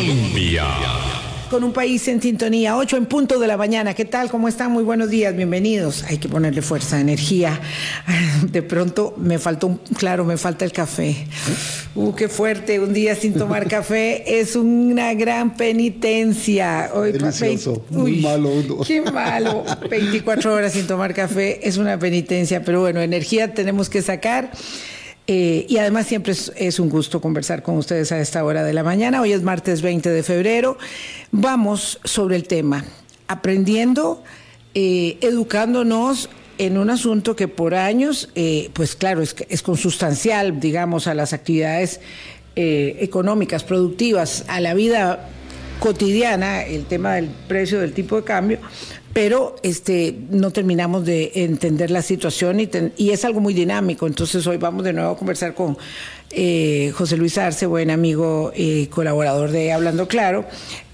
Colombia. 0.00 0.64
Con 1.50 1.62
un 1.62 1.74
país 1.74 2.08
en 2.08 2.22
sintonía, 2.22 2.78
8 2.78 2.96
en 2.96 3.04
punto 3.04 3.38
de 3.38 3.46
la 3.46 3.58
mañana. 3.58 3.92
¿Qué 3.92 4.06
tal? 4.06 4.30
¿Cómo 4.30 4.48
están? 4.48 4.72
Muy 4.72 4.82
buenos 4.82 5.10
días, 5.10 5.36
bienvenidos. 5.36 6.04
Hay 6.04 6.16
que 6.16 6.26
ponerle 6.26 6.62
fuerza, 6.62 6.98
energía. 6.98 7.60
De 8.50 8.62
pronto 8.62 9.12
me 9.18 9.38
faltó, 9.38 9.66
un, 9.66 9.76
claro, 9.98 10.24
me 10.24 10.38
falta 10.38 10.64
el 10.64 10.72
café. 10.72 11.26
Uh, 11.94 12.14
qué 12.14 12.28
fuerte, 12.28 12.80
un 12.80 12.94
día 12.94 13.14
sin 13.14 13.34
tomar 13.34 13.68
café 13.68 14.40
es 14.40 14.56
una 14.56 15.12
gran 15.12 15.54
penitencia. 15.54 16.92
Hoy, 16.94 17.12
Delicioso, 17.12 17.84
muy 17.90 18.20
malo. 18.20 18.50
Qué 18.86 19.02
malo. 19.02 19.66
24 19.90 20.54
horas 20.54 20.72
sin 20.72 20.86
tomar 20.86 21.12
café 21.12 21.68
es 21.68 21.76
una 21.76 21.98
penitencia, 21.98 22.64
pero 22.64 22.80
bueno, 22.80 23.02
energía 23.02 23.52
tenemos 23.52 23.90
que 23.90 24.00
sacar. 24.00 24.50
Eh, 25.32 25.64
y 25.68 25.76
además 25.76 26.08
siempre 26.08 26.32
es, 26.32 26.80
un 26.80 26.88
gusto 26.88 27.20
conversar 27.20 27.62
con 27.62 27.76
ustedes 27.76 28.10
a 28.10 28.18
esta 28.18 28.44
hora 28.44 28.64
de 28.64 28.72
la 28.72 28.82
mañana. 28.82 29.20
Hoy 29.20 29.30
es 29.30 29.44
martes 29.44 29.80
20 29.80 30.10
de 30.10 30.24
febrero. 30.24 30.76
Vamos 31.30 32.00
sobre 32.02 32.34
el 32.34 32.48
tema, 32.48 32.84
aprendiendo, 33.28 34.24
eh, 34.74 35.18
educándonos 35.20 36.30
en 36.58 36.76
un 36.78 36.90
asunto 36.90 37.36
que 37.36 37.46
por 37.46 37.76
años, 37.76 38.28
eh, 38.34 38.70
pues 38.72 38.96
claro, 38.96 39.22
es, 39.22 39.36
es, 39.48 39.62
consustancial, 39.62 40.58
digamos, 40.58 41.06
a 41.06 41.14
las 41.14 41.32
actividades 41.32 42.00
económicas, 42.56 43.62
productivas, 43.62 44.44
a 44.48 44.60
la 44.60 44.74
vida 44.74 45.28
cotidiana, 45.78 46.62
el 46.62 46.84
tema 46.86 47.14
del 47.14 47.30
precio 47.48 47.80
del 47.80 47.94
tipo 47.94 48.16
de 48.16 48.24
cambio, 48.24 48.58
pero 49.12 49.56
este 49.62 50.16
no 50.30 50.50
terminamos 50.50 51.04
de 51.04 51.32
entender 51.34 51.90
la 51.90 52.02
situación 52.02 52.60
y, 52.60 52.68
y, 52.96 53.10
es 53.10 53.24
algo 53.24 53.40
muy 53.40 53.54
dinámico. 53.54 54.06
Entonces 54.06 54.46
hoy 54.46 54.56
vamos 54.56 54.84
de 54.84 54.92
nuevo 54.92 55.10
a 55.10 55.16
conversar 55.16 55.54
con 55.54 55.76
eh, 56.30 56.92
José 56.94 57.16
Luis 57.16 57.36
Arce, 57.38 57.66
buen 57.66 57.90
amigo 57.90 58.52
y 58.54 58.86
colaborador 58.86 59.50
de 59.50 59.72
Hablando 59.72 60.06
Claro, 60.06 60.44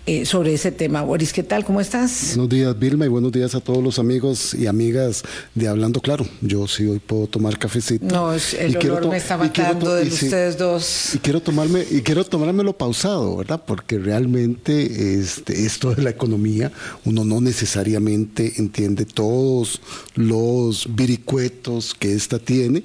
eh, 0.09 0.25
sobre 0.25 0.55
ese 0.55 0.71
tema. 0.71 1.03
Boris, 1.03 1.33
¿qué 1.33 1.43
tal? 1.43 1.65
¿Cómo 1.65 1.81
estás? 1.81 2.35
Buenos 2.37 2.49
días, 2.49 2.79
Vilma, 2.79 3.07
y 3.07 3.09
buenos 3.09 3.33
días 3.33 3.57
a 3.57 3.61
todos 3.61 3.83
los 3.83 3.99
amigos 3.99 4.55
y 4.55 4.69
amigas 4.69 5.25
de 5.57 5.67
Hablando 5.67 6.01
Claro. 6.01 6.25
Yo 6.41 6.69
sí 6.69 6.87
hoy 6.87 7.01
puedo 7.01 7.27
tomar 7.27 7.59
cafecito. 7.59 8.07
No, 8.07 8.33
el 8.33 8.77
olor 8.77 9.09
me 9.09 9.17
está 9.17 9.37
matando 9.37 9.97
de 9.97 10.07
ustedes 10.07 10.57
dos. 10.57 11.17
Y 11.17 11.19
quiero 11.19 11.41
tomarme 11.41 11.84
y 11.91 12.03
quiero 12.03 12.23
tomármelo 12.23 12.73
pausado, 12.73 13.39
¿verdad? 13.39 13.61
Porque 13.67 13.99
realmente 13.99 15.19
este, 15.19 15.67
esto 15.67 15.93
de 15.93 16.03
la 16.03 16.11
economía, 16.11 16.71
uno 17.05 17.25
no 17.25 17.41
necesariamente 17.41 18.55
entiende 18.59 19.07
todos 19.07 19.81
los 20.15 20.87
viricuetos 20.95 21.95
que 21.95 22.15
esta 22.15 22.39
tiene 22.39 22.84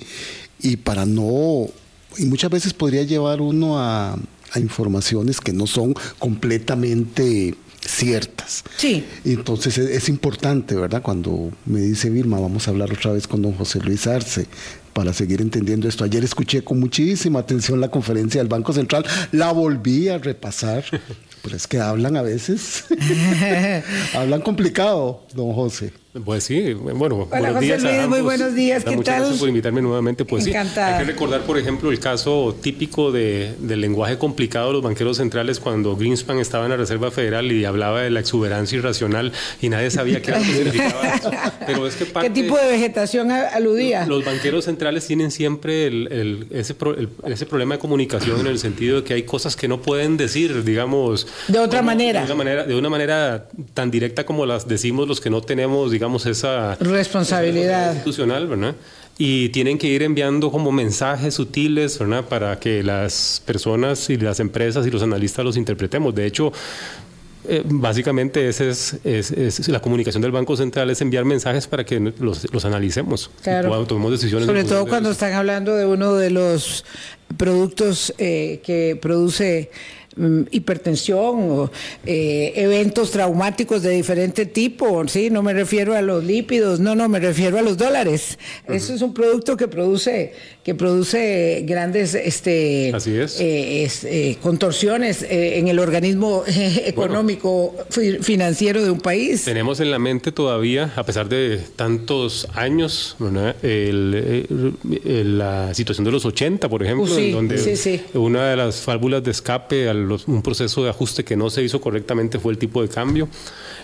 y 0.60 0.78
para 0.78 1.06
no 1.06 1.68
y 2.18 2.26
muchas 2.26 2.50
veces 2.50 2.74
podría 2.74 3.04
llevar 3.04 3.42
uno 3.42 3.80
a 3.80 4.18
a 4.52 4.60
informaciones 4.60 5.40
que 5.40 5.54
no 5.54 5.68
son 5.68 5.94
completamente 6.20 7.56
ciertas. 7.86 8.64
Sí. 8.78 9.06
Entonces 9.26 9.78
es, 9.78 10.10
importante, 10.10 10.76
¿verdad? 10.76 11.02
Cuando 11.02 11.52
me 11.66 11.80
dice 11.82 12.10
Vilma, 12.10 12.40
vamos 12.40 12.68
a 12.68 12.72
hablar 12.72 12.92
otra 12.92 13.12
vez 13.14 13.28
con 13.28 13.42
don 13.42 13.54
José 13.54 13.80
Luis 13.80 14.08
Arce 14.08 14.48
para 14.94 15.14
seguir 15.14 15.42
entendiendo 15.42 15.88
esto. 15.88 16.04
Ayer 16.04 16.24
escuché 16.24 16.64
con 16.64 16.80
muchísima 16.80 17.40
atención 17.40 17.80
la 17.80 17.90
conferencia 17.90 18.42
del 18.42 18.50
Banco 18.50 18.74
Central, 18.74 19.06
la 19.32 19.52
volví 19.52 20.10
a 20.10 20.18
repasar, 20.18 20.84
pero 21.42 21.56
es 21.56 21.68
que 21.68 21.80
hablan 21.80 22.18
a 22.18 22.22
veces, 22.22 22.86
hablan 24.14 24.42
complicado, 24.42 25.26
don 25.34 25.54
José. 25.54 25.94
Pues 26.26 26.44
sí, 26.44 26.74
bueno, 26.74 27.26
buenos 27.26 27.60
días. 27.62 27.82
muy 28.10 28.20
buenos 28.20 28.54
días, 28.54 28.84
¿qué 28.84 28.98
muchas 28.98 29.06
tal? 29.06 29.20
gracias 29.22 29.40
por 29.40 29.48
invitarme 29.48 29.82
nuevamente. 29.82 30.26
Pues 30.26 30.46
Encantada. 30.46 30.88
sí, 30.88 30.94
hay 30.94 31.06
que 31.06 31.12
recordar, 31.14 31.42
por 31.44 31.58
ejemplo, 31.58 31.90
el 31.90 32.02
caso 32.02 32.54
típico 32.62 33.14
de, 33.14 33.56
del 33.60 33.80
lenguaje 33.80 34.18
complicado 34.18 34.68
de 34.68 34.74
los 34.74 34.82
banqueros 34.82 35.18
centrales 35.18 35.62
cuando 35.62 35.96
Greenspan 35.96 36.40
estaba 36.40 36.66
en 36.66 36.72
la 36.72 36.78
Reserva 36.78 37.12
Federal 37.12 37.50
y 37.50 37.64
hablaba 37.64 38.02
de 38.02 38.10
la 38.10 38.20
exuberancia 38.20 38.78
irracional 38.78 39.32
y 39.62 39.70
nadie 39.70 39.90
sabía 39.90 40.22
qué 40.22 40.38
significaba 40.38 41.16
eso. 41.16 41.32
Pero 41.66 41.88
es 41.88 41.96
que 41.96 42.06
¿Qué 42.06 42.30
tipo 42.30 42.58
de 42.58 42.68
vegetación 42.68 43.32
aludía? 43.32 44.06
Los 44.06 44.26
banqueros 44.26 44.66
centrales 44.66 45.08
tienen 45.08 45.32
siempre 45.32 45.88
el, 45.88 46.48
ese, 46.52 46.76
ese 47.26 47.46
problema 47.46 47.76
de 47.76 47.80
comunicación 47.80 48.42
en 48.42 48.48
el 48.48 48.60
sentido 48.60 48.98
de 48.98 49.04
que 49.06 49.14
hay 49.14 49.24
cosas 49.24 49.56
que 49.56 49.70
no 49.70 49.82
pueden 49.82 50.18
decir, 50.18 50.66
digamos... 50.66 51.26
De 51.48 51.60
otra 51.60 51.82
manera. 51.82 52.20
De 52.20 52.26
una 52.26 52.36
manera, 52.36 52.64
de 52.66 52.76
una 52.76 52.90
manera 52.90 53.48
tan 53.74 53.92
directa 53.92 54.26
como 54.26 54.46
las 54.46 54.68
decimos 54.68 55.08
los 55.08 55.22
que 55.22 55.30
no 55.30 55.40
tenemos, 55.40 55.90
digamos, 55.90 56.01
digamos, 56.02 56.26
esa 56.26 56.74
responsabilidad 56.80 57.94
institucional, 57.94 58.48
¿verdad? 58.48 58.76
Y 59.20 59.50
tienen 59.50 59.78
que 59.78 59.86
ir 59.86 60.02
enviando 60.02 60.52
como 60.52 60.72
mensajes 60.72 61.36
sutiles, 61.36 62.00
¿verdad? 62.00 62.26
Para 62.26 62.60
que 62.60 62.82
las 62.82 63.44
personas 63.46 64.10
y 64.10 64.18
las 64.18 64.40
empresas 64.40 64.88
y 64.88 64.90
los 64.90 65.04
analistas 65.04 65.46
los 65.46 65.58
interpretemos. 65.58 66.16
De 66.16 66.26
hecho, 66.26 66.52
eh, 67.48 67.62
básicamente 67.64 68.50
esa 68.50 68.64
es, 68.64 68.98
es, 69.04 69.68
la 69.68 69.80
comunicación 69.80 70.24
del 70.24 70.32
Banco 70.32 70.58
Central, 70.58 70.90
es 70.90 71.02
enviar 71.02 71.24
mensajes 71.24 71.68
para 71.68 71.86
que 71.86 72.00
los, 72.00 72.52
los 72.52 72.66
analicemos. 72.66 73.30
Claro. 73.44 73.86
tomemos 73.86 74.10
decisiones. 74.10 74.48
Sobre 74.48 74.64
todo 74.64 74.88
cuando 74.88 75.12
están 75.12 75.34
hablando 75.34 75.76
de 75.76 75.86
uno 75.86 76.16
de 76.16 76.32
los 76.32 76.84
productos 77.38 78.12
eh, 78.18 78.60
que 78.66 78.98
produce 79.00 79.70
hipertensión 80.52 81.52
o 81.52 81.72
eh, 82.06 82.54
eventos 82.56 83.12
traumáticos 83.12 83.82
de 83.82 83.92
diferente 83.92 84.46
tipo, 84.46 85.08
¿sí? 85.08 85.30
No 85.30 85.42
me 85.42 85.54
refiero 85.54 85.96
a 85.96 86.02
los 86.02 86.24
lípidos, 86.24 86.80
no, 86.80 86.96
no, 86.96 87.08
me 87.08 87.20
refiero 87.20 87.58
a 87.58 87.62
los 87.62 87.78
dólares. 87.78 88.38
Eso 88.68 88.94
es 88.94 89.02
un 89.02 89.14
producto 89.14 89.56
que 89.56 89.68
produce, 89.68 90.34
que 90.64 90.76
produce 90.76 91.64
grandes 91.66 92.14
este, 92.14 92.90
eh, 92.90 93.90
eh, 94.04 94.38
contorsiones 94.42 95.26
en 95.28 95.68
el 95.68 95.80
organismo 95.80 96.44
económico 96.48 97.74
financiero 98.22 98.84
de 98.84 98.92
un 98.92 99.00
país. 99.00 99.44
Tenemos 99.44 99.80
en 99.80 99.90
la 99.90 99.98
mente 99.98 100.32
todavía, 100.32 100.94
a 100.96 101.04
pesar 101.04 101.28
de 101.30 101.60
tantos 101.76 102.48
años, 102.54 103.16
la 105.24 105.74
situación 105.74 106.06
de 106.06 106.12
los 106.12 106.26
80, 106.26 106.70
por 106.70 106.84
ejemplo, 106.84 107.06
uh, 107.06 107.32
donde 107.32 108.02
una 108.14 108.50
de 108.50 108.56
las 108.56 108.86
válvulas 108.86 109.24
de 109.24 109.32
escape 109.32 109.90
al 109.90 110.12
un 110.28 110.42
proceso 110.42 110.84
de 110.84 110.90
ajuste 110.90 111.24
que 111.24 111.36
no 111.36 111.50
se 111.50 111.64
hizo 111.64 111.80
correctamente 111.80 112.40
fue 112.40 112.52
el 112.54 112.58
tipo 112.58 112.82
de 112.82 112.90
cambio. 112.90 113.28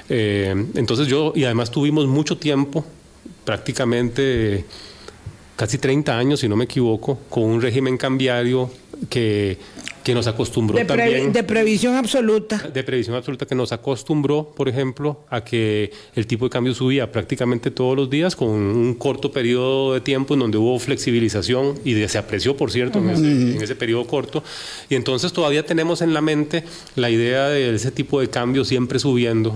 Eh, 0.09 0.53
entonces 0.75 1.07
yo, 1.07 1.33
y 1.35 1.43
además 1.43 1.71
tuvimos 1.71 2.07
mucho 2.07 2.37
tiempo, 2.37 2.85
prácticamente 3.45 4.65
casi 5.57 5.77
30 5.77 6.17
años, 6.17 6.39
si 6.39 6.47
no 6.47 6.55
me 6.55 6.63
equivoco, 6.63 7.19
con 7.29 7.43
un 7.43 7.61
régimen 7.61 7.97
cambiario 7.97 8.71
que 9.09 9.57
que 10.07 10.13
nos 10.13 10.25
acostumbró 10.25 10.77
de 10.77 10.85
también. 10.85 11.33
De 11.33 11.43
previsión 11.43 11.95
absoluta. 11.95 12.69
De 12.73 12.81
previsión 12.81 13.17
absoluta, 13.17 13.45
que 13.45 13.55
nos 13.55 13.73
acostumbró, 13.73 14.53
por 14.55 14.69
ejemplo, 14.69 15.25
a 15.29 15.43
que 15.43 15.91
el 16.15 16.25
tipo 16.25 16.45
de 16.45 16.49
cambio 16.49 16.73
subía 16.73 17.11
prácticamente 17.11 17.71
todos 17.71 17.97
los 17.97 18.09
días 18.09 18.33
con 18.33 18.47
un 18.47 18.93
corto 18.93 19.33
periodo 19.33 19.93
de 19.93 19.99
tiempo 19.99 20.35
en 20.35 20.39
donde 20.39 20.57
hubo 20.57 20.79
flexibilización 20.79 21.77
y 21.83 22.07
se 22.07 22.17
apreció, 22.17 22.55
por 22.55 22.71
cierto, 22.71 22.99
en, 22.99 23.61
ese, 23.61 23.75
periodo 23.75 24.07
corto. 24.07 24.45
Y 24.87 24.95
entonces 24.95 25.33
todavía 25.33 25.65
tenemos 25.65 26.01
en 26.01 26.13
la 26.13 26.21
mente 26.21 26.63
la 26.95 27.09
idea 27.09 27.49
de 27.49 27.75
ese 27.75 27.91
tipo 27.91 28.21
de 28.21 28.29
cambio 28.29 28.63
siempre 28.63 28.99
subiendo, 28.99 29.53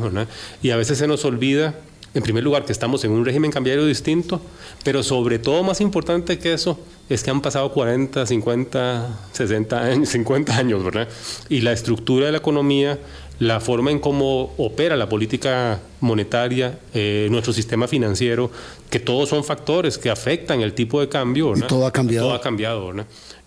Y 0.61 0.71
a 0.71 0.75
veces 0.75 0.97
se 0.97 1.07
nos 1.07 1.23
olvida 1.23 1.75
en 2.13 2.23
primer 2.23 2.43
lugar, 2.43 2.65
que 2.65 2.71
estamos 2.71 3.03
en 3.03 3.11
un 3.11 3.25
régimen 3.25 3.51
cambiario 3.51 3.85
distinto, 3.85 4.41
pero 4.83 5.01
sobre 5.01 5.39
todo 5.39 5.63
más 5.63 5.79
importante 5.79 6.39
que 6.39 6.53
eso 6.53 6.77
es 7.09 7.23
que 7.23 7.29
han 7.29 7.41
pasado 7.41 7.71
40, 7.71 8.25
50, 8.25 9.19
60 9.31 9.81
años, 9.81 10.09
50 10.09 10.55
años, 10.55 10.83
¿verdad? 10.83 11.07
Y 11.49 11.61
la 11.61 11.71
estructura 11.71 12.25
de 12.25 12.33
la 12.33 12.37
economía, 12.39 12.99
la 13.39 13.59
forma 13.59 13.89
en 13.91 13.99
cómo 13.99 14.53
opera 14.57 14.95
la 14.95 15.09
política 15.09 15.79
monetaria, 15.99 16.77
eh, 16.93 17.27
nuestro 17.31 17.53
sistema 17.53 17.87
financiero, 17.87 18.51
que 18.89 18.99
todos 18.99 19.29
son 19.29 19.43
factores 19.43 19.97
que 19.97 20.09
afectan 20.09 20.61
el 20.61 20.73
tipo 20.73 20.99
de 20.99 21.09
cambio. 21.09 21.53
Y 21.55 21.61
todo 21.61 21.87
ha 21.87 21.91
cambiado. 21.91 22.27
Todo 22.27 22.35
ha 22.35 22.41
cambiado. 22.41 22.93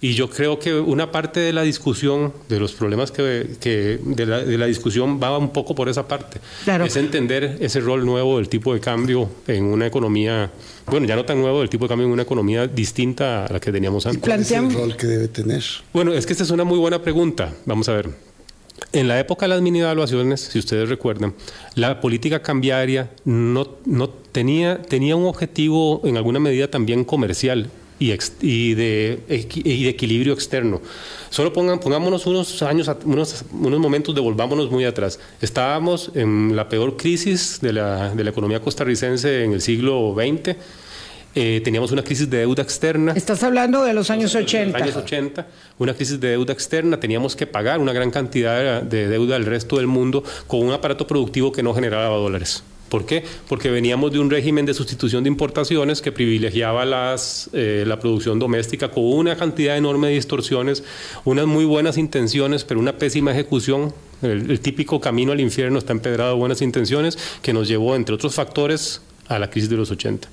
Y 0.00 0.14
yo 0.14 0.28
creo 0.28 0.58
que 0.58 0.74
una 0.74 1.10
parte 1.10 1.40
de 1.40 1.52
la 1.52 1.62
discusión, 1.62 2.32
de 2.48 2.60
los 2.60 2.72
problemas 2.72 3.10
que, 3.10 3.22
de, 3.22 4.26
la, 4.58 4.66
discusión 4.66 5.20
va 5.22 5.38
un 5.38 5.50
poco 5.50 5.74
por 5.74 5.88
esa 5.88 6.06
parte. 6.08 6.40
Es 6.84 6.96
entender 6.96 7.58
ese 7.60 7.80
rol 7.80 8.04
nuevo 8.04 8.38
del 8.38 8.48
tipo 8.48 8.74
de 8.74 8.80
cambio 8.80 9.30
en 9.46 9.64
una 9.64 9.86
economía, 9.86 10.50
bueno, 10.86 11.06
ya 11.06 11.16
no 11.16 11.24
tan 11.24 11.40
nuevo, 11.40 11.60
del 11.60 11.70
tipo 11.70 11.84
de 11.84 11.88
cambio 11.88 12.06
en 12.06 12.12
una 12.12 12.22
economía 12.22 12.66
distinta 12.66 13.46
a 13.46 13.52
la 13.52 13.60
que 13.60 13.72
teníamos 13.72 14.06
antes. 14.06 14.22
¿Cuál 14.22 14.40
es 14.40 14.50
el 14.50 14.72
rol 14.72 14.96
que 14.96 15.06
debe 15.06 15.28
tener? 15.28 15.62
Bueno, 15.92 16.12
es 16.12 16.26
que 16.26 16.32
esta 16.32 16.44
es 16.44 16.50
una 16.50 16.64
muy 16.64 16.78
buena 16.78 17.00
pregunta. 17.00 17.52
Vamos 17.64 17.88
a 17.88 17.94
ver. 17.94 18.33
En 18.92 19.08
la 19.08 19.18
época 19.18 19.46
de 19.46 19.50
las 19.50 19.62
mini 19.62 19.80
evaluaciones, 19.80 20.40
si 20.40 20.58
ustedes 20.58 20.88
recuerdan, 20.88 21.34
la 21.74 22.00
política 22.00 22.42
cambiaria 22.42 23.10
no, 23.24 23.68
no 23.84 24.08
tenía, 24.08 24.82
tenía 24.82 25.16
un 25.16 25.26
objetivo 25.26 26.00
en 26.04 26.16
alguna 26.16 26.40
medida 26.40 26.68
también 26.70 27.04
comercial 27.04 27.70
y, 27.98 28.74
de, 28.74 29.20
y 29.54 29.84
de 29.84 29.88
equilibrio 29.88 30.32
externo. 30.32 30.80
Solo 31.30 31.52
pongan, 31.52 31.80
pongámonos 31.80 32.26
unos 32.26 32.62
años, 32.62 32.90
unos, 33.04 33.44
unos 33.52 33.80
momentos, 33.80 34.14
devolvámonos 34.14 34.70
muy 34.70 34.84
atrás. 34.84 35.18
Estábamos 35.40 36.10
en 36.14 36.54
la 36.54 36.68
peor 36.68 36.96
crisis 36.96 37.60
de 37.60 37.72
la, 37.72 38.14
de 38.14 38.24
la 38.24 38.30
economía 38.30 38.60
costarricense 38.60 39.44
en 39.44 39.52
el 39.52 39.60
siglo 39.60 40.14
XX 40.14 40.56
eh, 41.34 41.60
teníamos 41.64 41.90
una 41.92 42.02
crisis 42.02 42.30
de 42.30 42.38
deuda 42.38 42.62
externa. 42.62 43.12
Estás 43.12 43.42
hablando 43.42 43.82
de 43.82 43.92
los 43.92 44.10
años 44.10 44.34
80. 44.34 44.76
años 44.78 44.96
80, 44.96 45.46
una 45.78 45.94
crisis 45.94 46.20
de 46.20 46.28
deuda 46.28 46.52
externa, 46.52 47.00
teníamos 47.00 47.34
que 47.34 47.46
pagar 47.46 47.80
una 47.80 47.92
gran 47.92 48.10
cantidad 48.10 48.82
de 48.82 49.08
deuda 49.08 49.36
al 49.36 49.44
resto 49.44 49.76
del 49.76 49.86
mundo 49.86 50.22
con 50.46 50.60
un 50.60 50.72
aparato 50.72 51.06
productivo 51.06 51.52
que 51.52 51.62
no 51.62 51.74
generaba 51.74 52.16
dólares. 52.16 52.62
¿Por 52.88 53.06
qué? 53.06 53.24
Porque 53.48 53.70
veníamos 53.70 54.12
de 54.12 54.20
un 54.20 54.30
régimen 54.30 54.66
de 54.66 54.74
sustitución 54.74 55.24
de 55.24 55.28
importaciones 55.28 56.00
que 56.00 56.12
privilegiaba 56.12 56.84
las, 56.84 57.50
eh, 57.52 57.82
la 57.84 57.98
producción 57.98 58.38
doméstica 58.38 58.90
con 58.90 59.04
una 59.04 59.36
cantidad 59.36 59.76
enorme 59.76 60.08
de 60.08 60.14
distorsiones, 60.14 60.84
unas 61.24 61.46
muy 61.46 61.64
buenas 61.64 61.98
intenciones, 61.98 62.62
pero 62.62 62.78
una 62.78 62.96
pésima 62.96 63.32
ejecución. 63.32 63.92
El, 64.22 64.48
el 64.48 64.60
típico 64.60 65.00
camino 65.00 65.32
al 65.32 65.40
infierno 65.40 65.78
está 65.78 65.92
empedrado 65.92 66.34
de 66.34 66.38
buenas 66.38 66.62
intenciones 66.62 67.18
que 67.42 67.52
nos 67.52 67.66
llevó, 67.66 67.96
entre 67.96 68.14
otros 68.14 68.34
factores, 68.36 69.00
a 69.26 69.40
la 69.40 69.50
crisis 69.50 69.70
de 69.70 69.76
los 69.76 69.90
80. 69.90 70.28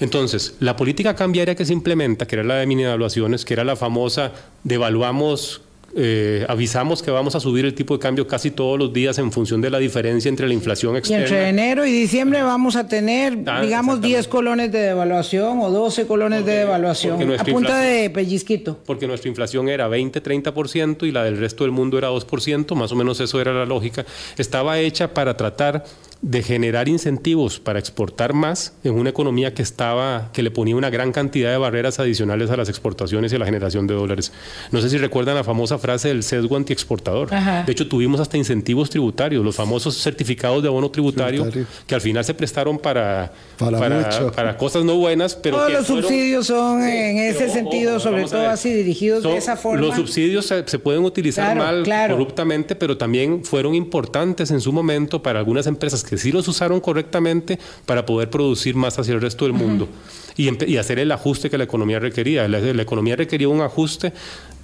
Entonces, 0.00 0.54
la 0.60 0.76
política 0.76 1.14
cambiaria 1.14 1.54
que 1.54 1.64
se 1.64 1.72
implementa, 1.72 2.26
que 2.26 2.36
era 2.36 2.44
la 2.44 2.56
de 2.56 2.66
mini 2.66 2.84
evaluaciones, 2.84 3.44
que 3.44 3.54
era 3.54 3.64
la 3.64 3.76
famosa 3.76 4.32
devaluamos 4.64 5.62
eh, 5.98 6.44
avisamos 6.46 7.02
que 7.02 7.10
vamos 7.10 7.34
a 7.36 7.40
subir 7.40 7.64
el 7.64 7.72
tipo 7.72 7.94
de 7.94 8.00
cambio 8.00 8.26
casi 8.26 8.50
todos 8.50 8.78
los 8.78 8.92
días 8.92 9.16
en 9.18 9.32
función 9.32 9.62
de 9.62 9.70
la 9.70 9.78
diferencia 9.78 10.28
entre 10.28 10.46
la 10.46 10.52
inflación 10.52 10.94
externa. 10.94 11.20
Y 11.20 11.24
entre 11.24 11.48
enero 11.48 11.86
y 11.86 11.90
diciembre 11.90 12.42
vamos 12.42 12.76
a 12.76 12.86
tener, 12.86 13.38
ah, 13.46 13.62
digamos, 13.62 14.02
10 14.02 14.28
colones 14.28 14.70
de 14.70 14.78
devaluación 14.80 15.58
o 15.60 15.70
12 15.70 16.06
colones 16.06 16.44
de 16.44 16.52
devaluación 16.52 17.32
a 17.38 17.44
punta 17.44 17.78
de 17.78 18.10
pellizquito. 18.10 18.78
Porque 18.84 19.06
nuestra 19.06 19.30
inflación 19.30 19.70
era 19.70 19.88
20-30% 19.88 21.06
y 21.06 21.12
la 21.12 21.24
del 21.24 21.38
resto 21.38 21.64
del 21.64 21.70
mundo 21.70 21.96
era 21.96 22.10
2%, 22.10 22.74
más 22.74 22.92
o 22.92 22.94
menos 22.94 23.18
eso 23.20 23.40
era 23.40 23.54
la 23.54 23.64
lógica. 23.64 24.04
Estaba 24.36 24.78
hecha 24.78 25.14
para 25.14 25.34
tratar 25.38 25.84
de 26.22 26.42
generar 26.42 26.88
incentivos 26.88 27.60
para 27.60 27.78
exportar 27.78 28.32
más 28.32 28.72
en 28.84 28.94
una 28.94 29.10
economía 29.10 29.54
que 29.54 29.62
estaba 29.62 30.30
que 30.32 30.42
le 30.42 30.50
ponía 30.50 30.74
una 30.76 30.90
gran 30.90 31.12
cantidad 31.12 31.50
de 31.50 31.58
barreras 31.58 32.00
adicionales 32.00 32.50
a 32.50 32.56
las 32.56 32.68
exportaciones 32.68 33.32
y 33.32 33.36
a 33.36 33.38
la 33.38 33.44
generación 33.44 33.86
de 33.86 33.94
dólares. 33.94 34.32
No 34.72 34.80
sé 34.80 34.90
si 34.90 34.98
recuerdan 34.98 35.34
la 35.34 35.44
famosa 35.44 35.78
frase 35.78 36.08
del 36.08 36.22
sesgo 36.22 36.56
antiexportador. 36.56 37.30
De 37.30 37.72
hecho, 37.72 37.86
tuvimos 37.88 38.20
hasta 38.20 38.36
incentivos 38.36 38.90
tributarios, 38.90 39.44
los 39.44 39.54
famosos 39.54 39.96
certificados 40.02 40.62
de 40.62 40.68
abono 40.68 40.90
tributario, 40.90 41.48
que 41.86 41.94
al 41.94 42.00
final 42.00 42.24
se 42.24 42.34
prestaron 42.34 42.78
para 42.78 43.32
para, 43.58 44.56
cosas 44.56 44.84
no 44.84 44.96
buenas, 44.96 45.34
pero 45.34 45.56
todos 45.56 45.72
los 45.72 45.86
subsidios 45.86 46.46
son 46.46 46.82
en 46.82 47.18
ese 47.18 47.48
sentido, 47.48 48.00
sobre 48.00 48.24
todo 48.24 48.48
así 48.48 48.72
dirigidos 48.72 49.22
de 49.22 49.36
esa 49.36 49.56
forma. 49.56 49.80
Los 49.80 49.96
subsidios 49.96 50.46
se, 50.46 50.78
pueden 50.78 51.04
utilizar 51.04 51.56
mal, 51.56 51.84
corruptamente, 52.08 52.74
pero 52.74 52.96
también 52.96 53.44
fueron 53.44 53.74
importantes 53.74 54.50
en 54.50 54.60
su 54.60 54.72
momento 54.72 55.22
para 55.22 55.38
algunas 55.38 55.66
empresas 55.66 56.04
que 56.08 56.16
sí 56.16 56.32
los 56.32 56.46
usaron 56.48 56.80
correctamente 56.80 57.58
para 57.84 58.06
poder 58.06 58.30
producir 58.30 58.74
más 58.74 58.98
hacia 58.98 59.14
el 59.14 59.20
resto 59.20 59.44
del 59.44 59.52
mundo 59.52 59.88
y, 60.36 60.76
hacer 60.76 60.98
el 60.98 61.12
ajuste 61.12 61.50
que 61.50 61.58
la 61.58 61.64
economía 61.64 61.98
requería. 61.98 62.46
La, 62.48 62.82
economía 62.82 63.16
requería 63.16 63.48
un 63.48 63.60
ajuste 63.60 64.12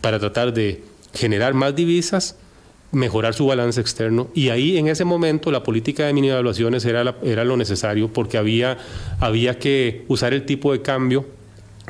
para 0.01 0.19
tratar 0.19 0.53
de 0.53 0.83
generar 1.15 1.55
más 1.55 1.75
divisas, 1.75 2.37
mejorar 2.91 3.35
su 3.35 3.47
balance 3.47 3.81
externo 3.81 4.29
y 4.35 4.51
ahí 4.51 4.77
en 4.77 4.89
ese 4.89 5.05
momento 5.05 5.51
la 5.51 5.63
política 5.63 6.07
de 6.07 6.13
mini 6.13 6.29
evaluaciones 6.29 6.85
era, 6.85 7.17
era 7.23 7.45
lo 7.45 7.57
necesario 7.57 8.13
porque 8.13 8.37
había, 8.37 8.79
había 9.19 9.59
que 9.59 10.05
usar 10.09 10.35
el 10.35 10.45
tipo 10.45 10.73
de 10.73 10.83
cambio 10.83 11.25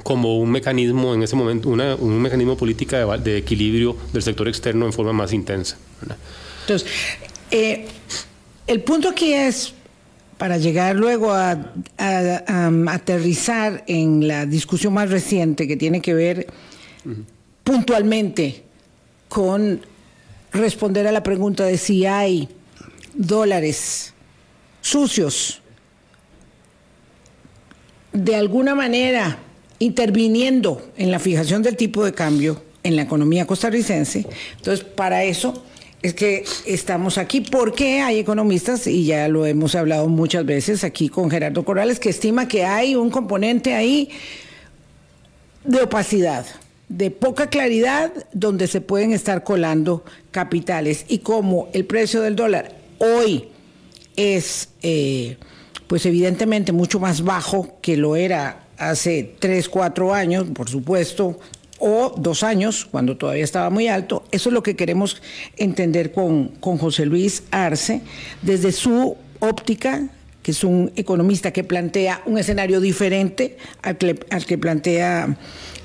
como 0.05 0.39
un 0.39 0.51
mecanismo 0.51 1.15
en 1.15 1.23
ese 1.23 1.37
momento, 1.37 1.69
un 1.69 2.23
mecanismo 2.23 2.57
política 2.57 3.05
de, 3.05 3.19
de, 3.19 3.37
equilibrio 3.37 3.97
del 4.13 4.23
sector 4.23 4.49
externo 4.49 4.87
en 4.87 4.93
forma 4.93 5.13
más 5.13 5.33
intensa. 5.33 5.77
Entonces, 6.63 6.89
eh, 7.51 7.87
el 8.73 8.81
punto 8.83 9.11
aquí 9.11 9.35
es, 9.35 9.75
para 10.39 10.57
llegar 10.57 10.97
luego 10.97 11.33
a, 11.33 11.73
aterrizar 12.89 13.85
en 13.87 14.27
la 14.27 14.47
discusión 14.47 14.95
más 14.95 15.11
reciente 15.11 15.69
que 15.69 15.77
tiene 15.77 16.01
que 16.01 16.15
ver 16.15 16.47
puntualmente 17.63 18.65
con 19.29 19.81
responder 20.53 21.07
a 21.07 21.13
la 21.13 21.23
pregunta 21.23 21.65
de 21.65 21.79
si 21.79 22.07
hay 22.07 22.49
dólares 23.15 24.15
sucios 24.81 25.61
de 28.13 28.35
alguna 28.35 28.75
manera 28.75 29.39
interviniendo 29.79 30.93
en 30.97 31.11
la 31.11 31.19
fijación 31.19 31.63
del 31.63 31.77
tipo 31.77 32.05
de 32.05 32.13
cambio 32.13 32.63
en 32.83 32.97
la 32.97 33.03
economía 33.03 33.47
costarricense. 33.47 34.27
Entonces, 34.57 34.85
para 34.85 35.25
eso 35.25 35.63
es 36.03 36.15
que 36.15 36.45
estamos 36.67 37.17
aquí 37.17 37.41
porque 37.41 38.01
hay 38.01 38.19
economistas, 38.19 38.87
y 38.87 39.07
ya 39.07 39.29
lo 39.29 39.47
hemos 39.47 39.75
hablado 39.75 40.09
muchas 40.09 40.45
veces 40.45 40.83
aquí 40.83 41.09
con 41.09 41.31
Gerardo 41.31 41.65
Corrales, 41.65 42.01
que 42.01 42.11
estima 42.11 42.49
que 42.49 42.65
hay 42.65 42.97
un 42.97 43.11
componente 43.11 43.75
ahí 43.75 44.11
de 45.65 45.83
opacidad, 45.83 46.45
de 46.89 47.11
poca 47.11 47.49
claridad, 47.49 48.13
donde 48.33 48.67
se 48.67 48.81
pueden 48.81 49.13
estar 49.13 49.45
colando 49.45 50.05
capitales. 50.33 51.05
Y 51.09 51.19
como 51.19 51.69
el 51.73 51.85
precio 51.85 52.21
del 52.21 52.35
dólar 52.35 52.75
hoy 52.99 53.49
es, 54.17 54.71
eh, 54.83 55.37
pues 55.87 56.05
evidentemente, 56.05 56.73
mucho 56.73 56.99
más 56.99 57.23
bajo 57.23 57.79
que 57.81 57.97
lo 57.97 58.17
era 58.17 58.67
hace 58.77 59.37
tres, 59.39 59.69
cuatro 59.69 60.13
años, 60.13 60.49
por 60.53 60.69
supuesto, 60.69 61.39
o 61.85 62.15
dos 62.17 62.45
años, 62.45 62.87
cuando 62.89 63.17
todavía 63.17 63.43
estaba 63.43 63.69
muy 63.69 63.89
alto. 63.89 64.23
Eso 64.31 64.49
es 64.49 64.53
lo 64.53 64.63
que 64.63 64.77
queremos 64.77 65.21
entender 65.57 66.13
con, 66.13 66.49
con 66.61 66.79
José 66.79 67.07
Luis 67.07 67.43
Arce, 67.51 68.03
desde 68.41 68.71
su 68.71 69.17
óptica, 69.41 70.09
que 70.45 70.53
es 70.53 70.63
un 70.63 70.93
economista 70.95 71.53
que 71.53 71.65
plantea 71.65 72.23
un 72.25 72.39
escenario 72.39 72.81
diferente 72.81 73.57
al 73.83 73.99
que, 73.99 74.19
al 74.31 74.47
que 74.47 74.59
plantea 74.59 75.37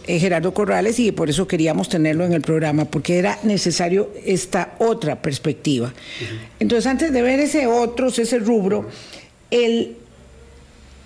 eh, 0.06 0.20
Gerardo 0.20 0.54
Corrales 0.54 1.00
y 1.00 1.12
por 1.12 1.32
eso 1.32 1.48
queríamos 1.48 1.90
tenerlo 1.90 2.26
en 2.26 2.34
el 2.34 2.42
programa, 2.42 2.86
porque 2.86 3.18
era 3.18 3.40
necesario 3.42 4.12
esta 4.24 4.76
otra 4.78 5.22
perspectiva. 5.22 5.92
Entonces, 6.60 6.86
antes 6.86 7.12
de 7.12 7.22
ver 7.24 7.40
ese 7.40 7.66
otro, 7.66 8.08
ese 8.08 8.38
rubro, 8.38 8.88
el, 9.50 9.98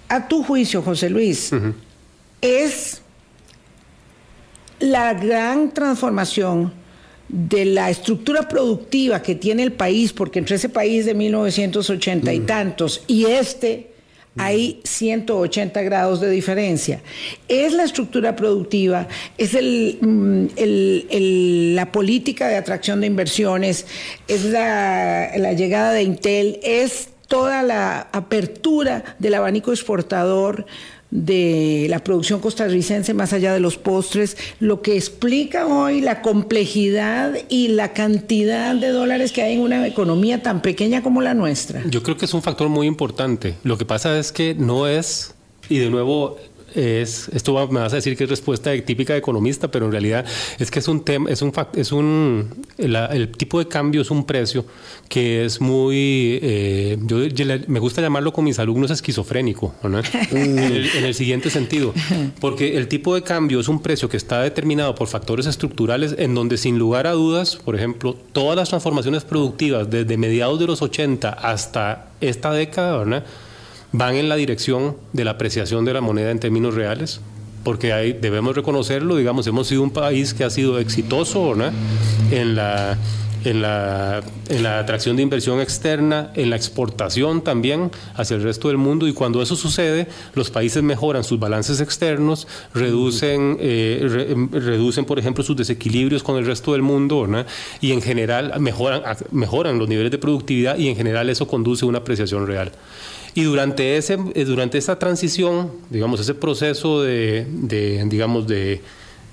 a 0.09 0.27
tu 0.27 0.43
juicio, 0.43 0.81
José 0.81 1.09
Luis, 1.09 1.51
es 2.41 3.00
la 4.81 5.13
gran 5.13 5.71
transformación 5.71 6.73
de 7.27 7.65
la 7.65 7.89
estructura 7.89 8.47
productiva 8.49 9.21
que 9.21 9.35
tiene 9.35 9.63
el 9.63 9.71
país, 9.71 10.11
porque 10.11 10.39
entre 10.39 10.57
ese 10.57 10.69
país 10.69 11.05
de 11.05 11.13
1980 11.13 12.33
y 12.33 12.39
tantos 12.41 13.03
y 13.07 13.25
este 13.25 13.87
hay 14.37 14.79
180 14.85 15.81
grados 15.81 16.21
de 16.21 16.29
diferencia. 16.29 17.01
Es 17.47 17.73
la 17.73 17.83
estructura 17.83 18.35
productiva, 18.35 19.07
es 19.37 19.53
mm, 19.53 20.45
la 21.75 21.91
política 21.91 22.47
de 22.47 22.55
atracción 22.55 23.01
de 23.01 23.07
inversiones, 23.07 23.85
es 24.27 24.45
la, 24.45 25.31
la 25.37 25.53
llegada 25.53 25.91
de 25.91 26.03
Intel, 26.03 26.59
es 26.63 27.09
toda 27.27 27.61
la 27.61 28.07
apertura 28.11 29.15
del 29.19 29.35
abanico 29.35 29.71
exportador 29.71 30.65
de 31.11 31.87
la 31.89 31.99
producción 31.99 32.39
costarricense 32.39 33.13
más 33.13 33.33
allá 33.33 33.53
de 33.53 33.59
los 33.59 33.77
postres, 33.77 34.37
lo 34.59 34.81
que 34.81 34.95
explica 34.95 35.67
hoy 35.67 36.01
la 36.01 36.21
complejidad 36.21 37.33
y 37.49 37.67
la 37.67 37.93
cantidad 37.93 38.73
de 38.75 38.89
dólares 38.89 39.31
que 39.31 39.41
hay 39.41 39.53
en 39.53 39.59
una 39.59 39.85
economía 39.85 40.41
tan 40.41 40.61
pequeña 40.61 41.03
como 41.03 41.21
la 41.21 41.33
nuestra. 41.33 41.83
Yo 41.85 42.01
creo 42.01 42.17
que 42.17 42.25
es 42.25 42.33
un 42.33 42.41
factor 42.41 42.69
muy 42.69 42.87
importante. 42.87 43.55
Lo 43.63 43.77
que 43.77 43.85
pasa 43.85 44.17
es 44.17 44.31
que 44.31 44.55
no 44.55 44.87
es, 44.87 45.35
y 45.69 45.79
de 45.79 45.89
nuevo 45.89 46.37
es, 46.75 47.29
esto 47.29 47.67
me 47.69 47.79
vas 47.79 47.93
a 47.93 47.97
decir 47.97 48.15
que 48.17 48.23
es 48.23 48.29
respuesta 48.29 48.71
típica 48.81 49.13
de 49.13 49.19
economista, 49.19 49.69
pero 49.69 49.85
en 49.85 49.91
realidad 49.91 50.25
es 50.59 50.71
que 50.71 50.79
es 50.79 50.87
un 50.87 51.03
tema, 51.03 51.29
es 51.29 51.41
un, 51.41 51.51
es 51.75 51.91
un 51.91 52.49
el 52.77 53.31
tipo 53.31 53.59
de 53.59 53.67
cambio 53.67 54.01
es 54.01 54.11
un 54.11 54.25
precio 54.25 54.65
que 55.09 55.45
es 55.45 55.61
muy, 55.61 56.39
eh, 56.41 56.97
yo, 57.01 57.17
me 57.67 57.79
gusta 57.79 58.01
llamarlo 58.01 58.31
con 58.31 58.45
mis 58.45 58.59
alumnos 58.59 58.91
esquizofrénico, 58.91 59.75
¿no? 59.83 59.99
en, 60.31 60.59
el, 60.59 61.13
siguiente 61.13 61.49
sentido, 61.49 61.93
porque 62.39 62.77
el 62.77 62.87
tipo 62.87 63.13
de 63.15 63.21
cambio 63.21 63.59
es 63.59 63.67
un 63.67 63.81
precio 63.81 64.07
que 64.09 64.17
está 64.17 64.41
determinado 64.41 64.95
por 64.95 65.07
factores 65.07 65.45
estructurales 65.45 66.15
en 66.17 66.33
donde 66.33 66.57
sin 66.57 66.79
lugar 66.79 67.07
a 67.07 67.11
dudas, 67.11 67.57
por 67.57 67.75
ejemplo, 67.75 68.15
todas 68.31 68.55
las 68.55 68.69
transformaciones 68.69 69.23
productivas 69.23 69.89
desde 69.89 70.17
mediados 70.17 70.59
de 70.59 70.67
los 70.67 70.81
80 70.81 71.29
hasta 71.29 72.11
esta 72.21 72.51
década, 72.51 72.97
¿verdad? 72.97 73.25
Van 73.91 74.15
en 74.15 74.29
la 74.29 74.35
dirección 74.35 74.97
de 75.13 75.25
la 75.25 75.31
apreciación 75.31 75.85
de 75.85 75.93
la 75.93 76.01
moneda 76.01 76.31
en 76.31 76.39
términos 76.39 76.75
reales, 76.75 77.21
porque 77.63 78.17
debemos 78.19 78.55
reconocerlo, 78.55 79.17
digamos, 79.17 79.45
hemos 79.47 79.67
sido 79.67 79.83
un 79.83 79.91
país 79.91 80.33
que 80.33 80.43
ha 80.43 80.49
sido 80.49 80.79
exitoso 80.79 81.55
en 82.31 82.55
la 82.55 82.97
en 83.43 83.61
la, 83.61 84.21
en 84.49 84.63
la 84.63 84.79
atracción 84.79 85.15
de 85.15 85.23
inversión 85.23 85.59
externa, 85.61 86.31
en 86.35 86.49
la 86.49 86.55
exportación 86.55 87.41
también 87.41 87.91
hacia 88.15 88.35
el 88.35 88.43
resto 88.43 88.67
del 88.67 88.77
mundo 88.77 89.07
y 89.07 89.13
cuando 89.13 89.41
eso 89.41 89.55
sucede, 89.55 90.07
los 90.35 90.51
países 90.51 90.83
mejoran 90.83 91.23
sus 91.23 91.39
balances 91.39 91.81
externos, 91.81 92.47
reducen, 92.73 93.57
eh, 93.59 94.37
reducen 94.51 95.05
por 95.05 95.19
ejemplo, 95.19 95.43
sus 95.43 95.57
desequilibrios 95.57 96.23
con 96.23 96.37
el 96.37 96.45
resto 96.45 96.73
del 96.73 96.81
mundo 96.81 97.01
y 97.81 97.91
en 97.91 98.01
general 98.01 98.53
mejoran, 98.59 99.01
mejoran 99.31 99.79
los 99.79 99.87
niveles 99.87 100.11
de 100.11 100.17
productividad 100.17 100.77
y 100.77 100.87
en 100.87 100.95
general 100.95 101.29
eso 101.29 101.47
conduce 101.47 101.85
a 101.85 101.87
una 101.87 101.99
apreciación 101.99 102.47
real. 102.47 102.71
Y 103.33 103.43
durante, 103.43 103.97
ese, 103.97 104.17
eh, 104.35 104.45
durante 104.45 104.77
esa 104.77 104.99
transición, 104.99 105.71
digamos, 105.89 106.19
ese 106.19 106.33
proceso 106.33 107.01
de, 107.01 107.45
de 107.49 108.03
digamos, 108.05 108.47
de, 108.47 108.81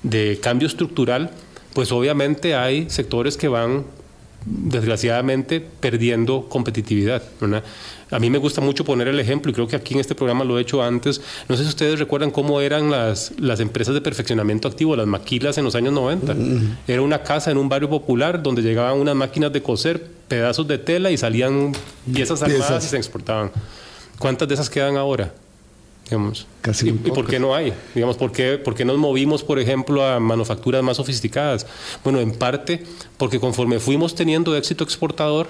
de 0.02 0.38
cambio 0.40 0.68
estructural, 0.68 1.30
pues 1.74 1.90
obviamente 1.92 2.54
hay 2.54 2.88
sectores 2.90 3.36
que 3.36 3.48
van 3.48 3.84
desgraciadamente 4.44 5.60
perdiendo 5.60 6.48
competitividad. 6.48 7.22
A 8.10 8.18
mí 8.18 8.30
me 8.30 8.38
gusta 8.38 8.60
mucho 8.60 8.84
poner 8.84 9.08
el 9.08 9.20
ejemplo, 9.20 9.50
y 9.50 9.54
creo 9.54 9.66
que 9.66 9.76
aquí 9.76 9.94
en 9.94 10.00
este 10.00 10.14
programa 10.14 10.44
lo 10.44 10.58
he 10.58 10.62
hecho 10.62 10.82
antes. 10.82 11.20
No 11.48 11.56
sé 11.56 11.64
si 11.64 11.68
ustedes 11.68 11.98
recuerdan 11.98 12.30
cómo 12.30 12.60
eran 12.60 12.90
las, 12.90 13.32
las 13.38 13.60
empresas 13.60 13.94
de 13.94 14.00
perfeccionamiento 14.00 14.68
activo, 14.68 14.96
las 14.96 15.06
maquilas 15.06 15.58
en 15.58 15.64
los 15.64 15.74
años 15.74 15.92
90. 15.92 16.34
Era 16.86 17.02
una 17.02 17.22
casa 17.22 17.50
en 17.50 17.58
un 17.58 17.68
barrio 17.68 17.90
popular 17.90 18.42
donde 18.42 18.62
llegaban 18.62 18.98
unas 18.98 19.14
máquinas 19.14 19.52
de 19.52 19.62
coser, 19.62 20.06
pedazos 20.28 20.66
de 20.68 20.78
tela 20.78 21.10
y 21.10 21.18
salían 21.18 21.72
piezas 22.12 22.42
armadas 22.42 22.84
y 22.86 22.88
se 22.88 22.96
exportaban. 22.96 23.50
¿Cuántas 24.18 24.48
de 24.48 24.54
esas 24.54 24.68
quedan 24.68 24.96
ahora? 24.96 25.32
Digamos. 26.08 26.46
Casi 26.62 26.88
¿Y, 26.88 26.92
por 26.92 27.26
qué 27.26 27.38
no 27.38 27.54
hay? 27.54 27.72
Digamos, 27.94 28.16
¿por 28.16 28.32
qué, 28.32 28.58
¿por 28.58 28.74
qué 28.74 28.84
nos 28.84 28.96
movimos, 28.98 29.44
por 29.44 29.58
ejemplo, 29.58 30.04
a 30.04 30.18
manufacturas 30.18 30.82
más 30.82 30.96
sofisticadas? 30.96 31.66
Bueno, 32.02 32.20
en 32.20 32.32
parte 32.32 32.82
porque 33.18 33.40
conforme 33.40 33.80
fuimos 33.80 34.14
teniendo 34.14 34.56
éxito 34.56 34.84
exportador, 34.84 35.48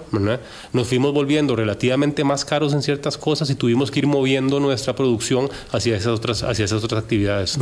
nos 0.73 0.89
fuimos 0.89 1.13
volviendo 1.13 1.55
relativamente 1.55 2.25
más 2.25 2.45
caros 2.45 2.73
en 2.73 2.83
ciertas 2.83 3.19
cosas 3.19 3.51
y 3.51 3.55
tuvimos 3.55 3.91
que 3.91 4.01
ir 4.01 4.07
moviendo 4.07 4.59
nuestra 4.59 4.97
producción 4.97 5.51
hacia 5.71 5.97
esas 5.97 6.19
otras, 6.19 6.43
hacia 6.43 6.65
esas 6.65 6.83
otras 6.83 7.03
actividades. 7.03 7.59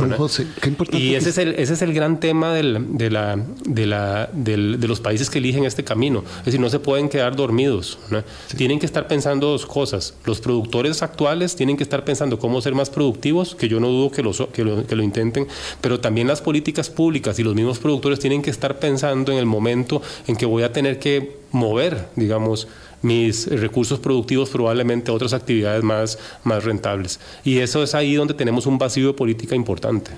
y 0.93 1.15
ese 1.15 1.29
es, 1.29 1.37
el, 1.37 1.55
ese 1.55 1.73
es 1.73 1.81
el 1.81 1.93
gran 1.93 2.21
tema 2.21 2.53
del, 2.53 2.97
de, 2.97 3.11
la, 3.11 3.37
de, 3.65 3.85
la, 3.85 4.29
del, 4.31 4.79
de 4.79 4.87
los 4.87 5.01
países 5.01 5.29
que 5.29 5.39
eligen 5.39 5.65
este 5.65 5.83
camino. 5.83 6.23
Es 6.39 6.45
decir, 6.45 6.61
no 6.61 6.69
se 6.69 6.79
pueden 6.79 7.09
quedar 7.09 7.35
dormidos. 7.35 7.99
Tienen 8.55 8.79
que 8.79 8.85
estar 8.85 9.07
pensando 9.07 9.47
dos 9.47 9.65
cosas. 9.65 10.13
Los 10.23 10.39
productores 10.39 11.03
actuales 11.03 11.55
tienen 11.57 11.75
que 11.75 11.83
estar 11.83 12.05
pensando 12.05 12.39
cómo 12.39 12.61
ser 12.61 12.73
más 12.75 12.86
productivos, 12.89 13.55
que 13.55 13.67
yo 13.67 13.79
no 13.79 13.87
dudo 13.87 14.11
que 14.11 14.23
lo, 14.23 14.31
que 14.51 14.63
lo, 14.63 14.85
que 14.85 14.95
lo 14.95 15.03
intenten, 15.03 15.47
pero 15.81 15.99
también 15.99 16.27
las 16.27 16.41
políticas 16.41 16.89
públicas 16.89 17.37
y 17.39 17.43
los 17.43 17.55
mismos 17.55 17.79
productores 17.79 18.19
tienen 18.19 18.41
que 18.41 18.49
estar 18.49 18.79
pensando 18.79 19.31
en 19.31 19.37
el 19.37 19.45
momento 19.45 20.01
en 20.27 20.35
que 20.35 20.45
voy 20.45 20.63
a 20.63 20.71
tener 20.71 20.99
que 20.99 21.37
mover, 21.51 22.09
digamos, 22.15 22.67
mis 23.01 23.47
recursos 23.47 23.99
productivos 23.99 24.49
probablemente 24.49 25.11
a 25.11 25.13
otras 25.13 25.33
actividades 25.33 25.83
más, 25.83 26.17
más 26.43 26.63
rentables. 26.63 27.19
Y 27.43 27.59
eso 27.59 27.83
es 27.83 27.93
ahí 27.93 28.15
donde 28.15 28.33
tenemos 28.33 28.65
un 28.65 28.77
vacío 28.77 29.07
de 29.07 29.13
política 29.13 29.55
importante. 29.55 30.11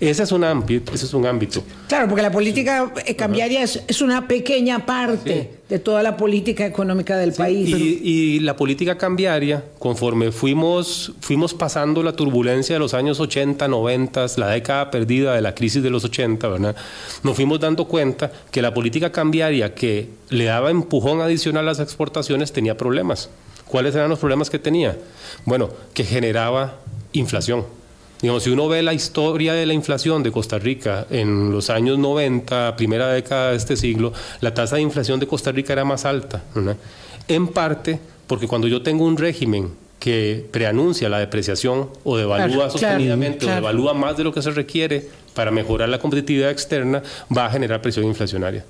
Ese, 0.00 0.22
es 0.22 0.32
un 0.32 0.44
ámbito, 0.44 0.92
ese 0.94 1.06
es 1.06 1.14
un 1.14 1.26
ámbito. 1.26 1.62
Claro, 1.86 2.08
porque 2.08 2.22
la 2.22 2.32
política 2.32 2.92
eh, 3.04 3.14
cambiaria 3.14 3.62
es, 3.62 3.82
es, 3.86 4.00
una 4.00 4.26
pequeña 4.26 4.86
parte 4.86 5.57
de 5.68 5.78
toda 5.78 6.02
la 6.02 6.16
política 6.16 6.64
económica 6.64 7.16
del 7.16 7.32
país. 7.32 7.68
Y, 7.68 8.00
y, 8.02 8.40
la 8.40 8.56
política 8.56 8.96
cambiaria, 8.96 9.62
conforme 9.78 10.32
fuimos, 10.32 11.12
fuimos 11.20 11.52
pasando 11.52 12.02
la 12.02 12.12
turbulencia 12.12 12.74
de 12.74 12.78
los 12.78 12.94
años 12.94 13.20
80, 13.20 13.68
90, 13.68 14.26
la 14.36 14.48
década 14.48 14.90
perdida 14.90 15.34
de 15.34 15.42
la 15.42 15.54
crisis 15.54 15.82
de 15.82 15.90
los 15.90 16.04
80, 16.04 16.48
¿verdad? 16.48 16.76
nos 17.22 17.36
fuimos 17.36 17.60
dando 17.60 17.86
cuenta 17.86 18.32
que 18.50 18.62
la 18.62 18.72
política 18.72 19.12
cambiaria 19.12 19.74
que 19.74 20.08
le 20.30 20.44
daba 20.44 20.70
empujón 20.70 21.20
adicional 21.20 21.64
a 21.64 21.66
las 21.72 21.80
exportaciones 21.80 22.52
tenía 22.52 22.76
problemas. 22.76 23.28
¿Cuáles 23.66 23.94
eran 23.94 24.08
los 24.08 24.18
problemas 24.18 24.48
que 24.48 24.58
tenía? 24.58 24.96
Bueno, 25.44 25.68
que 25.92 26.04
generaba 26.04 26.78
inflación. 27.12 27.64
Digamos, 28.20 28.42
si 28.42 28.50
uno 28.50 28.68
ve 28.68 28.82
la 28.82 28.94
historia 28.94 29.52
de 29.52 29.64
la 29.64 29.74
inflación 29.74 30.22
de 30.22 30.32
Costa 30.32 30.58
Rica 30.58 31.06
en 31.10 31.52
los 31.52 31.70
años 31.70 31.98
90, 31.98 32.74
primera 32.76 33.08
década 33.08 33.50
de 33.50 33.56
este 33.56 33.76
siglo, 33.76 34.12
la 34.40 34.54
tasa 34.54 34.76
de 34.76 34.82
inflación 34.82 35.20
de 35.20 35.26
Costa 35.26 35.52
Rica 35.52 35.72
era 35.72 35.84
más 35.84 36.04
alta. 36.04 36.42
En 37.28 37.48
parte 37.48 38.00
porque 38.26 38.46
cuando 38.46 38.68
yo 38.68 38.82
tengo 38.82 39.04
un 39.04 39.16
régimen 39.16 39.70
que 39.98 40.46
preanuncia 40.50 41.08
la 41.08 41.18
depreciación 41.18 41.90
o 42.04 42.16
devalúa 42.16 42.70
sostenidamente 42.70 43.46
o 43.46 43.48
devalúa 43.48 43.94
más 43.94 44.16
de 44.16 44.24
lo 44.24 44.32
que 44.32 44.42
se 44.42 44.50
requiere 44.50 45.08
para 45.34 45.50
mejorar 45.50 45.88
la 45.88 45.98
competitividad 45.98 46.50
externa, 46.50 47.02
va 47.36 47.46
a 47.46 47.50
generar 47.50 47.80
presión 47.82 48.04
inflacionaria. 48.04 48.64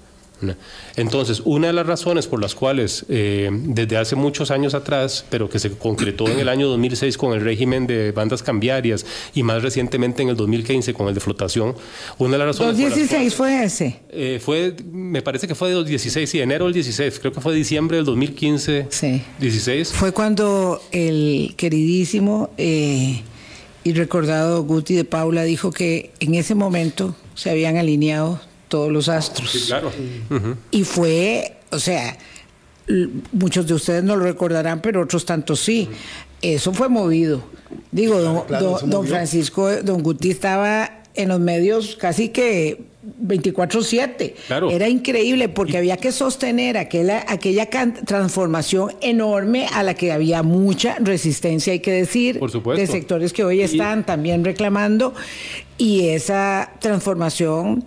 Entonces, 0.96 1.42
una 1.44 1.68
de 1.68 1.72
las 1.72 1.86
razones 1.86 2.26
por 2.26 2.40
las 2.40 2.54
cuales 2.54 3.04
eh, 3.08 3.50
desde 3.52 3.96
hace 3.96 4.16
muchos 4.16 4.50
años 4.50 4.74
atrás, 4.74 5.24
pero 5.30 5.48
que 5.48 5.58
se 5.58 5.70
concretó 5.70 6.28
en 6.28 6.38
el 6.38 6.48
año 6.48 6.68
2006 6.68 7.18
con 7.18 7.32
el 7.32 7.40
régimen 7.40 7.86
de 7.86 8.12
bandas 8.12 8.42
cambiarias 8.42 9.04
y 9.34 9.42
más 9.42 9.62
recientemente 9.62 10.22
en 10.22 10.28
el 10.28 10.36
2015 10.36 10.94
con 10.94 11.08
el 11.08 11.14
de 11.14 11.20
flotación, 11.20 11.74
una 12.18 12.32
de 12.32 12.38
las 12.38 12.46
razones... 12.48 12.78
2016 12.78 13.34
fue 13.34 13.64
ese. 13.64 14.00
Eh, 14.10 14.40
fue, 14.42 14.74
me 14.90 15.22
parece 15.22 15.48
que 15.48 15.54
fue 15.54 15.68
de 15.68 15.74
2016, 15.74 16.28
sí, 16.30 16.40
enero 16.40 16.66
del 16.66 16.74
16, 16.74 17.18
creo 17.18 17.32
que 17.32 17.40
fue 17.40 17.54
diciembre 17.54 17.96
del 17.96 18.06
2015. 18.06 18.86
Sí. 18.90 19.22
16. 19.40 19.92
Fue 19.92 20.12
cuando 20.12 20.80
el 20.92 21.54
queridísimo 21.56 22.50
eh, 22.58 23.22
y 23.84 23.92
recordado 23.94 24.64
Guti 24.64 24.94
de 24.94 25.04
Paula 25.04 25.44
dijo 25.44 25.72
que 25.72 26.10
en 26.20 26.34
ese 26.34 26.54
momento 26.54 27.14
se 27.34 27.50
habían 27.50 27.76
alineado 27.76 28.40
todos 28.68 28.92
los 28.92 29.08
astros. 29.08 29.50
Sí, 29.50 29.60
claro. 29.66 29.90
Y 30.70 30.84
fue, 30.84 31.56
o 31.70 31.78
sea, 31.78 32.16
muchos 33.32 33.66
de 33.66 33.74
ustedes 33.74 34.02
no 34.02 34.16
lo 34.16 34.24
recordarán, 34.24 34.80
pero 34.80 35.02
otros 35.02 35.24
tantos 35.24 35.60
sí. 35.60 35.88
Eso 36.40 36.72
fue 36.72 36.88
movido. 36.88 37.42
Digo, 37.90 38.20
don, 38.20 39.06
Francisco, 39.06 39.70
don 39.82 40.02
Guti 40.02 40.30
estaba 40.30 41.02
en 41.14 41.28
los 41.30 41.40
medios 41.40 41.96
casi 41.96 42.28
que 42.28 42.84
24/7. 43.22 44.34
Era 44.70 44.88
increíble 44.88 45.48
porque 45.48 45.78
había 45.78 45.96
que 45.96 46.12
sostener 46.12 46.78
aquella, 46.78 47.24
aquella 47.26 47.68
transformación 48.04 48.92
enorme 49.00 49.66
a 49.72 49.82
la 49.82 49.94
que 49.94 50.12
había 50.12 50.44
mucha 50.44 50.96
resistencia, 51.00 51.72
hay 51.72 51.80
que 51.80 51.92
decir, 51.92 52.38
de 52.38 52.86
sectores 52.86 53.32
que 53.32 53.42
hoy 53.42 53.62
están 53.62 54.06
también 54.06 54.44
reclamando. 54.44 55.14
Y 55.76 56.08
esa 56.08 56.70
transformación 56.80 57.84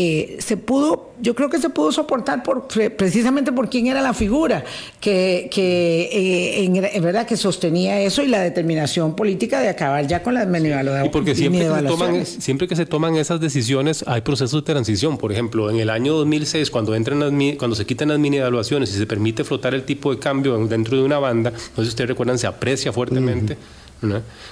eh, 0.00 0.36
se 0.38 0.56
pudo, 0.56 1.10
yo 1.20 1.34
creo 1.34 1.50
que 1.50 1.58
se 1.58 1.70
pudo 1.70 1.90
soportar 1.90 2.44
por, 2.44 2.68
precisamente 2.68 3.50
por 3.50 3.68
quién 3.68 3.88
era 3.88 4.00
la 4.00 4.14
figura 4.14 4.64
que, 5.00 5.48
que 5.50 6.02
eh, 6.12 6.64
en, 6.92 7.02
verdad 7.02 7.26
que 7.26 7.36
sostenía 7.36 8.00
eso 8.00 8.22
y 8.22 8.28
la 8.28 8.38
determinación 8.38 9.16
política 9.16 9.58
de 9.58 9.68
acabar 9.68 10.06
ya 10.06 10.22
con 10.22 10.34
las 10.34 10.46
minivaluaciones. 10.46 11.08
Y 11.08 11.10
porque 11.10 11.34
siempre 11.34 11.66
que, 11.66 11.74
se 11.74 11.82
toman, 11.82 12.26
siempre 12.26 12.68
que 12.68 12.76
se 12.76 12.86
toman 12.86 13.16
esas 13.16 13.40
decisiones 13.40 14.04
hay 14.06 14.20
procesos 14.20 14.64
de 14.64 14.72
transición. 14.72 15.18
Por 15.18 15.32
ejemplo, 15.32 15.68
en 15.68 15.80
el 15.80 15.90
año 15.90 16.14
2006, 16.14 16.70
cuando, 16.70 16.94
entran 16.94 17.18
las, 17.18 17.32
cuando 17.56 17.74
se 17.74 17.84
quitan 17.84 18.10
las 18.10 18.20
mini 18.20 18.36
evaluaciones 18.36 18.94
y 18.94 18.98
se 18.98 19.06
permite 19.08 19.42
flotar 19.42 19.74
el 19.74 19.82
tipo 19.82 20.14
de 20.14 20.20
cambio 20.20 20.56
dentro 20.68 20.96
de 20.96 21.02
una 21.02 21.18
banda, 21.18 21.50
no 21.50 21.56
sé 21.78 21.82
si 21.82 21.88
ustedes 21.88 22.10
recuerdan, 22.10 22.38
se 22.38 22.46
aprecia 22.46 22.92
fuertemente. 22.92 23.58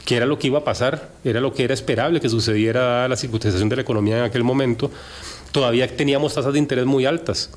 que 0.05 0.17
era 0.17 0.27
lo 0.27 0.41
que 0.41 0.49
iba 0.49 0.59
a 0.59 0.65
pasar, 0.65 1.11
era 1.23 1.41
lo 1.41 1.55
que 1.55 1.63
era 1.63 1.73
esperable 1.73 2.21
que 2.21 2.29
sucediera 2.29 3.05
a 3.05 3.09
la 3.09 3.15
circunstanciación 3.15 3.69
de 3.69 3.77
la 3.77 3.83
economía 3.83 4.19
en 4.19 4.25
aquel 4.25 4.43
momento 4.43 4.91
todavía 5.57 5.89
teníamos 5.89 6.35
tasas 6.35 6.53
de 6.53 6.59
interés 6.59 6.85
muy 6.85 7.07
altas. 7.07 7.49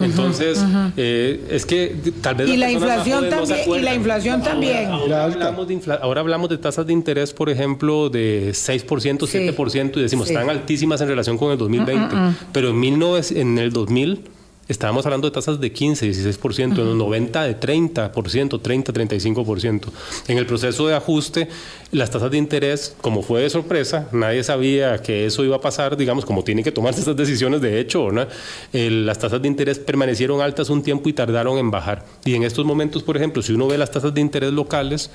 Entonces, 0.00 0.58
eh, 0.96 1.46
es 1.50 1.66
que 1.66 1.94
tal 2.22 2.34
vez... 2.34 2.48
Y 2.48 2.56
la 2.56 2.70
inflación 2.70 3.28
también. 3.28 3.60
y 3.66 3.78
la 3.80 3.94
inflación 3.94 4.42
también. 4.42 4.90
Ahora, 4.90 5.24
hablamos 5.24 5.68
de 5.68 5.98
ahora, 6.00 6.20
hablamos 6.22 6.48
de 6.48 6.56
tasas 6.56 6.86
de 6.86 6.94
interés, 6.94 7.34
por 7.34 7.50
ejemplo, 7.50 8.08
de 8.08 8.52
6%, 8.52 8.86
7%, 8.86 9.96
y 9.98 10.00
decimos, 10.00 10.30
están 10.30 10.48
altísimas 10.48 11.02
en 11.02 11.08
relación 11.08 11.36
con 11.36 11.52
el 11.52 11.58
2020. 11.58 12.16
Pero 12.52 12.70
en, 12.70 12.80
19, 12.80 13.22
en 13.38 13.58
el 13.58 13.70
2000 13.70 14.24
Estábamos 14.68 15.06
hablando 15.06 15.28
de 15.28 15.32
tasas 15.32 15.60
de 15.60 15.70
15, 15.70 16.10
16%, 16.10 16.72
en 16.72 16.76
los 16.76 16.96
90 16.96 17.44
de 17.44 17.60
30%, 17.60 18.60
30, 18.60 18.92
35%. 18.92 19.88
En 20.26 20.38
el 20.38 20.46
proceso 20.46 20.88
de 20.88 20.94
ajuste, 20.96 21.48
las 21.92 22.10
tasas 22.10 22.32
de 22.32 22.38
interés, 22.38 22.96
como 23.00 23.22
fue 23.22 23.42
de 23.42 23.50
sorpresa, 23.50 24.08
nadie 24.10 24.42
sabía 24.42 24.98
que 24.98 25.24
eso 25.24 25.44
iba 25.44 25.56
a 25.56 25.60
pasar, 25.60 25.96
digamos, 25.96 26.24
como 26.24 26.42
tienen 26.42 26.64
que 26.64 26.72
tomarse 26.72 26.98
estas 26.98 27.14
decisiones, 27.14 27.60
de 27.60 27.78
hecho, 27.78 28.10
¿no? 28.10 28.26
las 28.72 29.18
tasas 29.20 29.40
de 29.40 29.46
interés 29.46 29.78
permanecieron 29.78 30.40
altas 30.40 30.68
un 30.68 30.82
tiempo 30.82 31.08
y 31.08 31.12
tardaron 31.12 31.58
en 31.58 31.70
bajar. 31.70 32.04
Y 32.24 32.34
en 32.34 32.42
estos 32.42 32.64
momentos, 32.64 33.04
por 33.04 33.16
ejemplo, 33.16 33.42
si 33.42 33.52
uno 33.52 33.68
ve 33.68 33.78
las 33.78 33.92
tasas 33.92 34.12
de 34.14 34.20
interés 34.20 34.52
locales, 34.52 35.10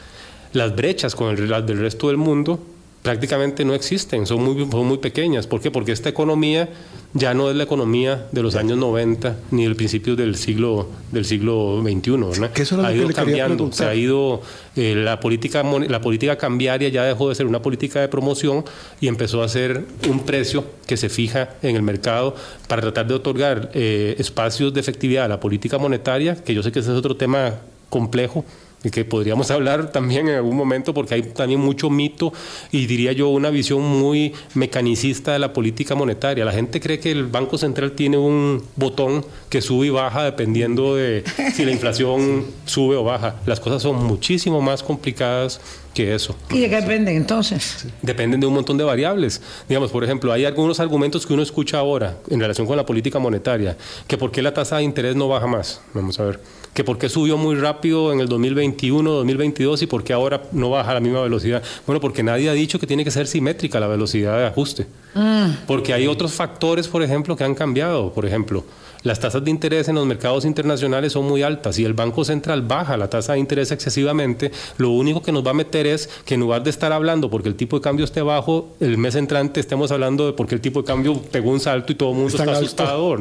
las 0.53 0.73
brechas 0.73 1.13
con 1.13 1.37
el, 1.37 1.49
las 1.49 1.65
del 1.65 1.79
resto 1.79 2.07
del 2.07 2.17
mundo 2.17 2.59
prácticamente 3.01 3.65
no 3.65 3.73
existen, 3.73 4.25
son 4.27 4.43
muy, 4.43 4.69
son 4.69 4.87
muy 4.87 4.97
pequeñas. 4.99 5.47
¿Por 5.47 5.61
qué? 5.61 5.71
Porque 5.71 5.91
esta 5.91 6.09
economía 6.09 6.69
ya 7.13 7.33
no 7.33 7.49
es 7.49 7.55
la 7.55 7.63
economía 7.63 8.27
de 8.31 8.41
los 8.41 8.55
años 8.55 8.77
90 8.77 9.37
ni 9.51 9.63
del 9.63 9.75
principio 9.75 10.15
del 10.15 10.35
siglo 10.35 10.87
del 11.11 11.25
siglo 11.25 11.81
XXI. 11.83 12.75
ha 12.83 12.93
ido 12.93 13.09
cambiando, 13.09 13.71
se 13.71 13.85
ha 13.85 13.95
ido 13.95 14.41
eh, 14.75 14.95
la 14.95 15.19
política 15.19 15.63
la 15.63 15.99
política 15.99 16.37
cambiaria 16.37 16.89
ya 16.89 17.03
dejó 17.03 17.29
de 17.29 17.35
ser 17.35 17.47
una 17.47 17.61
política 17.61 17.99
de 17.99 18.07
promoción 18.07 18.63
y 19.01 19.07
empezó 19.07 19.43
a 19.43 19.49
ser 19.49 19.85
un 20.09 20.21
precio 20.21 20.63
que 20.85 20.95
se 20.95 21.09
fija 21.09 21.49
en 21.61 21.75
el 21.75 21.81
mercado 21.81 22.35
para 22.67 22.81
tratar 22.81 23.07
de 23.07 23.15
otorgar 23.15 23.71
eh, 23.73 24.15
espacios 24.17 24.73
de 24.73 24.79
efectividad 24.79 25.25
a 25.25 25.27
la 25.27 25.39
política 25.39 25.77
monetaria, 25.77 26.35
que 26.35 26.53
yo 26.53 26.63
sé 26.63 26.71
que 26.71 26.79
ese 26.79 26.91
es 26.91 26.97
otro 26.97 27.17
tema 27.17 27.55
complejo 27.89 28.45
y 28.83 28.89
que 28.89 29.05
podríamos 29.05 29.51
hablar 29.51 29.91
también 29.91 30.27
en 30.27 30.35
algún 30.35 30.55
momento 30.55 30.93
porque 30.93 31.15
hay 31.15 31.21
también 31.21 31.59
mucho 31.59 31.89
mito 31.89 32.33
y 32.71 32.87
diría 32.87 33.11
yo 33.11 33.29
una 33.29 33.49
visión 33.49 33.81
muy 33.81 34.33
mecanicista 34.53 35.33
de 35.33 35.39
la 35.39 35.53
política 35.53 35.95
monetaria. 35.95 36.45
La 36.45 36.51
gente 36.51 36.79
cree 36.79 36.99
que 36.99 37.11
el 37.11 37.27
Banco 37.27 37.57
Central 37.57 37.91
tiene 37.91 38.17
un 38.17 38.63
botón 38.75 39.25
que 39.49 39.61
sube 39.61 39.87
y 39.87 39.89
baja 39.89 40.23
dependiendo 40.23 40.95
de 40.95 41.23
si 41.53 41.65
la 41.65 41.71
inflación 41.71 42.45
sube 42.65 42.95
o 42.95 43.03
baja. 43.03 43.35
Las 43.45 43.59
cosas 43.59 43.81
son 43.81 44.03
muchísimo 44.03 44.61
más 44.61 44.81
complicadas 44.81 45.61
que 45.93 46.15
eso. 46.15 46.35
¿Y 46.49 46.61
de 46.61 46.69
qué 46.69 46.77
dependen 46.77 47.17
entonces? 47.17 47.85
Dependen 48.01 48.39
de 48.39 48.47
un 48.47 48.53
montón 48.53 48.77
de 48.77 48.83
variables. 48.83 49.41
Digamos, 49.67 49.91
por 49.91 50.03
ejemplo, 50.03 50.31
hay 50.31 50.45
algunos 50.45 50.79
argumentos 50.79 51.25
que 51.25 51.33
uno 51.33 51.43
escucha 51.43 51.79
ahora 51.79 52.17
en 52.29 52.39
relación 52.39 52.65
con 52.65 52.77
la 52.77 52.85
política 52.85 53.19
monetaria, 53.19 53.77
que 54.07 54.17
por 54.17 54.31
qué 54.31 54.41
la 54.41 54.53
tasa 54.53 54.77
de 54.77 54.83
interés 54.83 55.15
no 55.15 55.27
baja 55.27 55.47
más. 55.47 55.81
Vamos 55.93 56.19
a 56.19 56.23
ver 56.23 56.39
que 56.73 56.83
por 56.83 56.97
qué 56.97 57.09
subió 57.09 57.37
muy 57.37 57.55
rápido 57.55 58.13
en 58.13 58.21
el 58.21 58.29
2021, 58.29 59.11
2022 59.11 59.81
y 59.81 59.87
por 59.87 60.03
qué 60.03 60.13
ahora 60.13 60.43
no 60.51 60.69
baja 60.69 60.91
a 60.91 60.93
la 60.93 60.99
misma 60.99 61.21
velocidad. 61.21 61.61
Bueno, 61.85 61.99
porque 61.99 62.23
nadie 62.23 62.49
ha 62.49 62.53
dicho 62.53 62.79
que 62.79 62.87
tiene 62.87 63.03
que 63.03 63.11
ser 63.11 63.27
simétrica 63.27 63.79
la 63.79 63.87
velocidad 63.87 64.37
de 64.37 64.45
ajuste. 64.47 64.87
Mm. 65.13 65.65
Porque 65.67 65.93
hay 65.93 66.07
otros 66.07 66.31
factores, 66.31 66.87
por 66.87 67.03
ejemplo, 67.03 67.35
que 67.35 67.43
han 67.43 67.55
cambiado. 67.55 68.13
Por 68.13 68.25
ejemplo, 68.25 68.63
las 69.03 69.19
tasas 69.19 69.43
de 69.43 69.51
interés 69.51 69.87
en 69.87 69.95
los 69.95 70.05
mercados 70.05 70.45
internacionales 70.45 71.13
son 71.13 71.25
muy 71.25 71.41
altas 71.41 71.79
y 71.79 71.85
el 71.85 71.93
Banco 71.93 72.23
Central 72.23 72.61
baja 72.61 72.97
la 72.97 73.09
tasa 73.09 73.33
de 73.33 73.39
interés 73.39 73.71
excesivamente, 73.71 74.51
lo 74.77 74.91
único 74.91 75.21
que 75.21 75.31
nos 75.31 75.45
va 75.45 75.51
a 75.51 75.53
meter 75.53 75.87
es 75.87 76.09
que 76.25 76.35
en 76.35 76.41
lugar 76.41 76.63
de 76.63 76.69
estar 76.69 76.91
hablando 76.91 77.29
porque 77.29 77.49
el 77.49 77.55
tipo 77.55 77.77
de 77.77 77.81
cambio 77.81 78.05
esté 78.05 78.21
bajo, 78.21 78.75
el 78.79 78.97
mes 78.97 79.15
entrante 79.15 79.59
estemos 79.59 79.91
hablando 79.91 80.27
de 80.27 80.33
porque 80.33 80.55
el 80.55 80.61
tipo 80.61 80.81
de 80.81 80.87
cambio 80.87 81.21
pegó 81.31 81.51
un 81.51 81.59
salto 81.59 81.91
y 81.91 81.95
todo 81.95 82.11
el 82.11 82.15
mundo 82.15 82.35
está, 82.35 82.51
asustado. 82.51 83.17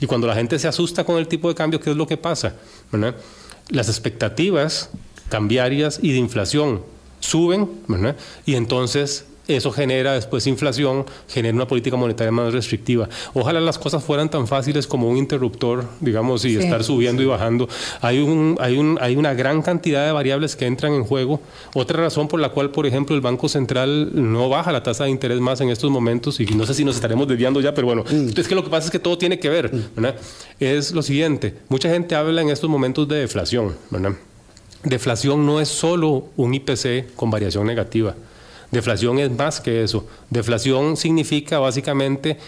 Y 0.00 0.06
cuando 0.06 0.26
la 0.26 0.34
gente 0.34 0.58
se 0.58 0.68
asusta 0.68 1.04
con 1.04 1.18
el 1.18 1.28
tipo 1.28 1.48
de 1.48 1.54
cambio, 1.54 1.80
¿qué 1.80 1.90
es 1.90 1.96
lo 1.96 2.06
que 2.06 2.16
pasa? 2.16 2.54
Las 3.70 3.88
expectativas 3.88 4.90
cambiarias 5.28 5.98
y 6.02 6.12
de 6.12 6.18
inflación 6.18 6.82
suben 7.20 7.68
y 8.46 8.54
entonces 8.54 9.26
eso 9.48 9.72
genera 9.72 10.12
después 10.12 10.46
inflación, 10.46 11.06
genera 11.28 11.54
una 11.54 11.66
política 11.66 11.96
monetaria 11.96 12.30
más 12.30 12.52
restrictiva. 12.52 13.08
Ojalá 13.34 13.60
las 13.60 13.78
cosas 13.78 14.04
fueran 14.04 14.30
tan 14.30 14.46
fáciles 14.46 14.86
como 14.86 15.08
un 15.08 15.16
interruptor, 15.16 15.84
digamos, 16.00 16.44
y 16.44 16.56
estar 16.56 16.84
subiendo 16.84 17.22
y 17.22 17.26
bajando. 17.26 17.68
Hay, 18.00 18.20
un, 18.20 18.56
hay, 18.60 18.76
un, 18.76 18.98
hay 19.00 19.16
una 19.16 19.34
gran 19.34 19.62
cantidad 19.62 20.06
de 20.06 20.12
variables 20.12 20.54
que 20.54 20.66
entran 20.66 20.92
en 20.92 21.04
juego. 21.04 21.40
Otra 21.74 22.00
razón 22.00 22.28
por 22.28 22.40
la 22.40 22.50
cual, 22.50 22.70
por 22.70 22.86
ejemplo, 22.86 23.16
el 23.16 23.22
Banco 23.22 23.48
Central 23.48 24.10
no 24.12 24.48
baja 24.48 24.70
la 24.70 24.82
tasa 24.82 25.04
de 25.04 25.10
interés 25.10 25.40
más 25.40 25.60
en 25.60 25.70
estos 25.70 25.90
momentos, 25.90 26.38
y 26.40 26.46
no 26.46 26.66
sé 26.66 26.74
si 26.74 26.84
nos 26.84 26.94
estaremos 26.96 27.26
desviando 27.26 27.60
ya, 27.60 27.74
pero 27.74 27.86
bueno, 27.86 28.04
mm. 28.08 28.38
es 28.38 28.48
que 28.48 28.54
lo 28.54 28.62
que 28.62 28.70
pasa 28.70 28.86
es 28.86 28.90
que 28.90 28.98
todo 28.98 29.16
tiene 29.16 29.38
que 29.38 29.48
ver, 29.48 29.74
mm. 29.74 30.06
Es 30.60 30.92
lo 30.92 31.02
siguiente, 31.02 31.54
mucha 31.68 31.88
gente 31.88 32.14
habla 32.14 32.42
en 32.42 32.50
estos 32.50 32.68
momentos 32.68 33.08
de 33.08 33.16
deflación, 33.16 33.74
Deflación 34.84 35.44
no 35.44 35.60
es 35.60 35.68
solo 35.68 36.28
un 36.36 36.54
IPC 36.54 37.14
con 37.16 37.30
variación 37.30 37.66
negativa. 37.66 38.14
Deflación 38.70 39.18
es 39.18 39.30
más 39.30 39.60
que 39.60 39.82
eso. 39.82 40.06
Deflación 40.30 40.96
significa 40.96 41.58
básicamente 41.58 42.38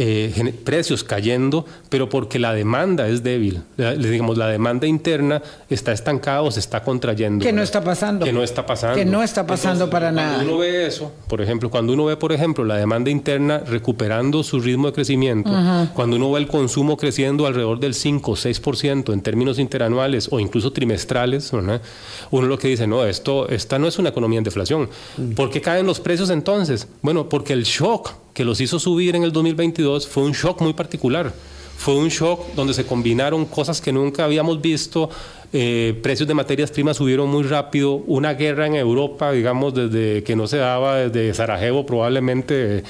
eh, 0.00 0.54
precios 0.62 1.02
cayendo, 1.02 1.66
pero 1.88 2.08
porque 2.08 2.38
la 2.38 2.54
demanda 2.54 3.08
es 3.08 3.24
débil. 3.24 3.62
digamos, 3.98 4.38
la 4.38 4.46
demanda 4.46 4.86
interna 4.86 5.42
está 5.68 5.90
estancada 5.90 6.42
o 6.42 6.52
se 6.52 6.60
está 6.60 6.84
contrayendo. 6.84 7.44
Que 7.44 7.52
no 7.52 7.62
está 7.62 7.82
pasando. 7.82 8.24
Que 8.24 8.32
no 8.32 8.44
está 8.44 8.64
pasando. 8.64 8.96
Que 8.96 9.04
no 9.04 9.24
está 9.24 9.44
pasando 9.44 9.90
para 9.90 10.12
nada. 10.12 10.36
Cuando 10.36 10.52
uno 10.52 10.60
ve 10.60 10.86
eso, 10.86 11.10
por 11.26 11.40
ejemplo, 11.40 11.68
cuando 11.68 11.94
uno 11.94 12.04
ve, 12.04 12.16
por 12.16 12.30
ejemplo, 12.30 12.64
la 12.64 12.76
demanda 12.76 13.10
interna 13.10 13.58
recuperando 13.58 14.44
su 14.44 14.60
ritmo 14.60 14.86
de 14.86 14.92
crecimiento, 14.92 15.50
cuando 15.94 16.14
uno 16.14 16.30
ve 16.30 16.38
el 16.38 16.46
consumo 16.46 16.96
creciendo 16.96 17.44
alrededor 17.48 17.80
del 17.80 17.94
5 17.94 18.30
o 18.30 18.36
6% 18.36 19.12
en 19.12 19.20
términos 19.20 19.58
interanuales 19.58 20.28
o 20.30 20.38
incluso 20.38 20.72
trimestrales, 20.72 21.52
uno 21.52 22.46
lo 22.46 22.56
que 22.56 22.68
dice, 22.68 22.86
no, 22.86 23.04
esto, 23.04 23.48
esta 23.48 23.80
no 23.80 23.88
es 23.88 23.98
una 23.98 24.10
economía 24.10 24.38
en 24.38 24.44
deflación. 24.44 24.88
Mm. 25.16 25.32
¿Por 25.32 25.50
qué 25.50 25.60
caen 25.60 25.86
los 25.86 25.98
precios 25.98 26.30
entonces? 26.30 26.86
Bueno, 27.02 27.28
porque 27.28 27.52
el 27.52 27.64
shock 27.64 28.12
que 28.38 28.44
los 28.44 28.60
hizo 28.60 28.78
subir 28.78 29.16
en 29.16 29.24
el 29.24 29.32
2022 29.32 30.06
fue 30.06 30.22
un 30.22 30.30
shock 30.30 30.60
muy 30.60 30.72
particular. 30.72 31.32
Fue 31.76 31.96
un 31.96 32.06
shock 32.06 32.54
donde 32.54 32.72
se 32.72 32.86
combinaron 32.86 33.46
cosas 33.46 33.80
que 33.80 33.92
nunca 33.92 34.22
habíamos 34.22 34.60
visto, 34.60 35.10
eh, 35.52 35.98
precios 36.04 36.28
de 36.28 36.34
materias 36.34 36.70
primas 36.70 36.98
subieron 36.98 37.28
muy 37.28 37.42
rápido, 37.42 37.94
una 38.06 38.34
guerra 38.34 38.68
en 38.68 38.76
Europa, 38.76 39.32
digamos, 39.32 39.74
desde 39.74 40.22
que 40.22 40.36
no 40.36 40.46
se 40.46 40.58
daba, 40.58 40.98
desde 40.98 41.34
Sarajevo 41.34 41.84
probablemente 41.84 42.84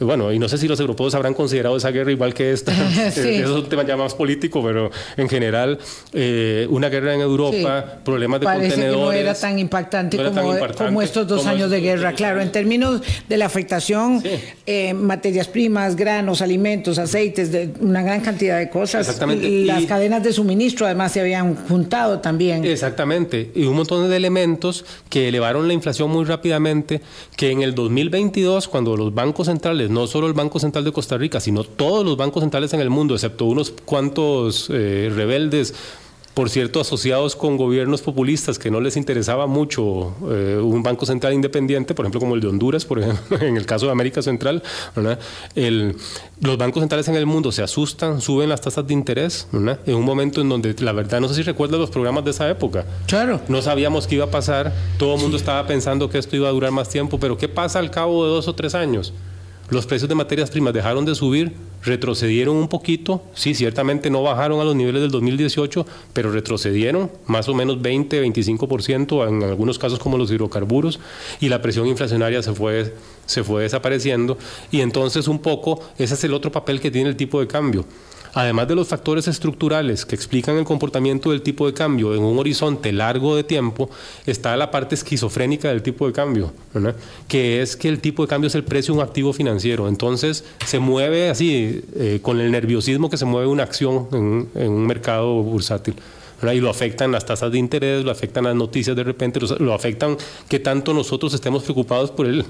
bueno, 0.00 0.32
y 0.32 0.38
no 0.38 0.48
sé 0.48 0.58
si 0.58 0.66
los 0.66 0.80
europeos 0.80 1.14
habrán 1.14 1.34
considerado 1.34 1.76
esa 1.76 1.90
guerra 1.90 2.10
igual 2.10 2.32
que 2.32 2.52
esta, 2.52 2.72
eso 3.06 3.20
es 3.22 3.48
un 3.48 3.68
tema 3.68 3.84
ya 3.84 3.96
más 3.96 4.14
político, 4.14 4.62
pero 4.62 4.90
en 5.16 5.28
general, 5.28 5.78
eh, 6.12 6.66
una 6.70 6.88
guerra 6.88 7.14
en 7.14 7.20
Europa, 7.20 7.98
problemas 8.04 8.40
de 8.40 8.46
Parece 8.46 8.76
Que 8.76 8.88
no 8.88 9.12
era 9.12 9.34
tan 9.34 9.58
impactante, 9.58 10.16
como, 10.76 11.02
estos 11.02 11.26
dos 11.26 11.46
años 11.46 11.70
de 11.70 11.80
guerra. 11.80 12.12
Claro, 12.12 12.40
en 12.40 12.50
términos 12.50 13.02
de 13.28 13.36
la 13.36 13.46
afectación, 13.46 14.22
eh, 14.66 14.94
materias 14.94 15.48
primas, 15.48 15.96
granos, 15.96 16.42
alimentos, 16.42 16.98
aceites, 16.98 17.52
de 17.52 17.70
una 17.80 18.02
gran 18.02 18.20
cantidad 18.20 18.58
de 18.58 18.70
cosas. 18.70 19.06
Exactamente. 19.06 19.46
Y 19.46 19.64
las 19.64 19.84
cadenas 19.84 20.22
de 20.22 20.32
suministro 20.32 20.86
además 20.86 21.12
se 21.12 21.20
habían 21.20 21.54
juntado 21.66 22.20
también. 22.20 22.64
Exactamente. 22.64 23.50
Y 23.54 23.64
un 23.64 23.76
montón 23.76 24.08
de 24.08 24.16
elementos 24.16 24.84
que 25.08 25.28
elevaron 25.28 25.68
la 25.68 25.74
inflación 25.74 26.10
muy 26.10 26.24
rápidamente, 26.24 27.00
que 27.36 27.50
en 27.50 27.62
el 27.62 27.74
2022, 27.74 28.68
cuando 28.68 28.96
los 28.96 29.14
bancos 29.14 29.46
centrales 29.46 29.89
no 29.90 30.06
solo 30.06 30.26
el 30.26 30.32
Banco 30.32 30.58
Central 30.58 30.84
de 30.84 30.92
Costa 30.92 31.18
Rica, 31.18 31.40
sino 31.40 31.64
todos 31.64 32.04
los 32.04 32.16
bancos 32.16 32.42
centrales 32.42 32.72
en 32.72 32.80
el 32.80 32.90
mundo, 32.90 33.14
excepto 33.14 33.44
unos 33.44 33.72
cuantos 33.84 34.68
eh, 34.70 35.10
rebeldes, 35.14 35.74
por 36.34 36.48
cierto, 36.48 36.80
asociados 36.80 37.34
con 37.34 37.56
gobiernos 37.56 38.02
populistas 38.02 38.58
que 38.58 38.70
no 38.70 38.80
les 38.80 38.96
interesaba 38.96 39.46
mucho 39.46 40.14
eh, 40.30 40.58
un 40.62 40.82
banco 40.82 41.04
central 41.04 41.34
independiente, 41.34 41.92
por 41.92 42.04
ejemplo, 42.04 42.20
como 42.20 42.36
el 42.36 42.40
de 42.40 42.46
Honduras, 42.46 42.84
por 42.84 43.00
ejemplo, 43.00 43.38
en 43.40 43.56
el 43.56 43.66
caso 43.66 43.86
de 43.86 43.92
América 43.92 44.22
Central, 44.22 44.62
los 44.94 46.56
bancos 46.56 46.80
centrales 46.80 47.08
en 47.08 47.16
el 47.16 47.26
mundo 47.26 47.50
se 47.50 47.62
asustan, 47.62 48.20
suben 48.20 48.48
las 48.48 48.60
tasas 48.60 48.86
de 48.86 48.94
interés, 48.94 49.48
en 49.52 49.94
un 49.94 50.04
momento 50.04 50.40
en 50.40 50.48
donde, 50.48 50.74
la 50.78 50.92
verdad, 50.92 51.20
no 51.20 51.28
sé 51.28 51.34
si 51.34 51.42
recuerdas 51.42 51.80
los 51.80 51.90
programas 51.90 52.24
de 52.24 52.30
esa 52.30 52.48
época. 52.48 52.86
Claro. 53.06 53.40
No 53.48 53.60
sabíamos 53.60 54.06
qué 54.06 54.14
iba 54.14 54.26
a 54.26 54.30
pasar, 54.30 54.72
todo 54.98 55.16
el 55.16 55.20
mundo 55.20 55.36
estaba 55.36 55.66
pensando 55.66 56.08
que 56.08 56.18
esto 56.18 56.36
iba 56.36 56.48
a 56.48 56.52
durar 56.52 56.70
más 56.70 56.88
tiempo, 56.88 57.18
pero 57.18 57.36
¿qué 57.36 57.48
pasa 57.48 57.80
al 57.80 57.90
cabo 57.90 58.24
de 58.24 58.30
dos 58.30 58.46
o 58.46 58.54
tres 58.54 58.74
años? 58.74 59.12
Los 59.70 59.86
precios 59.86 60.08
de 60.08 60.16
materias 60.16 60.50
primas 60.50 60.74
dejaron 60.74 61.04
de 61.04 61.14
subir, 61.14 61.52
retrocedieron 61.84 62.56
un 62.56 62.66
poquito, 62.66 63.22
sí, 63.34 63.54
ciertamente 63.54 64.10
no 64.10 64.20
bajaron 64.20 64.60
a 64.60 64.64
los 64.64 64.74
niveles 64.74 65.00
del 65.00 65.12
2018, 65.12 65.86
pero 66.12 66.32
retrocedieron 66.32 67.08
más 67.26 67.48
o 67.48 67.54
menos 67.54 67.80
20, 67.80 68.20
25% 68.20 69.28
en 69.28 69.44
algunos 69.44 69.78
casos 69.78 70.00
como 70.00 70.18
los 70.18 70.32
hidrocarburos 70.32 70.98
y 71.38 71.48
la 71.48 71.62
presión 71.62 71.86
inflacionaria 71.86 72.42
se 72.42 72.52
fue, 72.52 72.92
se 73.26 73.44
fue 73.44 73.62
desapareciendo 73.62 74.36
y 74.72 74.80
entonces 74.80 75.28
un 75.28 75.38
poco 75.38 75.80
ese 75.98 76.14
es 76.14 76.24
el 76.24 76.34
otro 76.34 76.50
papel 76.50 76.80
que 76.80 76.90
tiene 76.90 77.08
el 77.08 77.16
tipo 77.16 77.38
de 77.40 77.46
cambio 77.46 77.84
Además 78.32 78.68
de 78.68 78.74
los 78.76 78.88
factores 78.88 79.26
estructurales 79.28 80.06
que 80.06 80.14
explican 80.14 80.56
el 80.56 80.64
comportamiento 80.64 81.30
del 81.30 81.42
tipo 81.42 81.66
de 81.66 81.74
cambio 81.74 82.14
en 82.14 82.22
un 82.22 82.38
horizonte 82.38 82.92
largo 82.92 83.34
de 83.36 83.44
tiempo, 83.44 83.90
está 84.26 84.56
la 84.56 84.70
parte 84.70 84.94
esquizofrénica 84.94 85.68
del 85.68 85.82
tipo 85.82 86.06
de 86.06 86.12
cambio, 86.12 86.52
que 87.28 87.62
es 87.62 87.76
que 87.76 87.88
el 87.88 88.00
tipo 88.00 88.22
de 88.22 88.28
cambio 88.28 88.48
es 88.48 88.54
el 88.54 88.64
precio 88.64 88.94
de 88.94 89.00
un 89.00 89.06
activo 89.06 89.32
financiero. 89.32 89.88
Entonces 89.88 90.44
se 90.64 90.78
mueve 90.78 91.30
así, 91.30 91.82
eh, 91.94 92.20
con 92.22 92.40
el 92.40 92.50
nerviosismo 92.50 93.10
que 93.10 93.16
se 93.16 93.24
mueve 93.24 93.48
una 93.48 93.64
acción 93.64 94.06
en, 94.12 94.70
un 94.70 94.86
mercado 94.86 95.42
bursátil. 95.42 95.94
y 96.42 96.60
lo 96.60 96.70
afectan 96.70 97.12
las 97.12 97.26
tasas 97.26 97.50
de 97.50 97.58
interés, 97.58 98.04
lo 98.04 98.10
afectan 98.10 98.44
las 98.44 98.54
noticias 98.54 98.96
de 98.96 99.04
repente, 99.04 99.40
lo, 99.58 99.74
afectan 99.74 100.16
que 100.48 100.60
tanto 100.60 100.94
nosotros 100.94 101.34
estemos 101.34 101.64
preocupados 101.64 102.10
por 102.10 102.26
él. 102.26 102.44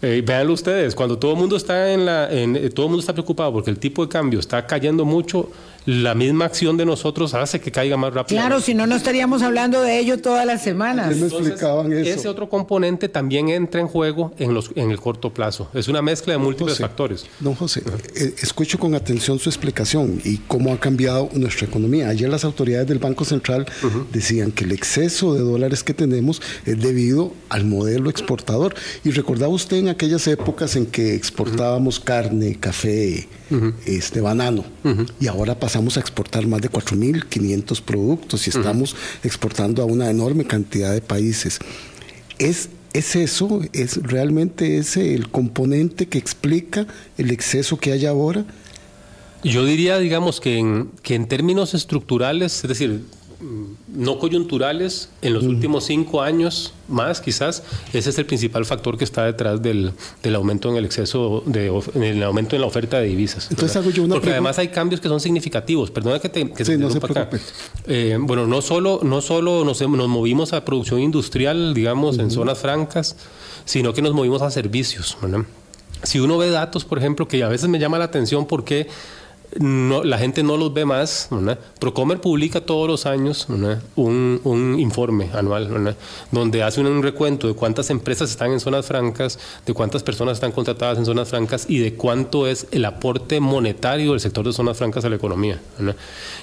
Eh, 0.00 0.22
véanlo 0.24 0.52
ustedes, 0.52 0.94
cuando 0.94 1.18
todo 1.18 1.32
el 1.32 1.38
mundo 1.38 1.56
está 1.56 1.92
en 1.92 2.06
la, 2.06 2.30
en, 2.30 2.54
eh, 2.54 2.70
todo 2.70 2.86
el 2.86 2.90
mundo 2.90 3.00
está 3.00 3.12
preocupado 3.12 3.52
porque 3.52 3.70
el 3.70 3.80
tipo 3.80 4.04
de 4.06 4.08
cambio 4.08 4.38
está 4.38 4.64
cayendo 4.64 5.04
mucho, 5.04 5.50
la 5.86 6.14
misma 6.14 6.44
acción 6.44 6.76
de 6.76 6.84
nosotros 6.84 7.34
hace 7.34 7.60
que 7.60 7.70
caiga 7.70 7.96
más 7.96 8.12
rápido. 8.12 8.40
Claro, 8.40 8.60
si 8.60 8.74
no, 8.74 8.86
no 8.86 8.96
estaríamos 8.96 9.42
hablando 9.42 9.80
de 9.82 9.98
ello 9.98 10.18
todas 10.18 10.44
las 10.46 10.62
semanas. 10.62 11.16
Ese 11.16 12.28
otro 12.28 12.48
componente 12.48 13.08
también 13.08 13.48
entra 13.48 13.80
en 13.80 13.88
juego 13.88 14.32
en, 14.38 14.54
los, 14.54 14.70
en 14.74 14.90
el 14.90 15.00
corto 15.00 15.32
plazo. 15.32 15.68
Es 15.74 15.88
una 15.88 16.02
mezcla 16.02 16.32
de 16.32 16.38
múltiples 16.38 16.78
factores. 16.78 17.26
Don 17.40 17.54
José, 17.54 17.82
eh, 18.14 18.34
escucho 18.42 18.78
con 18.78 18.94
atención 18.94 19.38
su 19.38 19.48
explicación 19.48 20.20
y 20.24 20.38
cómo 20.38 20.72
ha 20.72 20.78
cambiado 20.78 21.30
nuestra 21.32 21.66
economía. 21.66 22.08
Ayer 22.08 22.28
las 22.28 22.44
autoridades 22.44 22.86
del 22.88 22.98
Banco 22.98 23.24
Central 23.24 23.66
decían 24.12 24.52
que 24.52 24.64
el 24.64 24.72
exceso 24.72 25.34
de 25.34 25.40
dólares 25.40 25.82
que 25.82 25.94
tenemos 25.94 26.42
es 26.66 26.80
debido 26.80 27.32
al 27.48 27.64
modelo 27.64 28.10
exportador. 28.10 28.74
Y 29.04 29.10
recordaba 29.10 29.52
usted 29.52 29.78
en 29.78 29.88
aquellas 29.88 30.26
épocas 30.26 30.76
en 30.76 30.86
que 30.86 31.14
exportábamos 31.14 32.00
carne, 32.00 32.56
café, 32.58 33.28
este 33.86 34.20
banano, 34.20 34.64
y 35.20 35.26
ahora 35.26 35.58
pasamos 35.58 35.96
a 35.96 36.00
exportar 36.00 36.46
más 36.46 36.60
de 36.60 36.70
4.500 36.70 37.82
productos 37.82 38.46
y 38.46 38.50
estamos 38.50 38.94
exportando 39.22 39.82
a 39.82 39.84
una 39.86 40.10
enorme 40.10 40.44
cantidad 40.44 40.92
de 40.92 41.00
países. 41.00 41.58
¿Es, 42.38 42.68
¿Es 42.92 43.16
eso? 43.16 43.60
¿Es 43.72 44.02
realmente 44.02 44.78
ese 44.78 45.14
el 45.14 45.30
componente 45.30 46.06
que 46.06 46.18
explica 46.18 46.86
el 47.16 47.30
exceso 47.30 47.78
que 47.78 47.92
hay 47.92 48.06
ahora? 48.06 48.44
Yo 49.44 49.64
diría, 49.64 49.98
digamos, 49.98 50.40
que 50.40 50.58
en, 50.58 50.90
que 51.02 51.14
en 51.14 51.26
términos 51.26 51.74
estructurales, 51.74 52.64
es 52.64 52.68
decir, 52.68 53.04
no 53.40 54.18
coyunturales 54.18 55.10
en 55.22 55.32
los 55.32 55.44
últimos 55.44 55.84
cinco 55.84 56.22
años 56.22 56.74
más 56.88 57.20
quizás 57.20 57.62
ese 57.92 58.10
es 58.10 58.18
el 58.18 58.26
principal 58.26 58.64
factor 58.64 58.98
que 58.98 59.04
está 59.04 59.24
detrás 59.26 59.62
del, 59.62 59.92
del 60.24 60.34
aumento 60.34 60.68
en 60.70 60.76
el 60.76 60.84
exceso 60.84 61.44
de 61.46 61.68
en 61.94 62.02
el 62.02 62.22
aumento 62.24 62.56
en 62.56 62.62
la 62.62 62.66
oferta 62.66 62.98
de 62.98 63.06
divisas 63.06 63.48
entonces 63.50 63.76
hago 63.76 63.90
yo 63.90 64.02
una 64.02 64.16
porque 64.16 64.30
además 64.30 64.58
hay 64.58 64.68
cambios 64.68 65.00
que 65.00 65.08
son 65.08 65.20
significativos. 65.20 65.90
Perdona 65.90 66.18
que 66.18 66.28
te 66.28 66.50
que 66.50 66.64
sí, 66.64 66.76
no 66.76 66.90
se 66.90 66.98
acá. 66.98 67.30
Eh, 67.86 68.16
bueno 68.20 68.48
no 68.48 68.60
solo 68.60 69.00
no 69.04 69.20
solo 69.20 69.64
nos, 69.64 69.80
nos 69.80 70.08
movimos 70.08 70.52
a 70.52 70.64
producción 70.64 71.00
industrial 71.00 71.74
digamos 71.74 72.18
en 72.18 72.32
zonas 72.32 72.58
francas 72.58 73.16
sino 73.64 73.92
que 73.92 74.02
nos 74.02 74.14
movimos 74.14 74.42
a 74.42 74.50
servicios 74.50 75.16
¿verdad? 75.22 75.42
si 76.02 76.18
uno 76.18 76.38
ve 76.38 76.50
datos 76.50 76.84
por 76.84 76.98
ejemplo 76.98 77.28
que 77.28 77.44
a 77.44 77.48
veces 77.48 77.68
me 77.68 77.78
llama 77.78 77.98
la 77.98 78.06
atención 78.06 78.46
porque 78.46 78.88
no, 79.58 80.04
la 80.04 80.18
gente 80.18 80.42
no 80.42 80.56
los 80.56 80.72
ve 80.72 80.84
más. 80.84 81.28
Procomer 81.80 82.20
publica 82.20 82.60
todos 82.60 82.88
los 82.88 83.06
años 83.06 83.46
un, 83.96 84.76
informe 84.78 85.30
anual 85.32 85.96
donde 86.30 86.62
hace 86.62 86.80
un 86.80 87.02
recuento 87.02 87.48
de 87.48 87.54
cuántas 87.54 87.90
empresas 87.90 88.30
están 88.30 88.52
en 88.52 88.60
zonas 88.60 88.86
francas, 88.86 89.38
de 89.64 89.72
cuántas 89.72 90.02
personas 90.02 90.34
están 90.34 90.52
contratadas 90.52 90.98
en 90.98 91.04
zonas 91.04 91.28
francas 91.28 91.66
y 91.68 91.78
de 91.78 91.94
cuánto 91.94 92.46
es 92.46 92.66
el 92.70 92.84
aporte 92.84 93.40
monetario 93.40 94.12
del 94.12 94.20
sector 94.20 94.44
de 94.44 94.52
zonas 94.52 94.76
francas 94.76 95.04
a 95.04 95.08
la 95.08 95.16
economía. 95.16 95.60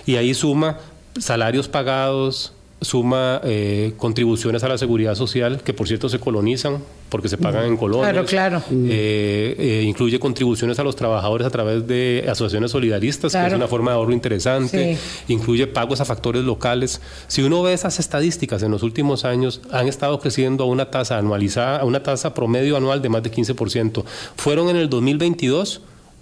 Y 0.05 0.15
ahí 0.15 0.33
suma 0.33 0.79
salarios 1.19 1.67
pagados, 1.67 2.53
suma 2.85 3.41
eh, 3.43 3.93
contribuciones 3.97 4.63
a 4.63 4.69
la 4.69 4.77
seguridad 4.77 5.15
social, 5.15 5.61
que 5.61 5.73
por 5.73 5.87
cierto 5.87 6.07
se 6.07 6.19
colonizan 6.19 6.77
porque 7.09 7.29
se 7.29 7.37
pagan 7.37 7.65
en 7.65 7.77
colonias. 7.77 8.11
Claro, 8.11 8.25
claro. 8.25 8.63
Eh, 8.71 9.55
eh, 9.57 9.83
incluye 9.85 10.19
contribuciones 10.19 10.79
a 10.79 10.83
los 10.83 10.95
trabajadores 10.95 11.45
a 11.45 11.49
través 11.49 11.87
de 11.87 12.25
asociaciones 12.27 12.71
solidaristas, 12.71 13.33
que 13.33 13.47
es 13.47 13.53
una 13.53 13.67
forma 13.67 13.91
de 13.91 13.97
ahorro 13.97 14.11
interesante. 14.11 14.97
Incluye 15.27 15.67
pagos 15.67 16.01
a 16.01 16.05
factores 16.05 16.43
locales. 16.43 17.01
Si 17.27 17.41
uno 17.41 17.63
ve 17.63 17.73
esas 17.73 17.99
estadísticas 17.99 18.63
en 18.63 18.71
los 18.71 18.83
últimos 18.83 19.25
años, 19.25 19.61
han 19.71 19.87
estado 19.87 20.19
creciendo 20.19 20.63
a 20.63 20.67
una 20.67 20.91
tasa 20.91 21.17
anualizada, 21.17 21.79
a 21.79 21.85
una 21.85 22.03
tasa 22.03 22.33
promedio 22.33 22.77
anual 22.77 23.01
de 23.01 23.09
más 23.09 23.23
de 23.23 23.31
15%. 23.31 24.03
Fueron 24.35 24.69
en 24.69 24.77
el 24.77 24.89
2022 24.89 25.81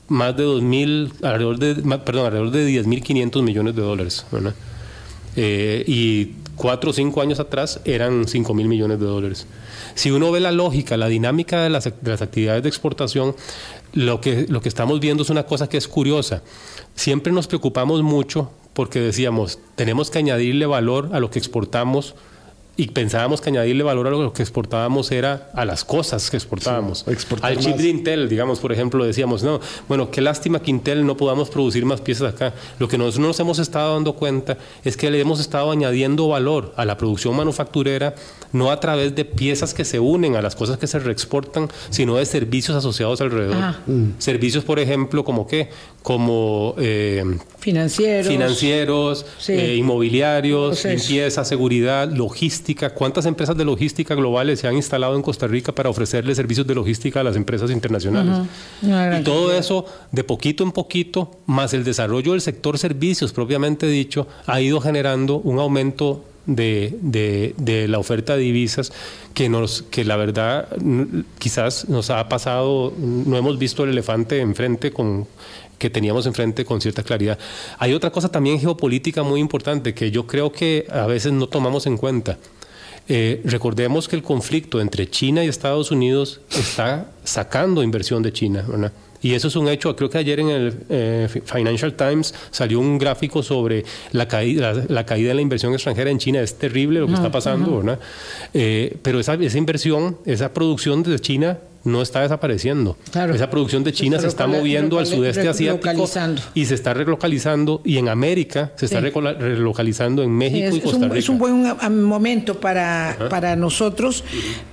más 0.09 0.35
de 0.35 0.45
2.000, 0.45 1.23
alrededor 1.23 1.59
de, 1.59 1.75
perdón, 1.99 2.25
alrededor 2.25 2.51
de 2.51 2.67
10.500 2.67 3.41
millones 3.41 3.75
de 3.75 3.81
dólares. 3.81 4.25
y 5.35 6.42
cuatro 6.55 6.91
o 6.91 6.93
cinco 6.93 7.21
años 7.21 7.39
atrás 7.39 7.79
eran 7.85 8.27
5 8.27 8.53
mil 8.53 8.67
millones 8.67 8.99
de 8.99 9.05
dólares. 9.05 9.47
Si 9.95 10.11
uno 10.11 10.31
ve 10.31 10.39
la 10.39 10.51
lógica, 10.51 10.97
la 10.97 11.07
dinámica 11.07 11.63
de 11.63 11.69
las, 11.69 11.85
de 11.85 12.11
las, 12.11 12.21
actividades 12.21 12.63
de 12.63 12.69
exportación, 12.69 13.35
lo 13.93 14.21
que, 14.21 14.45
lo 14.49 14.61
que 14.61 14.69
estamos 14.69 14.99
viendo 14.99 15.23
es 15.23 15.29
una 15.29 15.43
cosa 15.43 15.67
que 15.67 15.77
es 15.77 15.87
curiosa. 15.87 16.41
Siempre 16.95 17.33
nos 17.33 17.47
preocupamos 17.47 18.01
mucho 18.01 18.51
porque 18.73 18.99
decíamos, 18.99 19.59
tenemos 19.75 20.09
que 20.09 20.19
añadirle 20.19 20.65
valor 20.65 21.09
a 21.13 21.19
lo 21.19 21.29
que 21.29 21.39
exportamos 21.39 22.15
y 22.75 22.87
pensábamos 22.87 23.39
que 23.39 23.49
añadirle 23.49 23.83
valor 23.83 24.07
a 24.07 24.09
lo 24.09 24.33
que 24.33 24.41
exportábamos 24.41 25.11
era 25.11 25.51
a 25.53 25.63
las 25.63 25.85
cosas 25.85 26.31
que 26.31 26.37
exportábamos. 26.37 27.05
Al 27.41 27.59
chip 27.59 27.75
de 27.75 27.87
Intel, 27.87 28.27
digamos, 28.27 28.59
por 28.59 28.71
ejemplo, 28.71 29.05
decíamos, 29.05 29.43
no, 29.43 29.59
bueno, 29.87 30.09
qué 30.09 30.21
lástima 30.21 30.59
que 30.59 30.71
Intel 30.71 31.05
no 31.05 31.15
podamos 31.15 31.51
producir 31.51 31.85
más 31.85 32.01
piezas 32.01 32.33
acá. 32.33 32.53
Lo 32.79 32.87
que 32.87 32.97
nosotros 32.97 33.27
nos 33.27 33.39
hemos 33.39 33.59
estado 33.59 33.93
dando 33.93 34.13
cuenta 34.13 34.57
es 34.83 34.97
que 34.97 35.11
le 35.11 35.19
hemos 35.19 35.39
estado 35.39 35.69
añadiendo 35.69 36.27
valor 36.27 36.73
a 36.75 36.83
la 36.83 36.97
producción 36.97 37.35
manufacturera, 37.35 38.15
no 38.53 38.71
a 38.71 38.79
través 38.79 39.13
de 39.13 39.23
piezas 39.25 39.75
que 39.75 39.85
se 39.85 39.99
unen 39.99 40.35
a 40.35 40.41
las 40.41 40.55
cosas 40.55 40.77
que 40.77 40.87
se 40.87 40.97
reexportan, 40.97 41.69
sino 41.91 42.15
de 42.15 42.25
servicios 42.25 42.75
asociados 42.75 43.21
alrededor. 43.21 43.75
Mm. 43.85 44.13
Servicios, 44.17 44.63
por 44.63 44.79
ejemplo, 44.79 45.23
como 45.23 45.45
qué? 45.45 45.69
Como 46.01 46.73
eh, 46.79 47.23
financieros, 47.59 48.27
financieros 48.27 49.25
eh, 49.47 49.75
inmobiliarios, 49.77 50.83
limpieza, 50.85 51.45
seguridad, 51.45 52.11
logística 52.11 52.62
¿Cuántas 52.93 53.25
empresas 53.25 53.57
de 53.57 53.65
logística 53.65 54.15
globales 54.15 54.59
se 54.59 54.67
han 54.67 54.75
instalado 54.75 55.15
en 55.15 55.21
Costa 55.21 55.47
Rica 55.47 55.73
para 55.73 55.89
ofrecerle 55.89 56.33
servicios 56.35 56.65
de 56.65 56.75
logística 56.75 57.19
a 57.19 57.23
las 57.23 57.35
empresas 57.35 57.69
internacionales? 57.71 58.47
y 58.81 59.23
todo 59.23 59.53
eso, 59.53 59.85
de 60.11 60.23
poquito 60.23 60.63
en 60.63 60.71
poquito, 60.71 61.31
más 61.45 61.73
el 61.73 61.83
desarrollo 61.83 62.31
del 62.31 62.41
sector 62.41 62.77
servicios 62.77 63.33
propiamente 63.33 63.87
dicho, 63.87 64.27
ha 64.47 64.61
ido 64.61 64.79
generando 64.81 65.37
un 65.37 65.59
aumento 65.59 66.23
de, 66.45 67.53
de, 67.57 67.87
la 67.87 67.99
oferta 67.99 68.35
de 68.35 68.41
divisas 68.41 68.91
que 69.33 69.47
nos 69.47 69.83
que 69.83 70.03
la 70.03 70.17
verdad 70.17 70.67
quizás 71.39 71.87
nos 71.87 72.09
ha 72.09 72.27
pasado 72.27 72.93
no 72.97 73.37
hemos 73.37 73.57
visto 73.57 73.83
el 73.83 73.91
elefante 73.91 74.41
enfrente 74.41 74.91
con 74.91 75.25
que 75.83 75.89
teníamos 75.89 76.25
enfrente 76.27 76.63
con 76.63 76.79
cierta 76.79 77.03
claridad. 77.03 77.37
Hay 77.77 77.93
otra 77.93 78.09
cosa 78.09 78.31
también 78.31 78.57
geopolítica 78.57 79.21
muy 79.21 79.41
importante 79.41 79.93
que 79.93 80.11
yo 80.11 80.25
creo 80.25 80.49
que 80.49 80.87
a 80.89 81.07
veces 81.07 81.33
no 81.33 81.47
tomamos 81.47 81.85
en 81.87 81.97
cuenta. 81.97 82.37
Eh, 83.09 83.41
recordemos 83.43 84.07
que 84.07 84.15
el 84.15 84.23
conflicto 84.23 84.79
entre 84.79 85.09
China 85.09 85.43
y 85.43 85.49
Estados 85.49 85.91
Unidos 85.91 86.39
está 86.51 87.11
sacando 87.25 87.83
inversión 87.83 88.23
de 88.23 88.31
China. 88.31 88.63
¿verdad? 88.65 88.93
Y 89.21 89.33
eso 89.33 89.49
es 89.49 89.57
un 89.57 89.67
hecho. 89.67 89.93
Creo 89.93 90.09
que 90.09 90.19
ayer 90.19 90.39
en 90.39 90.49
el 90.51 90.73
eh, 90.87 91.27
Financial 91.43 91.93
Times 91.93 92.33
salió 92.49 92.79
un 92.79 92.97
gráfico 92.97 93.43
sobre 93.43 93.83
la 94.13 94.29
caída, 94.29 94.85
la, 94.87 95.05
caída 95.05 95.27
de 95.27 95.35
la 95.35 95.41
inversión 95.41 95.73
extranjera 95.73 96.11
en 96.11 96.17
China. 96.17 96.39
Es 96.39 96.57
terrible 96.57 97.01
lo 97.01 97.07
que 97.07 97.15
está 97.15 97.29
pasando, 97.29 97.79
¿verdad? 97.79 97.99
Eh, 98.53 98.95
pero 99.01 99.19
esa, 99.19 99.33
esa 99.33 99.57
inversión, 99.57 100.17
esa 100.25 100.53
producción 100.53 101.03
desde 101.03 101.19
China 101.19 101.57
no 101.83 102.01
está 102.01 102.21
desapareciendo. 102.21 102.97
Esa 103.33 103.49
producción 103.49 103.83
de 103.83 103.91
China 103.91 104.19
se 104.19 104.27
está, 104.27 104.47
moviendo 104.47 104.99
al 104.99 105.05
sudeste 105.05 105.47
asiático 105.47 106.09
y 106.53 106.65
se 106.65 106.75
está 106.75 106.93
relocalizando 106.93 107.81
y 107.83 107.97
en 107.97 108.09
América 108.09 108.71
se 108.75 108.85
está 108.85 108.99
relocalizando 108.99 110.23
en 110.23 110.31
México 110.31 110.75
y 110.75 110.81
Costa 110.81 111.05
Rica. 111.05 111.19
Es 111.19 111.29
un 111.29 111.37
buen 111.37 112.03
momento 112.03 112.59
para, 112.59 113.17
para 113.29 113.55
nosotros, 113.55 114.23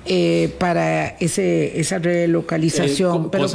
eh, 0.07 0.55
para 0.59 1.09
ese, 1.21 1.81
esa 1.81 1.99
relocalización. 1.99 3.25
Eh, 3.25 3.29
pero, 3.31 3.49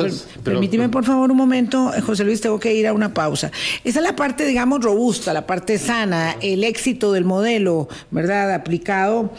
permíteme 0.44 0.90
por 0.90 1.06
favor 1.06 1.32
un 1.32 1.38
momento, 1.38 1.92
José 2.06 2.24
Luis, 2.24 2.42
tengo 2.42 2.60
que 2.60 2.74
ir 2.74 2.88
a 2.88 2.94
una 2.94 3.14
pausa. 3.14 3.52
Esa 3.84 4.00
es 4.00 4.06
la 4.06 4.16
parte, 4.16 4.46
digamos, 4.46 4.84
robusta, 4.84 5.34
la 5.34 5.46
parte 5.46 5.78
sana, 5.78 6.36
el 6.42 6.64
éxito 6.64 7.12
del 7.14 7.24
modelo, 7.24 7.88
¿verdad? 8.12 8.54
Aplicado 8.54 9.32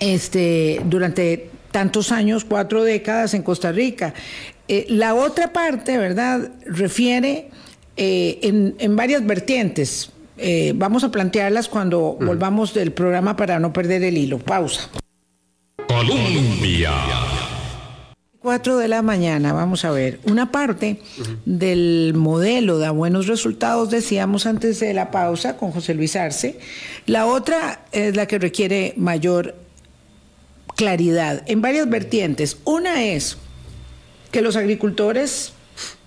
este, 0.00 0.80
durante 0.84 1.50
tantos 1.70 2.12
años, 2.12 2.44
cuatro 2.44 2.84
décadas 2.84 3.34
en 3.34 3.42
Costa 3.42 3.72
Rica. 3.72 4.14
Eh, 4.68 4.86
la 4.88 5.14
otra 5.14 5.52
parte, 5.52 5.96
¿verdad?, 5.96 6.50
refiere 6.66 7.48
eh, 7.96 8.74
en, 8.78 8.96
varias 8.96 9.26
vertientes. 9.26 10.10
Eh, 10.36 10.72
vamos 10.76 11.02
a 11.04 11.10
plantearlas 11.10 11.68
cuando 11.68 12.16
volvamos 12.20 12.74
del 12.74 12.92
programa 12.92 13.34
para 13.36 13.58
no 13.58 13.72
perder 13.72 14.04
el 14.04 14.16
hilo. 14.16 14.38
Pausa. 14.38 14.88
Colombia. 15.88 16.92
Cuatro 18.40 18.76
de 18.76 18.86
la 18.86 19.02
mañana, 19.02 19.52
vamos 19.52 19.84
a 19.84 19.90
ver. 19.90 20.20
Una 20.24 20.52
parte 20.52 21.00
del 21.44 22.12
modelo 22.14 22.78
da 22.78 22.92
buenos 22.92 23.26
resultados, 23.26 23.90
decíamos 23.90 24.46
antes 24.46 24.78
de 24.78 24.94
la 24.94 25.10
pausa 25.10 25.56
con 25.56 25.72
José 25.72 25.94
Luis 25.94 26.14
Arce. 26.14 26.60
La 27.06 27.26
otra 27.26 27.80
es 27.90 28.14
la 28.14 28.26
que 28.26 28.38
requiere 28.38 28.94
mayor 28.96 29.56
claridad 30.78 31.42
en 31.46 31.60
varias 31.60 31.90
vertientes. 31.90 32.56
Una 32.64 33.02
es 33.02 33.36
que 34.30 34.42
los 34.42 34.54
agricultores 34.54 35.52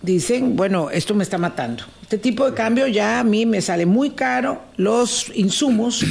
dicen, 0.01 0.55
bueno, 0.55 0.89
esto 0.89 1.13
me 1.13 1.23
está 1.23 1.38
matando. 1.38 1.84
Este 2.01 2.17
tipo 2.17 2.49
de 2.49 2.55
cambio 2.55 2.88
ya 2.88 3.19
a 3.19 3.23
mí 3.25 3.45
me 3.45 3.62
sale 3.62 3.86
muy 3.86 4.12
caro, 4.12 4.62
los 4.77 5.29
insumos 5.36 6.05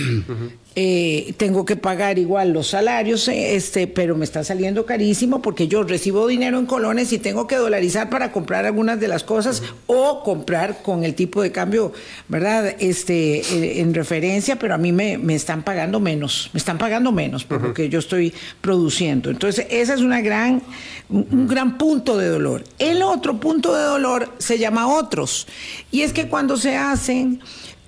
eh, 0.77 1.35
tengo 1.37 1.65
que 1.65 1.75
pagar 1.75 2.21
igual 2.21 2.53
los 2.53 2.69
salarios, 2.69 3.27
eh, 3.27 3.57
este, 3.57 3.89
pero 3.89 4.15
me 4.15 4.25
está 4.25 4.45
saliendo 4.45 4.87
carísimo 4.87 5.43
porque 5.43 5.67
yo 5.67 5.83
recibo 5.83 6.29
dinero 6.29 6.61
en 6.61 6.67
colones 6.67 7.13
y 7.13 7.19
tengo 7.19 7.49
que 7.49 7.57
dolarizar 7.57 8.09
para 8.09 8.31
comprar 8.31 8.67
algunas 8.67 9.01
de 9.01 9.09
las 9.09 9.25
cosas 9.25 9.65
o 9.89 10.23
comprar 10.23 10.81
con 10.83 11.03
el 11.03 11.17
tipo 11.17 11.43
de 11.43 11.51
cambio, 11.51 11.93
¿verdad? 12.29 12.77
Este, 12.79 13.41
eh, 13.41 13.81
en 13.81 13.95
referencia, 13.95 14.61
pero 14.61 14.75
a 14.75 14.79
mí 14.79 14.93
me, 14.93 15.19
me, 15.19 15.35
están 15.35 15.65
pagando 15.65 15.99
menos, 15.99 16.51
me 16.53 16.59
están 16.59 16.79
pagando 16.79 17.11
menos 17.11 17.43
por 17.45 17.61
lo 17.61 17.75
que 17.75 17.89
yo 17.89 17.99
estoy 17.99 18.33
produciendo. 18.61 19.29
Entonces, 19.29 19.67
esa 19.71 19.95
es 19.95 20.03
una 20.03 20.21
gran, 20.21 20.63
un 21.09 21.49
gran 21.49 21.79
punto 21.79 22.17
de 22.17 22.29
dolor. 22.29 22.63
El 22.79 23.03
otro 23.03 23.41
punto 23.41 23.75
de 23.75 23.83
dolor 23.83 24.35
se 24.39 24.57
llama 24.57 24.87
otros, 24.87 25.49
y 25.91 26.03
es 26.03 26.13
que 26.13 26.29
cuando 26.29 26.57
se 26.57 26.77
hacen 26.77 27.41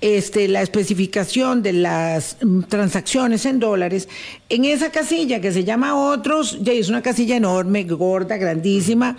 este, 0.03 0.49
la 0.49 0.61
especificación 0.61 1.63
de 1.63 1.71
las 1.71 2.35
mm, 2.41 2.63
transacciones 2.63 3.45
en 3.45 3.59
dólares, 3.59 4.09
en 4.49 4.65
esa 4.65 4.91
casilla 4.91 5.39
que 5.39 5.53
se 5.53 5.63
llama 5.63 5.95
otros, 5.95 6.57
ya 6.61 6.73
es 6.73 6.89
una 6.89 7.01
casilla 7.01 7.37
enorme, 7.37 7.85
gorda, 7.85 8.35
grandísima, 8.35 9.17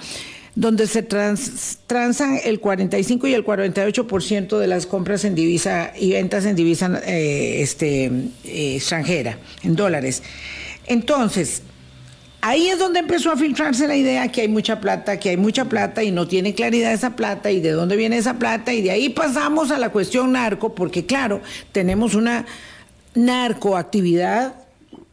donde 0.54 0.86
se 0.86 1.02
transan 1.02 2.38
el 2.44 2.60
45 2.60 3.26
y 3.28 3.32
el 3.32 3.46
48% 3.46 4.58
de 4.58 4.66
las 4.66 4.84
compras 4.84 5.24
en 5.24 5.34
divisa 5.34 5.94
y 5.98 6.12
ventas 6.12 6.44
en 6.44 6.54
divisa 6.54 7.00
eh, 7.06 7.62
este, 7.62 8.04
eh, 8.44 8.76
extranjera, 8.76 9.38
en 9.62 9.76
dólares. 9.76 10.22
Entonces, 10.86 11.62
Ahí 12.46 12.68
es 12.68 12.78
donde 12.78 13.00
empezó 13.00 13.32
a 13.32 13.38
filtrarse 13.38 13.88
la 13.88 13.96
idea 13.96 14.30
que 14.30 14.42
hay 14.42 14.48
mucha 14.48 14.78
plata, 14.78 15.18
que 15.18 15.30
hay 15.30 15.38
mucha 15.38 15.64
plata 15.64 16.02
y 16.02 16.10
no 16.10 16.28
tiene 16.28 16.54
claridad 16.54 16.92
esa 16.92 17.16
plata 17.16 17.50
y 17.50 17.58
de 17.58 17.70
dónde 17.70 17.96
viene 17.96 18.18
esa 18.18 18.38
plata 18.38 18.74
y 18.74 18.82
de 18.82 18.90
ahí 18.90 19.08
pasamos 19.08 19.70
a 19.70 19.78
la 19.78 19.88
cuestión 19.88 20.32
narco 20.32 20.74
porque 20.74 21.06
claro, 21.06 21.40
tenemos 21.72 22.14
una 22.14 22.44
narcoactividad 23.14 24.56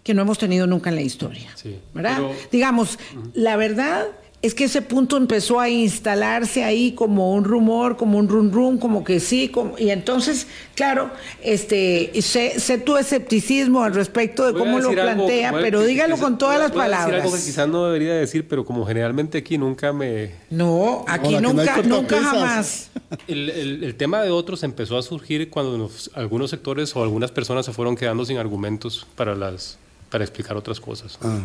que 0.04 0.14
no 0.14 0.24
hemos 0.24 0.40
tenido 0.40 0.68
nunca 0.68 0.90
en 0.90 0.96
la 0.98 1.04
historia. 1.04 1.50
¿verdad? 1.94 2.20
Digamos, 2.52 3.00
la 3.34 3.56
verdad 3.56 4.08
es 4.42 4.56
que 4.56 4.64
ese 4.64 4.82
punto 4.82 5.18
empezó 5.18 5.60
a 5.60 5.70
instalarse 5.70 6.64
ahí 6.64 6.94
como 6.94 7.34
un 7.34 7.44
rumor, 7.44 7.96
como 7.96 8.18
un 8.18 8.28
rum 8.28 8.52
rum, 8.52 8.78
como 8.80 9.04
que 9.04 9.20
sí, 9.20 9.52
y 9.78 9.90
entonces, 9.90 10.48
claro, 10.74 11.12
este, 11.44 12.12
sé, 12.22 12.78
tu 12.84 12.98
escepticismo 12.98 13.84
al 13.84 13.94
respecto 13.94 14.46
de 14.46 14.58
cómo 14.58 14.80
lo 14.80 14.92
plantea, 14.92 15.52
pero 15.54 15.84
dígalo 15.84 16.18
con 16.18 16.40
todas 16.40 16.60
las 16.60 16.72
palabras. 16.72 17.06
Decir 17.06 17.22
algo 17.22 17.36
que 17.36 17.44
quizás 17.44 17.68
no 17.68 17.86
debería 17.86 18.16
decir, 18.16 18.48
pero 18.48 18.66
como 18.66 18.86
generalmente 18.86 19.38
aquí 19.38 19.60
nunca 19.60 19.94
me... 19.94 20.32
No, 20.50 21.06
aquí 21.08 21.38
nunca, 21.38 21.82
nunca 21.84 22.20
jamás. 22.20 22.90
El, 23.28 23.94
tema 23.96 24.24
de 24.24 24.32
otros 24.32 24.64
empezó 24.64 24.98
a 24.98 25.04
surgir 25.04 25.50
cuando 25.52 25.92
algunos 26.16 26.50
sectores 26.50 26.96
o 26.96 27.04
algunas 27.04 27.32
personas 27.32 27.66
se 27.66 27.74
fueron 27.74 27.96
quedando 27.96 28.26
sin 28.26 28.38
argumentos 28.38 29.06
para 29.16 29.36
las 29.36 29.78
para 30.10 30.26
explicar 30.26 30.58
otras 30.58 30.80
cosas. 30.80 31.18
Ah. 31.24 31.40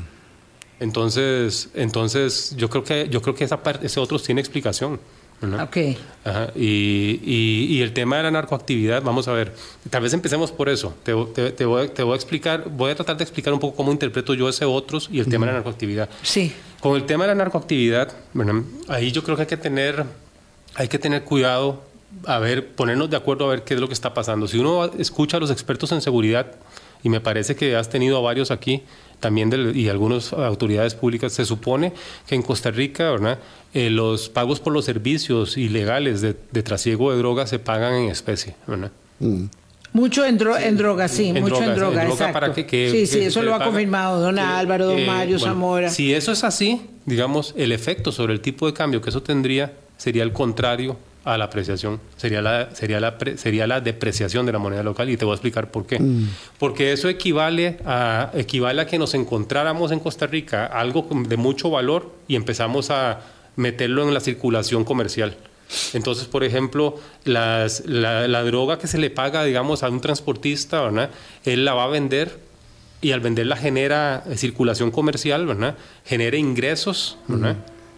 Entonces, 0.78 1.70
entonces 1.74 2.54
yo 2.56 2.68
creo 2.68 2.84
que 2.84 3.08
yo 3.08 3.22
creo 3.22 3.34
que 3.34 3.44
esa 3.44 3.62
parte, 3.62 3.86
ese 3.86 4.00
otros 4.00 4.22
tiene 4.22 4.40
explicación. 4.40 5.00
Okay. 5.68 5.98
Y, 6.54 7.20
y, 7.22 7.82
el 7.82 7.92
tema 7.92 8.16
de 8.16 8.22
la 8.22 8.30
narcoactividad, 8.30 9.02
vamos 9.02 9.28
a 9.28 9.32
ver, 9.32 9.54
tal 9.90 10.02
vez 10.02 10.14
empecemos 10.14 10.50
por 10.50 10.70
eso. 10.70 10.94
Te, 11.02 11.12
te, 11.12 11.66
voy, 11.66 11.88
te, 11.88 12.02
voy, 12.02 12.12
a 12.14 12.16
explicar, 12.16 12.70
voy 12.70 12.90
a 12.90 12.94
tratar 12.94 13.18
de 13.18 13.24
explicar 13.24 13.52
un 13.52 13.60
poco 13.60 13.76
cómo 13.76 13.92
interpreto 13.92 14.32
yo 14.32 14.48
ese 14.48 14.64
otros 14.64 15.10
y 15.12 15.20
el 15.20 15.26
tema 15.26 15.44
de 15.44 15.52
la 15.52 15.58
narcoactividad. 15.58 16.08
Sí. 16.22 16.54
Con 16.80 16.96
el 16.96 17.04
tema 17.04 17.24
de 17.24 17.28
la 17.28 17.34
narcoactividad, 17.34 18.14
ahí 18.88 19.12
yo 19.12 19.22
creo 19.22 19.36
que 19.36 19.42
hay 19.42 19.48
que 19.48 19.58
tener, 19.58 20.04
hay 20.74 20.88
que 20.88 20.98
tener 20.98 21.22
cuidado, 21.24 21.82
a 22.24 22.38
ver, 22.38 22.68
ponernos 22.74 23.10
de 23.10 23.18
acuerdo 23.18 23.44
a 23.44 23.48
ver 23.48 23.62
qué 23.62 23.74
es 23.74 23.80
lo 23.80 23.88
que 23.88 23.94
está 23.94 24.14
pasando. 24.14 24.48
Si 24.48 24.58
uno 24.58 24.86
escucha 24.98 25.36
a 25.36 25.40
los 25.40 25.50
expertos 25.50 25.92
en 25.92 26.00
seguridad, 26.00 26.46
y 27.02 27.08
me 27.08 27.20
parece 27.20 27.56
que 27.56 27.76
has 27.76 27.88
tenido 27.88 28.18
a 28.18 28.20
varios 28.20 28.50
aquí 28.50 28.82
también 29.20 29.72
y 29.74 29.88
algunas 29.88 30.32
autoridades 30.32 30.94
públicas, 30.94 31.32
se 31.32 31.44
supone 31.44 31.92
que 32.26 32.34
en 32.34 32.42
Costa 32.42 32.70
Rica 32.70 33.10
¿verdad? 33.10 33.38
Eh, 33.72 33.90
los 33.90 34.28
pagos 34.28 34.60
por 34.60 34.72
los 34.72 34.84
servicios 34.84 35.56
ilegales 35.56 36.20
de, 36.20 36.34
trasiego 36.62 37.12
de 37.12 37.18
drogas 37.18 37.50
se 37.50 37.58
pagan 37.58 37.94
en 37.94 38.10
especie. 38.10 38.54
¿verdad? 38.66 38.90
Mm. 39.20 39.44
Mucho 39.92 40.26
en, 40.26 40.36
drogas, 40.36 41.10
sí, 41.10 41.32
mucho 41.32 41.62
en 41.62 41.74
drogas, 41.74 42.18
sí, 42.68 43.06
sí, 43.06 43.20
eso 43.20 43.42
lo 43.42 43.54
ha 43.54 43.64
confirmado 43.64 44.20
don 44.20 44.38
Álvaro, 44.38 44.84
don 44.86 45.06
Mario, 45.06 45.38
Zamora. 45.38 45.88
Si 45.88 46.12
eso 46.12 46.32
es 46.32 46.44
así, 46.44 46.82
digamos, 47.06 47.54
el 47.56 47.72
efecto 47.72 48.12
sobre 48.12 48.34
el 48.34 48.42
tipo 48.42 48.66
de 48.66 48.74
cambio 48.74 49.00
que 49.00 49.08
eso 49.08 49.22
tendría 49.22 49.72
sería 49.96 50.22
el 50.22 50.34
contrario 50.34 50.98
a 51.26 51.36
la 51.36 51.46
apreciación, 51.46 52.00
sería 52.16 52.40
la, 52.40 52.70
sería 52.72 53.00
la, 53.00 53.18
sería 53.36 53.66
la 53.66 53.80
depreciación 53.80 54.46
de 54.46 54.52
la 54.52 54.60
moneda 54.60 54.84
local 54.84 55.10
y 55.10 55.16
te 55.16 55.24
voy 55.24 55.32
a 55.32 55.34
explicar 55.34 55.72
por 55.72 55.84
qué. 55.84 55.98
Mm. 55.98 56.28
Porque 56.56 56.92
eso 56.92 57.08
equivale 57.08 57.78
a, 57.84 58.30
equivale 58.32 58.80
a 58.80 58.86
que 58.86 58.96
nos 58.96 59.12
encontráramos 59.12 59.90
en 59.90 59.98
Costa 59.98 60.28
Rica 60.28 60.66
algo 60.66 61.08
de 61.26 61.36
mucho 61.36 61.68
valor 61.68 62.12
y 62.28 62.36
empezamos 62.36 62.90
a 62.90 63.22
meterlo 63.56 64.06
en 64.06 64.14
la 64.14 64.20
circulación 64.20 64.84
comercial. 64.84 65.36
Entonces, 65.94 66.26
por 66.26 66.44
ejemplo, 66.44 66.94
las, 67.24 67.84
la, 67.86 68.42
droga 68.44 68.78
que 68.78 68.86
se 68.86 68.98
le 68.98 69.10
paga, 69.10 69.42
digamos, 69.42 69.82
a 69.82 69.88
un 69.88 70.00
transportista, 70.00 70.80
¿verdad? 70.82 71.10
Él 71.44 71.64
la 71.64 71.74
va 71.74 71.84
a 71.84 71.88
vender 71.88 72.38
y 73.00 73.10
al 73.10 73.18
venderla 73.18 73.56
genera 73.56 74.22
circulación 74.36 74.92
comercial, 74.92 75.44
¿verdad? 75.44 75.76
Genera 76.04 76.36
ingresos, 76.36 77.18
¿verdad? 77.26 77.56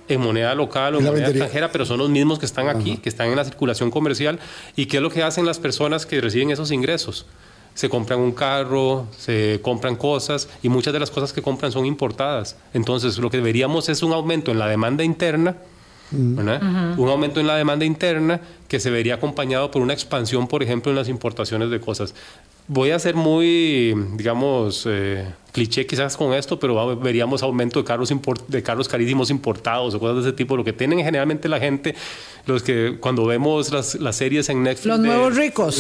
En 0.09 0.21
moneda 0.21 0.55
local 0.55 0.95
o 0.95 0.99
en 0.99 1.05
moneda 1.05 1.29
extranjera, 1.29 1.71
pero 1.71 1.85
son 1.85 1.99
los 1.99 2.11
mismos 2.11 2.39
que 2.39 2.47
están 2.47 2.69
aquí, 2.69 2.97
que 2.99 3.09
están 3.09 3.29
en 3.29 3.37
la 3.37 3.45
circulación 3.45 3.91
comercial. 3.91 4.39
¿Y 4.77 4.87
qué 4.87 4.99
es 4.99 5.03
lo 5.03 5.11
que 5.11 5.23
hacen 5.23 5.47
las 5.47 5.59
personas 5.59 6.07
que 6.07 6.21
reciben 6.21 6.51
esos 6.51 6.71
ingresos? 6.71 7.27
Se 7.75 7.89
compran 7.89 8.19
un 8.19 8.33
carro, 8.33 9.07
se 9.17 9.61
compran 9.63 9.97
cosas 9.97 10.49
y 10.63 10.69
muchas 10.69 10.93
de 10.93 11.01
las 11.01 11.11
cosas 11.11 11.33
que 11.33 11.43
compran 11.43 11.71
son 11.71 11.87
importadas. 11.87 12.57
Entonces, 12.75 13.19
lo 13.19 13.31
que 13.31 13.37
deberíamos 13.37 13.89
es 13.89 14.03
un 14.03 14.13
aumento 14.13 14.51
en 14.51 14.59
la 14.59 14.67
demanda 14.67 15.05
interna, 15.05 15.57
mm. 16.11 16.99
un 16.99 17.09
aumento 17.09 17.39
en 17.39 17.47
la 17.47 17.57
demanda 17.57 17.85
interna 17.85 18.41
que 18.67 18.81
se 18.81 18.91
vería 18.91 19.15
acompañado 19.15 19.71
por 19.71 19.83
una 19.83 19.93
expansión, 19.93 20.49
por 20.49 20.63
ejemplo, 20.63 20.91
en 20.91 20.97
las 20.97 21.09
importaciones 21.09 21.71
de 21.71 21.81
cosas 21.81 22.15
voy 22.69 22.91
a 22.91 22.99
ser 22.99 23.15
muy, 23.15 23.95
digamos, 24.15 24.85
eh, 24.87 25.27
cliché 25.53 25.87
quizás 25.87 26.17
con 26.17 26.35
esto, 26.35 26.61
pero 26.61 26.97
veríamos 26.97 27.43
aumento 27.43 27.81
de 27.81 27.85
carros, 27.85 28.13
de 28.47 28.63
carros 28.63 28.89
carísimos 28.89 29.31
importados 29.31 29.95
o 29.95 29.99
cosas 29.99 30.17
de 30.17 30.29
ese 30.29 30.33
tipo, 30.37 30.57
lo 30.57 30.63
que 30.63 30.75
tienen 30.75 30.99
generalmente 30.99 31.49
la 31.49 31.59
gente, 31.59 31.95
los 32.47 32.63
que 32.63 32.99
cuando 33.01 33.25
vemos 33.25 33.73
las, 33.73 33.95
las 33.97 34.17
series 34.17 34.49
en 34.51 34.63
Netflix. 34.63 34.87
Los 34.87 35.01
nuevos 35.01 35.35
ricos. 35.35 35.77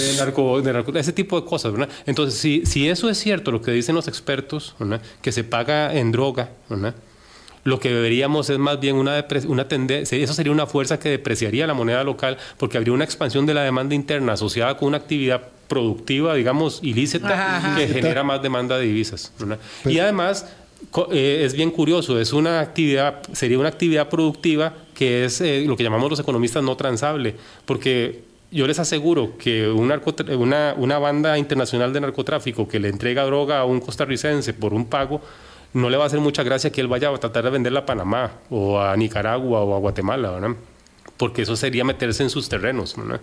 De 0.92 1.01
ese 1.01 1.12
tipo 1.12 1.40
de 1.40 1.46
cosas, 1.46 1.72
¿verdad? 1.72 1.90
Entonces, 2.07 2.40
si, 2.40 2.64
si 2.64 2.88
eso 2.88 3.09
es 3.11 3.18
cierto, 3.18 3.53
lo 3.53 3.61
que 3.61 3.70
dicen 3.70 3.94
los 3.94 4.09
expertos, 4.09 4.74
¿verdad? 4.79 5.03
que 5.20 5.31
se 5.31 5.44
paga 5.44 5.94
en 5.94 6.11
droga, 6.11 6.51
¿verdad? 6.68 6.94
lo 7.64 7.81
que 7.81 7.92
deberíamos 7.92 8.48
es 8.48 8.59
más 8.59 8.81
bien 8.81 8.96
una, 8.96 9.27
una 9.46 9.68
tendencia, 9.68 10.16
eso 10.16 10.33
sería 10.33 10.53
una 10.53 10.66
fuerza 10.66 10.98
que 10.98 11.11
depreciaría 11.11 11.66
la 11.66 11.74
moneda 11.74 12.03
local 12.03 12.38
porque 12.57 12.79
habría 12.79 12.94
una 12.94 13.05
expansión 13.05 13.44
de 13.44 13.53
la 13.53 13.62
demanda 13.62 13.94
interna 13.94 14.33
asociada 14.33 14.79
con 14.79 14.88
una 14.88 14.96
actividad 14.96 15.42
productiva, 15.68 16.35
digamos, 16.35 16.81
ilícita, 16.83 17.74
que 17.76 17.87
genera 17.87 18.24
más 18.24 18.42
demanda 18.42 18.78
de 18.78 18.87
divisas. 18.87 19.33
y 19.85 19.98
además, 19.98 20.46
eh, 21.12 21.42
es 21.44 21.54
bien 21.54 21.70
curioso, 21.70 22.18
es 22.18 22.33
una 22.33 22.61
actividad, 22.61 23.22
sería 23.33 23.59
una 23.59 23.68
actividad 23.68 24.09
productiva 24.09 24.74
que 24.94 25.24
es 25.24 25.40
eh, 25.40 25.64
lo 25.66 25.76
que 25.76 25.85
llamamos 25.85 26.11
los 26.11 26.20
economistas 26.20 26.62
no 26.62 26.76
transable, 26.76 27.37
porque 27.64 28.24
yo 28.50 28.66
les 28.66 28.78
aseguro 28.78 29.37
que 29.37 29.68
una, 29.68 30.00
una 30.76 30.98
banda 30.98 31.37
internacional 31.37 31.92
de 31.92 32.00
narcotráfico 32.00 32.66
que 32.66 32.81
le 32.81 32.88
entrega 32.88 33.24
droga 33.24 33.61
a 33.61 33.64
un 33.64 33.81
costarricense 33.81 34.54
por 34.54 34.72
un 34.72 34.87
pago, 34.87 35.20
no 35.74 35.90
le 35.90 35.96
va 35.96 36.04
a 36.04 36.07
hacer 36.07 36.20
mucha 36.20 36.42
gracia 36.42 36.72
que 36.72 36.81
él 36.81 36.88
vaya 36.88 37.11
a 37.11 37.18
tratar 37.18 37.44
de 37.44 37.50
venderla 37.50 37.81
a 37.81 37.87
Panamá 37.87 38.33
o 38.48 38.81
a 38.81 38.96
Nicaragua 38.96 39.61
o 39.61 39.74
a 39.74 39.78
Guatemala, 39.78 40.31
¿verdad? 40.31 40.57
Porque 41.16 41.42
eso 41.42 41.57
sería 41.57 41.85
meterse 41.85 42.22
en 42.22 42.31
sus 42.31 42.48
terrenos, 42.48 42.96
¿verdad? 42.96 43.20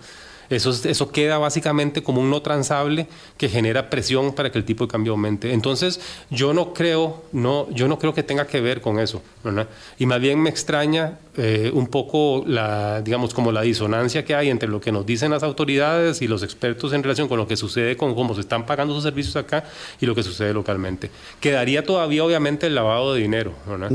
Eso, 0.50 0.70
eso 0.70 1.12
queda 1.12 1.38
básicamente 1.38 2.04
como 2.04 2.22
un 2.22 2.30
no 2.30 2.42
transable 2.42 3.08
que 3.38 3.50
genera 3.50 3.90
presión 3.90 4.34
para 4.34 4.52
que 4.52 4.58
el 4.58 4.66
tipo 4.66 4.86
de 4.86 4.92
cambio 4.92 5.14
aumente. 5.14 5.54
Entonces, 5.54 6.00
yo 6.30 6.54
no 6.54 6.74
creo, 6.74 7.24
no, 7.32 7.70
yo 7.72 7.88
no 7.88 8.00
creo 8.00 8.14
que 8.14 8.24
tenga 8.24 8.48
que 8.48 8.62
ver 8.62 8.82
con 8.82 9.00
eso, 9.00 9.22
¿verdad? 9.44 9.68
Y 9.98 10.06
más 10.06 10.20
bien 10.20 10.42
me 10.42 10.50
extraña 10.50 11.20
eh, 11.38 11.72
un 11.74 11.88
poco 11.88 12.44
la, 12.48 13.02
digamos, 13.02 13.34
como 13.34 13.52
la 13.52 13.62
disonancia 13.62 14.24
que 14.24 14.36
hay 14.36 14.50
entre 14.50 14.70
lo 14.70 14.80
que 14.80 14.92
nos 14.92 15.06
dicen 15.06 15.32
las 15.32 15.44
autoridades 15.44 16.22
y 16.22 16.28
los 16.28 16.44
expertos 16.44 16.94
en 16.94 17.04
relación 17.04 17.28
con 17.28 17.38
lo 17.38 17.48
que 17.48 17.58
sucede 17.58 17.98
con 17.98 18.16
cómo 18.16 18.34
se 18.36 18.42
están 18.42 18.66
pagando 18.66 18.94
sus 18.94 19.04
servicios 19.04 19.36
acá 19.36 19.66
y 20.00 20.06
lo 20.06 20.16
que 20.16 20.24
sucede 20.24 20.54
localmente. 20.54 21.10
Quedaría 21.40 21.84
todavía, 21.84 22.24
obviamente, 22.24 22.68
el 22.68 22.76
lavado 22.76 23.14
de 23.14 23.22
dinero, 23.22 23.54
¿verdad? 23.68 23.92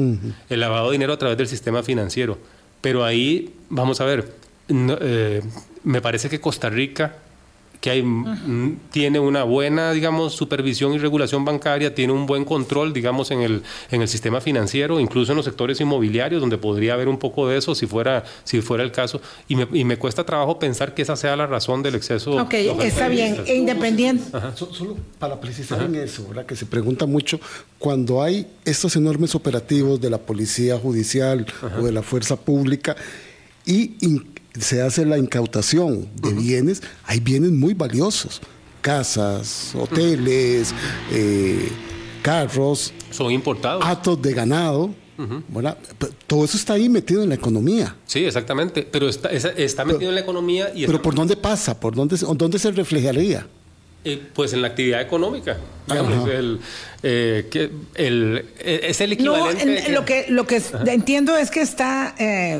El 0.48 0.60
lavado 0.60 0.86
de 0.86 0.92
dinero 0.92 1.12
a 1.12 1.18
través 1.18 1.38
del 1.38 1.48
sistema 1.48 1.82
financiero. 1.82 2.38
Pero 2.80 3.04
ahí, 3.04 3.54
vamos 3.68 4.00
a 4.00 4.04
ver, 4.04 4.32
eh, 4.70 5.42
me 5.85 6.00
parece 6.00 6.28
que 6.28 6.40
Costa 6.40 6.70
Rica, 6.70 7.16
que 7.80 7.88
hay, 7.88 8.04
tiene 8.92 9.18
una 9.18 9.42
buena, 9.42 9.92
digamos, 9.92 10.35
supervisión 10.35 10.92
y 10.92 10.98
regulación 10.98 11.46
bancaria, 11.46 11.94
tiene 11.94 12.12
un 12.12 12.26
buen 12.26 12.44
control, 12.44 12.92
digamos, 12.92 13.30
en 13.30 13.40
el, 13.40 13.62
en 13.90 14.02
el 14.02 14.09
sistema 14.09 14.42
financiero, 14.42 15.00
incluso 15.00 15.33
en 15.33 15.37
los 15.37 15.46
sectores 15.46 15.80
inmobiliarios, 15.80 16.42
donde 16.42 16.59
podría 16.59 16.92
haber 16.92 17.09
un 17.09 17.16
poco 17.16 17.48
de 17.48 17.56
eso 17.56 17.74
si 17.74 17.87
fuera, 17.87 18.24
si 18.44 18.61
fuera 18.61 18.85
el 18.85 18.92
caso. 18.92 19.22
Y 19.48 19.56
me, 19.56 19.66
y 19.72 19.85
me 19.85 19.96
cuesta 19.96 20.24
trabajo 20.24 20.59
pensar 20.59 20.92
que 20.92 21.00
esa 21.02 21.16
sea 21.16 21.35
la 21.37 21.46
razón 21.46 21.83
del 21.83 21.94
exceso. 21.94 22.37
Ok, 22.37 22.52
está 22.52 23.09
bien, 23.09 23.38
e 23.46 23.56
independiente. 23.56 24.24
Solo 24.54 24.98
para 25.18 25.40
precisar 25.40 25.83
en 25.83 25.94
eso, 25.94 26.28
¿verdad? 26.28 26.44
que 26.44 26.56
se 26.56 26.66
pregunta 26.66 27.06
mucho, 27.06 27.40
cuando 27.78 28.22
hay 28.22 28.46
estos 28.66 28.94
enormes 28.96 29.35
operativos 29.35 29.98
de 30.02 30.11
la 30.11 30.18
policía 30.18 30.76
judicial 30.76 31.46
o 31.78 31.83
de 31.83 31.92
la 31.92 32.02
fuerza 32.02 32.37
pública, 32.37 32.94
y 33.64 33.94
se 34.61 34.83
hace 34.83 35.05
la 35.05 35.18
incautación 35.18 36.09
de 36.20 36.33
bienes, 36.33 36.83
hay 37.05 37.20
bienes 37.20 37.51
muy 37.51 37.75
valiosos, 37.75 38.40
casas, 38.81 39.73
hoteles, 39.75 40.75
eh, 41.12 41.68
carros. 42.23 42.92
Son 43.11 43.31
importados. 43.33 43.85
Atos 43.85 44.20
de 44.20 44.33
ganado. 44.33 44.94
todo 46.27 46.44
eso 46.44 46.57
está 46.57 46.75
ahí 46.75 46.88
metido 46.88 47.23
en 47.23 47.29
la 47.29 47.35
economía. 47.35 47.96
Sí, 48.07 48.25
exactamente. 48.25 48.83
Pero 48.83 49.09
está, 49.09 49.29
está 49.31 49.85
metido 49.85 50.11
en 50.11 50.14
la 50.14 50.23
economía 50.23 50.73
y... 50.75 50.87
Pero 50.87 51.03
¿por 51.03 51.14
dónde 51.14 51.37
pasa? 51.37 51.79
¿Por 51.79 51.94
dónde, 51.94 52.16
dónde 52.16 52.59
se 52.59 52.70
reflejaría? 52.70 53.46
Eh, 54.02 54.18
pues 54.32 54.54
en 54.54 54.62
la 54.62 54.68
actividad 54.68 55.02
económica. 55.02 55.58
el, 55.90 56.58
eh, 57.02 57.48
que 57.50 57.70
el, 57.96 58.46
eh, 58.58 58.80
es 58.84 59.00
el 59.02 59.12
equivalente. 59.12 59.66
No, 59.66 59.94
lo 59.94 60.04
que, 60.06 60.24
lo 60.30 60.46
que 60.46 60.62
entiendo 60.86 61.36
es 61.36 61.50
que 61.50 61.60
está 61.60 62.14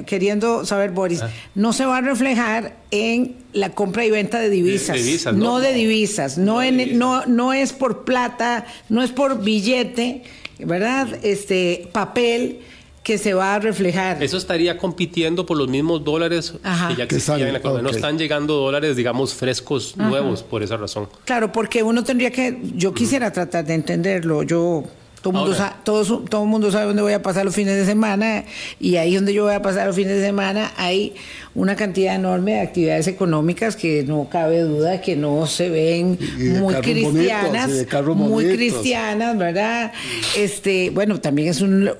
queriendo 0.07 0.67
saber, 0.67 0.91
Boris, 0.91 1.23
no 1.55 1.73
se 1.73 1.87
va 1.87 1.99
a 1.99 2.01
reflejar 2.03 2.77
en 2.91 3.37
la 3.55 3.71
compra 3.71 4.05
y 4.05 4.11
venta 4.11 4.39
de 4.39 4.51
divisas. 4.51 5.33
no, 5.33 5.61
de 5.61 5.73
divisas. 5.73 6.37
No, 6.37 6.63
en, 6.63 6.99
no, 6.99 7.25
no 7.25 7.55
es 7.55 7.73
por 7.73 8.05
plata, 8.05 8.67
no 8.91 9.03
es 9.03 9.11
por 9.11 9.43
billete, 9.43 10.25
¿verdad? 10.59 11.09
Este 11.23 11.89
papel 11.91 12.61
que 13.03 13.19
se 13.19 13.33
va 13.35 13.55
a 13.55 13.59
reflejar. 13.59 14.23
Eso 14.23 14.37
estaría 14.37 14.77
compitiendo 14.77 15.47
por 15.47 15.57
los 15.57 15.69
mismos 15.69 16.05
dólares 16.05 16.53
que 16.53 16.97
ya 16.97 17.05
existían 17.05 17.41
en 17.41 17.53
la 17.53 17.59
economía. 17.59 17.83
No 17.83 17.91
están 17.91 18.19
llegando 18.19 18.55
dólares, 18.55 18.97
digamos, 18.97 19.35
frescos, 19.35 19.97
nuevos, 19.97 20.43
por 20.43 20.63
esa 20.63 20.77
razón. 20.77 21.09
Claro, 21.25 21.51
porque 21.51 21.83
uno 21.83 22.05
tendría 22.05 22.31
que, 22.31 22.61
yo 22.75 22.93
quisiera 22.93 23.33
tratar 23.33 23.65
de 23.65 23.75
entenderlo, 23.75 24.43
yo 24.43 24.85
todo 25.23 25.33
el 25.33 25.39
mundo, 25.39 25.55
sabe, 25.55 25.75
todo, 25.85 26.19
todo 26.21 26.47
mundo 26.47 26.71
sabe 26.71 26.87
dónde 26.87 27.03
voy 27.03 27.13
a 27.13 27.23
pasar 27.23 27.45
los 27.45 27.55
fines 27.55 27.77
de 27.77 27.85
semana 27.85 28.45
y 28.79 28.97
ahí 28.97 29.15
donde 29.15 29.35
yo 29.35 29.45
voy 29.45 29.55
a 29.55 29.61
pasar 29.61 29.87
los 29.87 29.97
fines 29.97 30.17
de 30.17 30.25
semana 30.25 30.73
hay 30.77 31.15
una 31.55 31.77
cantidad 31.77 32.15
enorme 32.15 32.53
de 32.53 32.61
actividades 32.61 33.07
económicas 33.09 33.77
que 33.77 34.05
no 34.05 34.29
cabe 34.31 34.61
duda 34.61 35.01
que 35.01 35.17
no 35.17 35.47
se 35.47 35.69
ven 35.69 36.19
muy 36.61 36.75
cristianas, 36.75 37.71
muy 38.15 38.45
cristianas, 38.55 39.37
¿verdad? 39.37 39.93
Este, 40.37 40.91
bueno, 40.91 41.21
también 41.21 41.49
es 41.49 41.61
un 41.61 41.91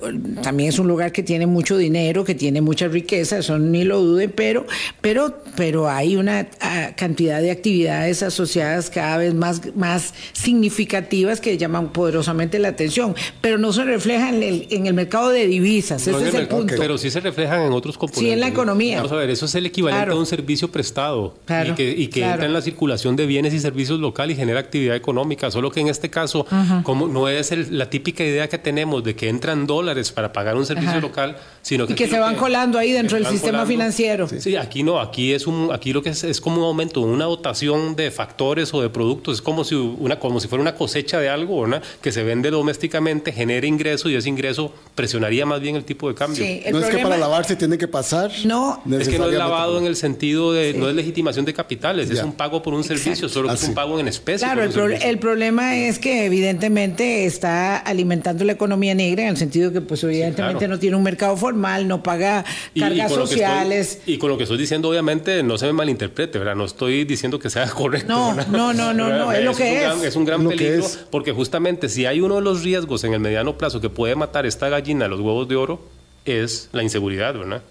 también 0.41 0.69
es 0.69 0.79
un 0.79 0.87
lugar 0.87 1.11
que 1.11 1.23
tiene 1.23 1.47
mucho 1.47 1.77
dinero, 1.77 2.23
que 2.23 2.35
tiene 2.35 2.61
mucha 2.61 2.87
riqueza, 2.87 3.39
eso 3.39 3.59
ni 3.59 3.83
lo 3.83 3.99
duden, 3.99 4.31
pero 4.35 4.65
pero 5.01 5.41
pero 5.55 5.89
hay 5.89 6.15
una 6.15 6.47
ah, 6.59 6.91
cantidad 6.95 7.41
de 7.41 7.51
actividades 7.51 8.23
asociadas 8.23 8.89
cada 8.89 9.17
vez 9.17 9.33
más 9.33 9.61
más 9.75 10.13
significativas 10.33 11.41
que 11.41 11.57
llaman 11.57 11.91
poderosamente 11.91 12.59
la 12.59 12.69
atención 12.69 13.15
pero 13.41 13.57
no 13.57 13.73
se 13.73 13.83
refleja 13.83 14.29
en 14.29 14.43
el, 14.43 14.67
en 14.69 14.87
el 14.87 14.93
mercado 14.93 15.29
de 15.29 15.47
divisas. 15.47 16.07
Ese 16.07 16.27
es 16.27 16.33
el, 16.33 16.47
punto. 16.47 16.75
Pero 16.77 16.97
sí 16.97 17.09
se 17.09 17.19
reflejan 17.19 17.61
en 17.63 17.73
otros 17.73 17.97
componentes. 17.97 18.27
Sí, 18.27 18.33
en 18.33 18.39
la 18.39 18.47
economía. 18.47 18.97
Vamos 18.97 19.11
a 19.11 19.15
ver, 19.15 19.29
eso 19.41 19.47
es 19.47 19.55
el 19.55 19.65
equivalente 19.65 20.11
a 20.11 20.15
un 20.15 20.27
servicio 20.27 20.71
prestado 20.71 21.33
y 21.65 21.71
que, 21.71 21.89
y 21.89 22.07
que 22.07 22.23
entra 22.23 22.45
en 22.45 22.53
la 22.53 22.61
circulación 22.61 23.15
de 23.15 23.25
bienes 23.25 23.55
y 23.55 23.59
servicios 23.59 23.99
local 23.99 24.29
y 24.29 24.35
genera 24.35 24.59
actividad 24.59 24.95
económica. 24.95 25.49
Solo 25.49 25.71
que 25.71 25.79
en 25.79 25.87
este 25.87 26.11
caso, 26.11 26.45
como 26.83 27.07
no 27.07 27.27
es 27.27 27.71
la 27.71 27.89
típica 27.89 28.23
idea 28.23 28.47
que 28.47 28.59
tenemos 28.59 29.03
de 29.03 29.15
que 29.15 29.29
entran 29.29 29.65
dólares 29.65 30.11
para 30.11 30.31
pagar 30.31 30.55
un 30.57 30.65
servicio 30.67 31.01
local, 31.01 31.37
sino 31.63 31.87
que. 31.87 31.93
Y 31.93 31.95
que 31.95 32.07
se 32.07 32.19
van 32.19 32.35
colando 32.35 32.77
ahí 32.77 32.91
dentro 32.91 33.17
del 33.17 33.25
sistema 33.25 33.65
financiero. 33.65 34.27
Sí. 34.27 34.55
aquí 34.55 34.83
no, 34.83 34.99
aquí 34.99 35.33
es 35.33 35.47
un, 35.47 35.71
aquí 35.73 35.91
lo 35.91 36.03
que 36.03 36.09
es, 36.09 36.23
es 36.23 36.39
como 36.39 36.57
un 36.57 36.65
aumento, 36.65 37.01
una 37.01 37.25
dotación 37.25 37.95
de 37.95 38.11
factores 38.11 38.71
o 38.75 38.81
de 38.81 38.89
productos. 38.89 39.37
Es 39.37 39.41
como 39.41 39.63
si 39.63 39.73
una, 39.73 40.19
como 40.19 40.39
si 40.39 40.47
fuera 40.47 40.61
una 40.61 40.75
cosecha 40.75 41.19
de 41.19 41.29
algo, 41.29 41.65
¿no? 41.65 41.81
Que 41.99 42.11
se 42.11 42.21
vende 42.21 42.51
domésticamente 42.51 43.31
genere 43.31 43.67
ingreso 43.67 44.07
y 44.07 44.15
ese 44.15 44.29
ingreso 44.29 44.71
presionaría 44.93 45.47
más 45.47 45.61
bien 45.61 45.75
el 45.77 45.83
tipo 45.83 46.07
de 46.09 46.13
cambio. 46.13 46.45
no 46.71 46.79
es 46.79 46.89
que 46.89 46.99
para 46.99 47.17
lavarse 47.17 47.55
tiene 47.55 47.79
que 47.79 47.87
pasar. 47.87 48.31
No, 48.45 48.83
es 48.99 49.09
que 49.09 49.17
no 49.17 49.30
es 49.31 49.37
lavado 49.37 49.77
en 49.77 49.85
el 49.85 49.95
sentido 49.95 50.53
de, 50.53 50.73
no 50.73 50.89
es 50.89 50.95
legitimación 50.95 51.45
de 51.45 51.53
capitales, 51.53 52.09
es 52.09 52.23
un 52.23 52.33
pago 52.33 52.61
por 52.61 52.73
un 52.73 52.83
servicio, 52.83 53.29
solo 53.29 53.49
que 53.49 53.55
es 53.55 53.63
un 53.63 53.73
pago 53.73 53.99
en 53.99 54.07
especie. 54.07 54.45
Claro, 54.45 54.63
el, 54.63 55.19
problema 55.19 55.77
es 55.77 55.99
que 55.99 56.25
evidentemente 56.25 57.25
está 57.25 57.77
alimentando 57.77 58.43
la 58.43 58.53
economía 58.53 58.95
negra 58.95 59.23
en 59.23 59.29
el 59.29 59.37
sentido 59.37 59.69
de 59.69 59.79
que 59.79 59.81
pues 59.81 60.03
evidentemente 60.03 60.67
no 60.67 60.79
tiene 60.79 60.95
un 60.95 61.03
mercado 61.03 61.37
formal, 61.37 61.87
no 61.87 62.03
paga 62.03 62.45
cargas 62.77 63.11
sociales. 63.11 64.01
y 64.05 64.17
con 64.17 64.29
lo 64.29 64.37
que 64.37 64.43
estoy 64.43 64.57
diciendo 64.57 64.89
obviamente 64.89 65.43
no 65.43 65.57
se 65.57 65.67
me 65.67 65.73
malinterprete, 65.73 66.39
¿verdad? 66.39 66.55
No 66.55 66.65
estoy 66.65 67.05
diciendo 67.05 67.39
que 67.39 67.49
sea 67.49 67.67
correcto. 67.69 68.07
No, 68.07 68.33
no, 68.33 68.73
no, 68.73 68.93
no, 68.93 69.09
no, 69.09 69.31
es, 69.31 69.43
lo 69.43 69.53
que 69.53 69.85
es. 69.85 70.03
es 70.03 70.15
un 70.15 70.25
gran 70.25 70.47
peligro 70.47 70.85
porque 71.09 71.31
justamente 71.31 71.89
si 71.89 72.05
hay 72.05 72.21
uno 72.21 72.35
de 72.35 72.41
los 72.41 72.63
riesgos 72.63 73.03
en 73.03 73.13
el 73.13 73.19
mediano 73.19 73.57
plazo 73.57 73.81
que 73.81 73.89
puede 73.89 74.15
matar 74.15 74.45
esta 74.45 74.69
gallina 74.69 75.07
los 75.07 75.19
huevos 75.19 75.47
de 75.47 75.55
oro 75.55 76.00
es 76.25 76.69
la 76.71 76.83
inseguridad, 76.83 77.33
¿verdad? 77.33 77.61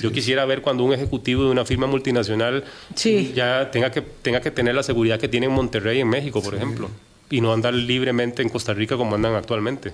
Yo 0.00 0.12
quisiera 0.12 0.44
ver 0.46 0.62
cuando 0.62 0.84
un 0.84 0.94
ejecutivo 0.94 1.44
de 1.44 1.50
una 1.50 1.64
firma 1.64 1.86
multinacional 1.86 2.64
ya 3.34 3.70
tenga 3.70 3.90
que, 3.90 4.00
tenga 4.00 4.40
que 4.40 4.50
tener 4.50 4.74
la 4.74 4.82
seguridad 4.82 5.18
que 5.18 5.28
tiene 5.28 5.46
en 5.46 5.52
Monterrey, 5.52 6.00
en 6.00 6.08
México, 6.08 6.42
por 6.42 6.54
ejemplo, 6.54 6.88
y 7.30 7.40
no 7.40 7.52
andar 7.52 7.74
libremente 7.74 8.42
en 8.42 8.48
Costa 8.48 8.72
Rica 8.72 8.96
como 8.96 9.14
andan 9.14 9.34
actualmente. 9.34 9.92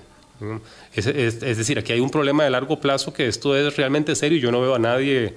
Es, 0.93 1.07
es, 1.07 1.39
decir, 1.39 1.79
aquí 1.79 1.93
hay 1.93 1.99
un 1.99 2.09
problema 2.09 2.43
de 2.43 2.49
largo 2.49 2.79
plazo 2.79 3.13
que 3.13 3.27
esto 3.27 3.55
es 3.55 3.75
realmente 3.77 4.15
serio 4.15 4.37
y 4.37 4.41
yo 4.41 4.51
no 4.51 4.61
veo 4.61 4.75
a 4.75 4.79
nadie 4.79 5.33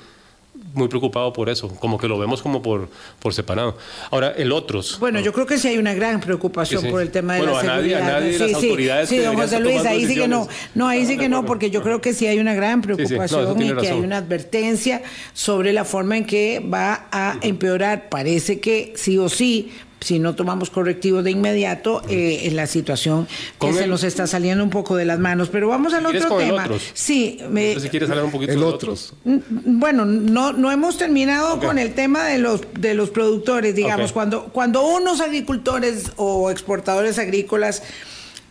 muy 0.75 0.89
preocupado 0.89 1.33
por 1.33 1.49
eso, 1.49 1.69
como 1.69 1.99
que 1.99 2.09
lo 2.09 2.19
vemos 2.19 2.43
como 2.43 2.63
por, 2.63 2.89
por 3.19 3.35
separado. 3.35 3.77
Ahora, 4.11 4.33
el 4.37 4.53
otros. 4.53 4.99
Bueno, 4.99 5.21
yo 5.21 5.33
creo 5.33 5.47
que 5.47 5.59
sí 5.59 5.69
hay 5.69 5.79
una 5.79 5.95
gran 5.95 6.21
preocupación 6.21 6.91
por 6.91 7.03
el 7.03 7.11
tema 7.11 7.35
de 7.35 7.47
la 7.47 7.61
seguridad. 7.61 8.01
Nadie, 8.01 8.33
sí, 8.33 8.39
las 8.39 8.55
autoridades 8.55 9.09
sí, 9.09 9.19
don 9.19 9.37
José 9.37 9.61
Luis, 9.61 9.85
ahí 9.85 10.07
sí 10.07 10.15
que 10.15 10.29
no. 10.29 10.49
No, 10.75 10.89
ahí 10.89 11.07
sí 11.07 11.17
que 11.17 11.29
no, 11.29 11.45
porque 11.45 11.71
yo 11.71 11.83
creo 11.83 12.01
que 12.01 12.13
sí 12.13 12.27
hay 12.27 12.39
una 12.39 12.55
gran 12.55 12.83
preocupación 12.83 13.61
y 13.63 13.73
que 13.75 13.89
hay 13.89 13.99
una 13.99 14.19
advertencia 14.19 15.03
sobre 15.35 15.73
la 15.73 15.85
forma 15.85 16.17
en 16.17 16.25
que 16.25 16.61
va 16.61 17.09
a 17.11 17.37
empeorar. 17.43 18.09
Parece 18.09 18.61
que 18.61 18.93
sí 18.97 19.19
o 19.19 19.29
sí 19.29 19.73
si 20.01 20.19
no 20.19 20.35
tomamos 20.35 20.71
correctivos 20.71 21.25
de 21.25 21.31
inmediato, 21.31 22.03
eh, 22.09 22.49
la 22.53 22.67
situación 22.67 23.27
que 23.61 23.73
se 23.73 23.87
nos 23.87 24.05
está 24.05 24.27
saliendo 24.27 24.63
un 24.63 24.71
poco 24.71 24.97
de 24.97 25.05
las 25.05 25.19
manos. 25.19 25.49
Pero 25.49 25.69
vamos 25.69 25.95
al 25.95 26.07
otro 26.07 26.37
tema. 26.37 26.69
Sí, 26.95 27.41
me, 27.51 27.79
si 27.79 27.89
quieres 27.89 28.09
hablar 28.11 28.25
un 28.25 28.31
poquito 28.31 28.53
el 28.53 28.63
otros. 28.63 29.15
Mm, 29.25 29.39
bueno, 29.79 30.05
no, 30.05 30.53
no 30.53 30.71
hemos 30.71 30.99
terminado 30.99 31.59
con 31.61 31.79
el 31.79 31.95
tema 31.95 32.25
de 32.25 32.39
los 32.39 32.63
de 32.79 32.95
los 32.95 33.11
productores, 33.11 33.75
digamos, 33.75 34.13
cuando 34.13 34.45
cuando 34.45 34.87
unos 34.87 35.21
agricultores 35.21 36.13
o 36.17 36.51
exportadores 36.51 37.19
agrícolas 37.19 37.83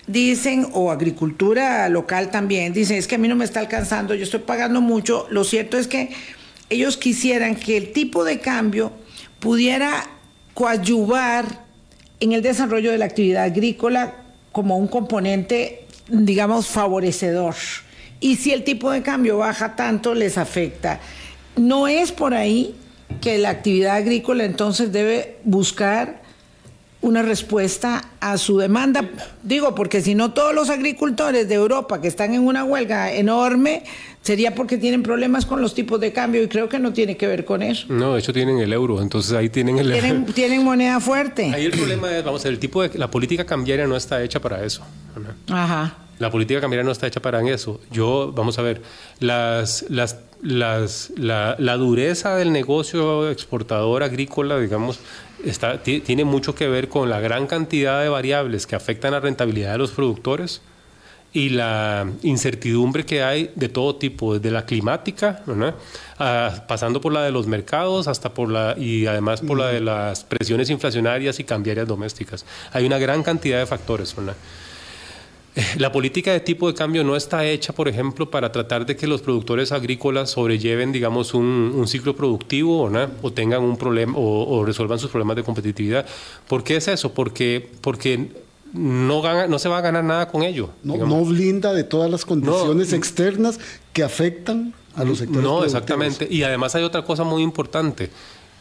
dicen, 0.08 0.68
o 0.74 0.90
agricultura 0.90 1.88
local 1.90 2.32
también, 2.32 2.74
dicen, 2.74 2.98
es 2.98 3.08
que 3.08 3.16
a 3.16 3.18
mí 3.18 3.28
no 3.28 3.36
me 3.36 3.46
está 3.46 3.60
alcanzando, 3.60 4.16
yo 4.16 4.24
estoy 4.24 4.40
pagando 4.40 4.80
mucho, 4.80 5.28
lo 5.30 5.44
cierto 5.44 5.78
es 5.78 5.88
que 5.88 6.12
ellos 6.70 6.98
quisieran 6.98 7.56
que 7.56 7.78
el 7.78 7.92
tipo 7.92 8.24
de 8.24 8.40
cambio 8.40 8.92
pudiera 9.40 10.10
coadyuvar 10.58 11.46
en 12.20 12.32
el 12.32 12.42
desarrollo 12.42 12.92
de 12.92 12.98
la 12.98 13.06
actividad 13.06 13.44
agrícola 13.44 14.16
como 14.52 14.76
un 14.78 14.88
componente, 14.88 15.86
digamos, 16.08 16.66
favorecedor. 16.66 17.54
Y 18.20 18.38
si 18.38 18.54
el 18.54 18.64
tipo 18.64 18.90
de 18.90 19.04
cambio 19.04 19.38
baja 19.38 19.76
tanto, 19.76 20.16
les 20.16 20.36
afecta. 20.40 21.00
No 21.58 21.88
es 21.88 22.12
por 22.12 22.34
ahí 22.34 22.74
que 23.22 23.38
la 23.38 23.50
actividad 23.50 23.98
agrícola 23.98 24.46
entonces 24.46 24.92
debe 24.92 25.38
buscar 25.44 26.24
una 27.02 27.22
respuesta 27.22 28.10
a 28.20 28.40
su 28.40 28.58
demanda. 28.58 29.08
Digo, 29.44 29.76
porque 29.76 30.02
si 30.02 30.16
no 30.16 30.34
todos 30.34 30.56
los 30.56 30.72
agricultores 30.72 31.48
de 31.48 31.54
Europa 31.54 32.02
que 32.02 32.08
están 32.08 32.34
en 32.34 32.48
una 32.48 32.64
huelga 32.64 33.12
enorme, 33.12 33.84
sería 34.28 34.54
porque 34.54 34.78
tienen 34.78 35.04
problemas 35.04 35.46
con 35.46 35.62
los 35.62 35.74
tipos 35.74 36.02
de 36.02 36.12
cambio 36.12 36.44
y 36.44 36.50
creo 36.50 36.68
que 36.68 36.80
no 36.80 36.92
tiene 36.92 37.16
que 37.16 37.28
ver 37.28 37.46
con 37.46 37.64
eso. 37.64 37.86
No, 37.88 38.14
de 38.14 38.20
hecho 38.20 38.34
tienen 38.34 38.60
el 38.60 38.74
euro, 38.74 39.02
entonces 39.02 39.32
ahí 39.32 39.48
tienen 39.48 39.80
el 39.80 39.90
tienen, 39.90 40.26
tienen 40.26 40.66
moneda 40.66 41.00
fuerte. 41.00 41.50
Ahí 41.54 41.64
el 41.64 41.72
problema 41.72 42.12
es, 42.12 42.26
vamos 42.26 42.42
a 42.42 42.44
ver, 42.44 42.54
el 42.56 42.60
tipo 42.60 42.82
de 42.82 42.98
la 43.00 43.10
política 43.10 43.46
cambiaria 43.46 43.88
no 43.88 43.96
está 43.96 44.22
hecha 44.22 44.42
para 44.42 44.66
eso. 44.66 44.84
Ajá. 45.50 46.00
La 46.20 46.30
política 46.30 46.60
cambiaria 46.60 46.84
no 46.84 46.92
está 46.92 47.08
hecha 47.08 47.22
para 47.22 47.40
eso. 47.50 47.80
Yo, 47.90 48.34
vamos 48.36 48.60
a 48.60 48.64
ver, 48.64 48.82
las, 49.22 49.86
las, 49.88 50.18
las, 50.42 51.14
la, 51.16 51.56
la 51.58 51.78
dureza 51.78 52.36
del 52.36 52.52
negocio 52.52 53.30
exportador 53.32 54.04
agrícola, 54.04 54.60
digamos, 54.60 55.00
está, 55.46 55.82
tiene 55.82 56.26
mucho 56.26 56.54
que 56.54 56.68
ver 56.68 56.90
con 56.90 57.10
la 57.10 57.22
gran 57.22 57.48
cantidad 57.48 58.02
de 58.02 58.10
variables 58.10 58.68
que 58.68 58.76
afectan 58.76 59.14
la 59.14 59.22
rentabilidad 59.22 59.72
de 59.72 59.78
los 59.78 59.92
productores 59.92 60.62
y 61.34 61.50
la 61.50 62.10
incertidumbre 62.24 63.06
que 63.06 63.22
hay 63.22 63.52
de 63.56 63.70
todo 63.70 63.96
tipo, 63.96 64.34
desde 64.34 64.52
la 64.52 64.66
climática, 64.66 65.44
ah, 66.20 66.64
pasando 66.68 67.02
por 67.02 67.14
la 67.14 67.24
de 67.24 67.32
los 67.32 67.48
mercados 67.48 68.08
hasta 68.08 68.34
por 68.34 68.50
la 68.50 68.76
y 68.78 69.06
además 69.06 69.42
por 69.42 69.58
la 69.58 69.68
de 69.68 69.82
las 69.82 70.24
presiones 70.24 70.70
inflacionarias 70.70 71.40
y 71.40 71.44
cambiarias 71.44 71.88
domésticas. 71.88 72.46
Hay 72.72 72.86
una 72.86 72.98
gran 72.98 73.24
cantidad 73.24 73.60
de 73.60 73.66
factores. 73.66 74.16
La 75.78 75.92
política 75.92 76.32
de 76.32 76.40
tipo 76.40 76.68
de 76.68 76.76
cambio 76.76 77.04
no 77.04 77.16
está 77.16 77.44
hecha, 77.46 77.74
por 77.74 77.88
ejemplo, 77.88 78.30
para 78.30 78.52
tratar 78.52 78.86
de 78.86 78.96
que 78.96 79.08
los 79.08 79.22
productores 79.22 79.72
agrícolas 79.72 80.30
sobrelleven, 80.30 80.92
digamos, 80.92 81.34
un, 81.34 81.84
ciclo 81.88 82.16
productivo 82.16 82.92
o 83.22 83.34
tengan 83.34 83.64
un 83.64 83.76
problema 83.76 84.14
o, 84.18 84.64
resuelvan 84.64 85.00
sus 85.00 85.10
problemas 85.10 85.36
de 85.36 85.44
competitividad. 85.44 86.06
¿Por 86.48 86.64
qué 86.64 86.76
es 86.76 86.88
eso? 86.88 87.12
Porque, 87.12 87.72
porque 87.82 88.30
no, 88.74 89.22
gana, 89.22 89.48
no 89.48 89.60
se 89.60 89.70
va 89.70 89.80
a 89.80 89.82
ganar 89.82 90.04
nada 90.04 90.28
con 90.28 90.44
ello. 90.44 90.70
No, 90.84 90.98
no 90.98 91.24
blinda 91.26 91.74
de 91.74 91.84
todas 91.84 92.10
las 92.10 92.26
condiciones 92.26 92.94
externas 92.94 93.60
que 93.94 94.04
afectan 94.04 94.74
a 94.96 95.04
los 95.04 95.20
sectores. 95.20 95.44
No, 95.44 95.64
exactamente. 95.64 96.28
Y 96.30 96.44
además 96.44 96.76
hay 96.76 96.84
otra 96.84 97.04
cosa 97.04 97.24
muy 97.24 97.44
importante. 97.44 98.10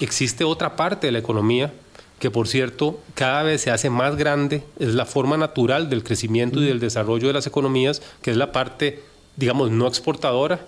Existe 0.01 0.45
otra 0.45 0.77
parte 0.77 1.07
de 1.07 1.13
la 1.13 1.19
economía 1.19 1.73
que 2.19 2.31
por 2.31 2.49
cierto 2.49 2.99
cada 3.15 3.43
vez 3.43 3.61
se 3.61 3.71
hace 3.71 3.91
más 3.91 4.17
grande, 4.17 4.65
es 4.79 4.95
la 4.95 5.05
forma 5.05 5.37
natural 5.37 5.91
del 5.91 6.03
crecimiento 6.03 6.63
y 6.63 6.65
del 6.65 6.81
desarrollo 6.81 7.29
de 7.29 7.35
las 7.35 7.47
economías, 7.47 8.01
que 8.23 8.31
es 8.31 8.37
la 8.37 8.53
parte, 8.53 9.03
digamos, 9.37 9.71
no 9.71 9.87
exportadora 9.87 10.61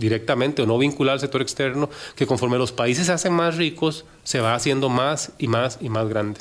directamente 0.00 0.62
o 0.62 0.66
no 0.66 0.78
vinculada 0.78 1.14
al 1.14 1.20
sector 1.20 1.42
externo, 1.42 1.88
que 2.16 2.26
conforme 2.26 2.58
los 2.58 2.72
países 2.72 3.06
se 3.06 3.12
hacen 3.12 3.32
más 3.32 3.56
ricos, 3.56 4.04
se 4.24 4.40
va 4.40 4.54
haciendo 4.54 4.88
más 4.88 5.32
y 5.38 5.46
más 5.46 5.78
y 5.80 5.88
más 5.88 6.08
grande. 6.08 6.40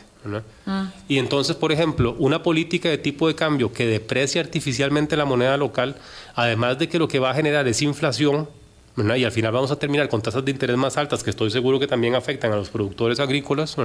Ah. 0.65 0.91
Y 1.07 1.17
entonces, 1.17 1.55
por 1.55 1.71
ejemplo, 1.71 2.15
una 2.19 2.43
política 2.43 2.89
de 2.89 2.97
tipo 2.97 3.27
de 3.27 3.35
cambio 3.35 3.71
que 3.71 3.85
deprecia 3.85 4.41
artificialmente 4.41 5.15
la 5.15 5.25
moneda 5.25 5.55
local, 5.57 5.95
además 6.35 6.77
de 6.77 6.89
que 6.89 6.99
lo 6.99 7.07
que 7.07 7.19
va 7.19 7.31
a 7.31 7.33
generar 7.33 7.67
es 7.67 7.81
inflación, 7.81 8.49
y 8.97 9.23
al 9.23 9.31
final 9.31 9.53
vamos 9.53 9.71
a 9.71 9.77
terminar 9.77 10.09
con 10.09 10.21
tasas 10.21 10.43
de 10.43 10.51
interés 10.51 10.75
más 10.75 10.97
altas, 10.97 11.23
que 11.23 11.29
estoy 11.29 11.51
seguro 11.51 11.79
que 11.79 11.87
también 11.87 12.15
afectan 12.15 12.51
a 12.51 12.57
los 12.57 12.69
productores 12.69 13.19
agrícolas, 13.19 13.75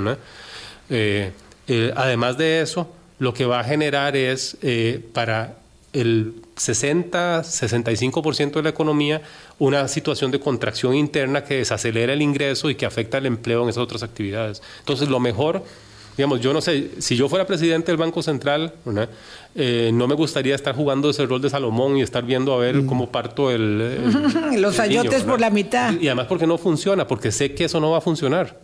eh, 0.91 1.31
eh, 1.69 1.93
además 1.97 2.37
de 2.37 2.61
eso, 2.61 2.91
lo 3.19 3.33
que 3.33 3.47
va 3.47 3.61
a 3.61 3.65
generar 3.65 4.17
es 4.17 4.57
eh, 4.61 5.01
para 5.13 5.57
el 5.95 6.35
60, 6.57 7.43
65% 7.43 8.53
de 8.53 8.63
la 8.63 8.69
economía 8.69 9.23
una 9.59 9.89
situación 9.89 10.31
de 10.31 10.41
contracción 10.41 10.95
interna 10.95 11.45
que 11.45 11.59
desacelera 11.59 12.13
el 12.13 12.23
ingreso 12.23 12.69
y 12.69 12.75
que 12.75 12.85
afecta 12.85 13.19
el 13.19 13.27
empleo 13.27 13.63
en 13.63 13.69
esas 13.69 13.83
otras 13.83 14.03
actividades. 14.03 14.61
Entonces, 14.81 15.09
lo 15.09 15.21
mejor, 15.21 15.63
digamos, 16.17 16.41
yo 16.41 16.53
no 16.53 16.61
sé, 16.61 16.91
si 16.99 17.17
yo 17.17 17.29
fuera 17.29 17.47
presidente 17.47 17.93
del 17.93 17.97
Banco 17.97 18.23
Central, 18.23 18.75
eh, 19.55 19.91
no 19.95 20.09
me 20.09 20.15
gustaría 20.17 20.57
estar 20.57 20.75
jugando 20.75 21.11
ese 21.11 21.25
rol 21.27 21.41
de 21.41 21.51
Salomón 21.51 21.97
y 21.97 22.03
estar 22.03 22.25
viendo 22.25 22.53
a 22.53 22.59
ver 22.59 22.77
mm. 22.77 22.87
cómo 22.87 23.11
parto 23.11 23.53
el... 23.53 24.01
Los 24.61 24.81
ayotes 24.81 25.23
por 25.23 25.41
la 25.41 25.51
mitad. 25.51 25.93
Y, 26.01 26.09
además 26.09 26.27
porque 26.27 26.47
no 26.47 26.59
funciona, 26.59 27.07
porque 27.07 27.31
sé 27.31 27.55
que 27.55 27.65
eso 27.65 27.79
no 27.79 27.93
va 27.93 27.99
a 27.99 28.03
funcionar. 28.03 28.59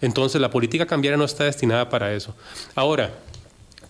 Entonces, 0.00 0.40
la 0.40 0.50
política 0.50 0.86
cambiaria 0.86 1.18
no 1.18 1.24
está 1.24 1.44
destinada 1.44 1.90
para 1.90 2.14
eso. 2.14 2.34
Ahora, 2.74 3.10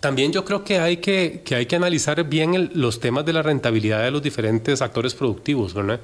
también 0.03 0.33
yo 0.33 0.45
creo 0.45 0.65
que 0.65 0.81
hay 0.81 0.97
que, 0.97 1.43
que 1.45 1.55
hay 1.55 1.67
que 1.67 1.77
analizar 1.77 2.25
bien 2.25 2.73
los 2.75 2.99
temas 2.99 3.25
de 3.25 3.33
la 3.33 3.41
rentabilidad 3.41 4.03
de 4.03 4.11
los 4.11 4.21
diferentes 4.21 4.83
actores 4.83 5.15
productivos, 5.15 5.75
¿verdad? 5.75 6.01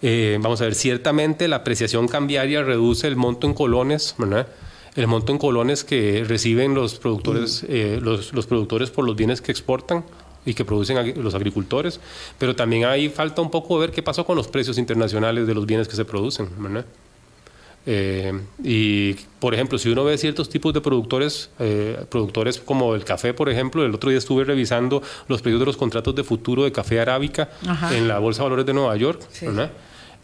Eh, 0.00 0.38
vamos 0.40 0.62
a 0.62 0.64
ver, 0.64 0.74
ciertamente 0.74 1.46
la 1.46 1.56
apreciación 1.56 2.08
cambiaria 2.08 2.62
reduce 2.62 3.06
el 3.06 3.14
monto 3.14 3.46
en 3.46 3.52
colones, 3.52 4.14
¿verdad? 4.16 4.48
El 4.94 5.06
monto 5.06 5.32
en 5.32 5.38
colones 5.38 5.84
que 5.84 6.24
reciben 6.26 6.72
los 6.74 6.94
productores, 6.94 7.66
eh, 7.68 7.98
los, 8.02 8.32
los, 8.32 8.46
productores 8.46 8.88
por 8.88 9.04
los 9.04 9.14
bienes 9.14 9.42
que 9.42 9.52
exportan 9.52 10.02
y 10.46 10.54
que 10.54 10.64
producen 10.64 11.22
los 11.22 11.34
agricultores, 11.34 12.00
pero 12.38 12.56
también 12.56 12.86
ahí 12.86 13.10
falta 13.10 13.42
un 13.42 13.50
poco 13.50 13.78
ver 13.78 13.90
qué 13.90 14.02
pasó 14.02 14.24
con 14.24 14.36
los 14.36 14.48
precios 14.48 14.78
internacionales 14.78 15.46
de 15.46 15.54
los 15.54 15.66
bienes 15.66 15.88
que 15.88 15.96
se 15.96 16.06
producen, 16.06 16.48
¿verdad? 16.56 16.86
Eh, 17.88 18.32
y, 18.64 19.14
por 19.38 19.54
ejemplo, 19.54 19.78
si 19.78 19.88
uno 19.88 20.04
ve 20.04 20.18
ciertos 20.18 20.48
tipos 20.48 20.74
de 20.74 20.80
productores, 20.80 21.50
eh, 21.60 22.04
productores 22.10 22.58
como 22.58 22.96
el 22.96 23.04
café, 23.04 23.32
por 23.32 23.48
ejemplo, 23.48 23.84
el 23.86 23.94
otro 23.94 24.10
día 24.10 24.18
estuve 24.18 24.44
revisando 24.44 25.02
los 25.28 25.40
precios 25.40 25.60
de 25.60 25.66
los 25.66 25.76
contratos 25.76 26.14
de 26.16 26.24
futuro 26.24 26.64
de 26.64 26.72
café 26.72 26.98
arábica 26.98 27.48
en 27.92 28.08
la 28.08 28.18
Bolsa 28.18 28.42
de 28.42 28.44
Valores 28.46 28.66
de 28.66 28.74
Nueva 28.74 28.96
York. 28.96 29.20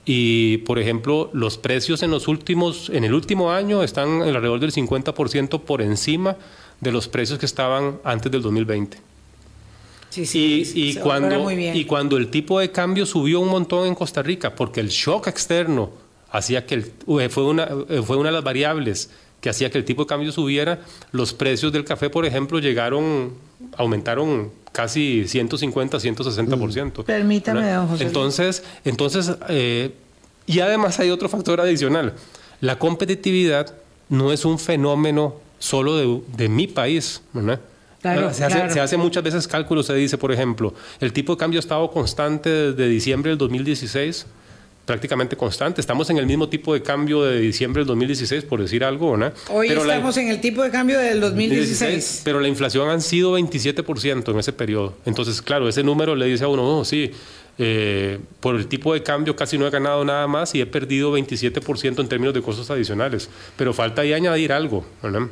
Y, 0.04 0.58
por 0.58 0.80
ejemplo, 0.80 1.30
los 1.32 1.56
precios 1.58 2.02
en 2.02 2.10
los 2.10 2.26
últimos, 2.26 2.90
en 2.90 3.04
el 3.04 3.14
último 3.14 3.52
año 3.52 3.84
están 3.84 4.22
alrededor 4.22 4.58
del 4.58 4.72
50% 4.72 5.60
por 5.60 5.80
encima 5.80 6.36
de 6.80 6.90
los 6.90 7.06
precios 7.06 7.38
que 7.38 7.46
estaban 7.46 8.00
antes 8.02 8.32
del 8.32 8.42
2020. 8.42 8.98
Sí, 10.10 10.26
sí, 10.26 10.72
y, 10.74 10.90
y 10.90 10.94
cuando, 10.96 11.50
y 11.50 11.84
cuando 11.84 12.16
el 12.16 12.28
tipo 12.28 12.58
de 12.58 12.70
cambio 12.72 13.06
subió 13.06 13.38
un 13.38 13.48
montón 13.48 13.86
en 13.86 13.94
Costa 13.94 14.22
Rica, 14.22 14.54
porque 14.54 14.80
el 14.80 14.88
shock 14.88 15.28
externo 15.28 16.02
hacía 16.32 16.66
que 16.66 16.74
el, 16.74 16.92
eh, 17.20 17.28
fue, 17.28 17.44
una, 17.44 17.68
eh, 17.88 18.02
fue 18.04 18.16
una 18.16 18.30
de 18.30 18.34
las 18.34 18.44
variables 18.44 19.10
que 19.40 19.50
hacía 19.50 19.70
que 19.70 19.78
el 19.78 19.84
tipo 19.84 20.02
de 20.02 20.08
cambio 20.08 20.32
subiera. 20.32 20.80
Los 21.12 21.34
precios 21.34 21.72
del 21.72 21.84
café, 21.84 22.10
por 22.10 22.24
ejemplo, 22.24 22.58
llegaron, 22.58 23.34
aumentaron 23.76 24.50
casi 24.72 25.28
150, 25.28 25.98
160%. 25.98 27.04
Permítame, 27.04 27.70
don 27.70 27.88
José. 27.88 28.04
Entonces, 28.04 28.64
entonces 28.84 29.32
eh, 29.48 29.94
y 30.46 30.60
además 30.60 30.98
hay 30.98 31.10
otro 31.10 31.28
factor 31.28 31.60
adicional. 31.60 32.14
La 32.60 32.78
competitividad 32.78 33.74
no 34.08 34.32
es 34.32 34.44
un 34.44 34.58
fenómeno 34.58 35.36
solo 35.58 35.96
de, 35.96 36.22
de 36.36 36.48
mi 36.48 36.66
país, 36.66 37.22
¿verdad? 37.32 37.60
Claro, 38.00 38.32
se, 38.34 38.44
hace, 38.44 38.70
se, 38.70 38.80
hace, 38.80 38.96
muchas 38.96 39.22
veces 39.22 39.46
cálculos, 39.46 39.86
se 39.86 39.94
dice, 39.94 40.18
por 40.18 40.32
ejemplo, 40.32 40.74
el 40.98 41.12
tipo 41.12 41.34
de 41.34 41.38
cambio 41.38 41.58
ha 41.58 41.60
estado 41.60 41.88
constante 41.92 42.50
desde 42.50 42.88
diciembre 42.88 43.30
del 43.30 43.38
2016 43.38 44.26
prácticamente 44.84 45.36
constante. 45.36 45.80
Estamos 45.80 46.10
en 46.10 46.18
el 46.18 46.26
mismo 46.26 46.48
tipo 46.48 46.74
de 46.74 46.82
cambio 46.82 47.22
de 47.22 47.40
diciembre 47.40 47.80
del 47.80 47.86
2016, 47.88 48.44
por 48.44 48.60
decir 48.60 48.84
algo, 48.84 49.16
¿no? 49.16 49.32
Hoy 49.50 49.68
estamos 49.68 50.16
en 50.16 50.28
el 50.28 50.40
tipo 50.40 50.62
de 50.62 50.70
cambio 50.70 50.98
del 50.98 51.20
2016. 51.20 52.22
Pero 52.24 52.40
la 52.40 52.48
inflación 52.48 52.88
han 52.88 53.00
sido 53.00 53.38
27% 53.38 54.32
en 54.32 54.38
ese 54.38 54.52
periodo. 54.52 54.94
Entonces, 55.06 55.40
claro, 55.40 55.68
ese 55.68 55.82
número 55.82 56.16
le 56.16 56.26
dice 56.26 56.44
a 56.44 56.48
uno, 56.48 56.62
no, 56.62 56.84
sí, 56.84 57.12
eh, 57.58 58.18
por 58.40 58.56
el 58.56 58.66
tipo 58.66 58.94
de 58.94 59.02
cambio 59.02 59.36
casi 59.36 59.58
no 59.58 59.66
he 59.66 59.70
ganado 59.70 60.04
nada 60.04 60.26
más 60.26 60.54
y 60.54 60.60
he 60.60 60.66
perdido 60.66 61.16
27% 61.16 62.00
en 62.00 62.08
términos 62.08 62.34
de 62.34 62.42
costos 62.42 62.70
adicionales. 62.70 63.28
Pero 63.56 63.72
falta 63.72 64.02
ahí 64.02 64.12
añadir 64.12 64.52
algo, 64.52 64.84
¿verdad? 65.02 65.28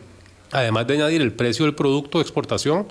Además 0.53 0.86
de 0.86 0.94
añadir 0.94 1.22
el 1.22 1.32
precio 1.32 1.64
del 1.64 1.74
producto 1.74 2.18
de 2.18 2.22
exportación, 2.22 2.86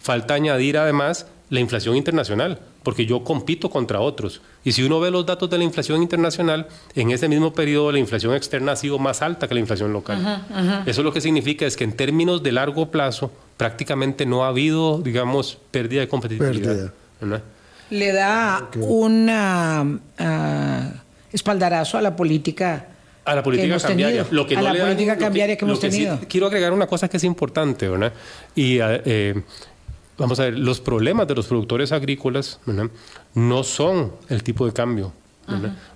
falta 0.00 0.34
añadir 0.34 0.76
además 0.76 1.26
la 1.50 1.60
inflación 1.60 1.96
internacional 1.96 2.58
porque 2.84 3.06
yo 3.06 3.24
compito 3.24 3.70
contra 3.70 3.98
otros. 4.00 4.42
Y 4.62 4.72
si 4.72 4.84
uno 4.84 5.00
ve 5.00 5.10
los 5.10 5.26
datos 5.26 5.50
de 5.50 5.58
la 5.58 5.64
inflación 5.64 6.02
internacional, 6.02 6.68
en 6.94 7.10
ese 7.10 7.28
mismo 7.28 7.52
periodo 7.52 7.90
la 7.90 7.98
inflación 7.98 8.34
externa 8.34 8.72
ha 8.72 8.76
sido 8.76 8.98
más 8.98 9.22
alta 9.22 9.48
que 9.48 9.54
la 9.54 9.60
inflación 9.60 9.92
local. 9.92 10.44
Eso 10.86 11.02
lo 11.02 11.12
que 11.12 11.20
significa 11.20 11.66
es 11.66 11.76
que 11.76 11.84
en 11.84 11.94
términos 11.94 12.42
de 12.42 12.52
largo 12.52 12.90
plazo 12.90 13.32
prácticamente 13.56 14.26
no 14.26 14.44
ha 14.44 14.48
habido, 14.48 14.98
digamos, 14.98 15.58
pérdida 15.70 16.02
de 16.02 16.08
competitividad. 16.08 16.92
Le 17.90 18.12
da 18.12 18.68
un 18.76 19.28
ah, 19.30 20.92
espaldarazo 21.32 21.98
a 21.98 22.02
la 22.02 22.14
política 22.14 22.88
a 23.24 23.34
la 23.34 23.42
política 23.42 23.78
cambiaria. 23.78 24.26
Lo 24.30 24.46
que 24.46 24.56
a 24.56 24.60
la 24.60 24.74
política 24.74 25.16
cambiaria 25.16 25.56
que 25.56 25.64
hemos 25.64 25.80
tenido. 25.80 26.20
quiero 26.28 26.46
agregar 26.46 26.72
una 26.72 26.86
cosa 26.86 27.08
que 27.08 27.16
es 27.16 27.24
importante, 27.24 27.88
¿verdad? 27.88 28.12
Y 28.54 28.78
eh, 28.80 29.42
vamos 30.18 30.40
a 30.40 30.44
ver, 30.44 30.58
los 30.58 30.80
problemas 30.80 31.26
de 31.28 31.34
los 31.34 31.46
productores 31.46 31.92
agrícolas 31.92 32.60
no 33.34 33.64
son 33.64 34.12
el 34.28 34.42
tipo 34.42 34.66
de 34.66 34.72
cambio. 34.72 35.12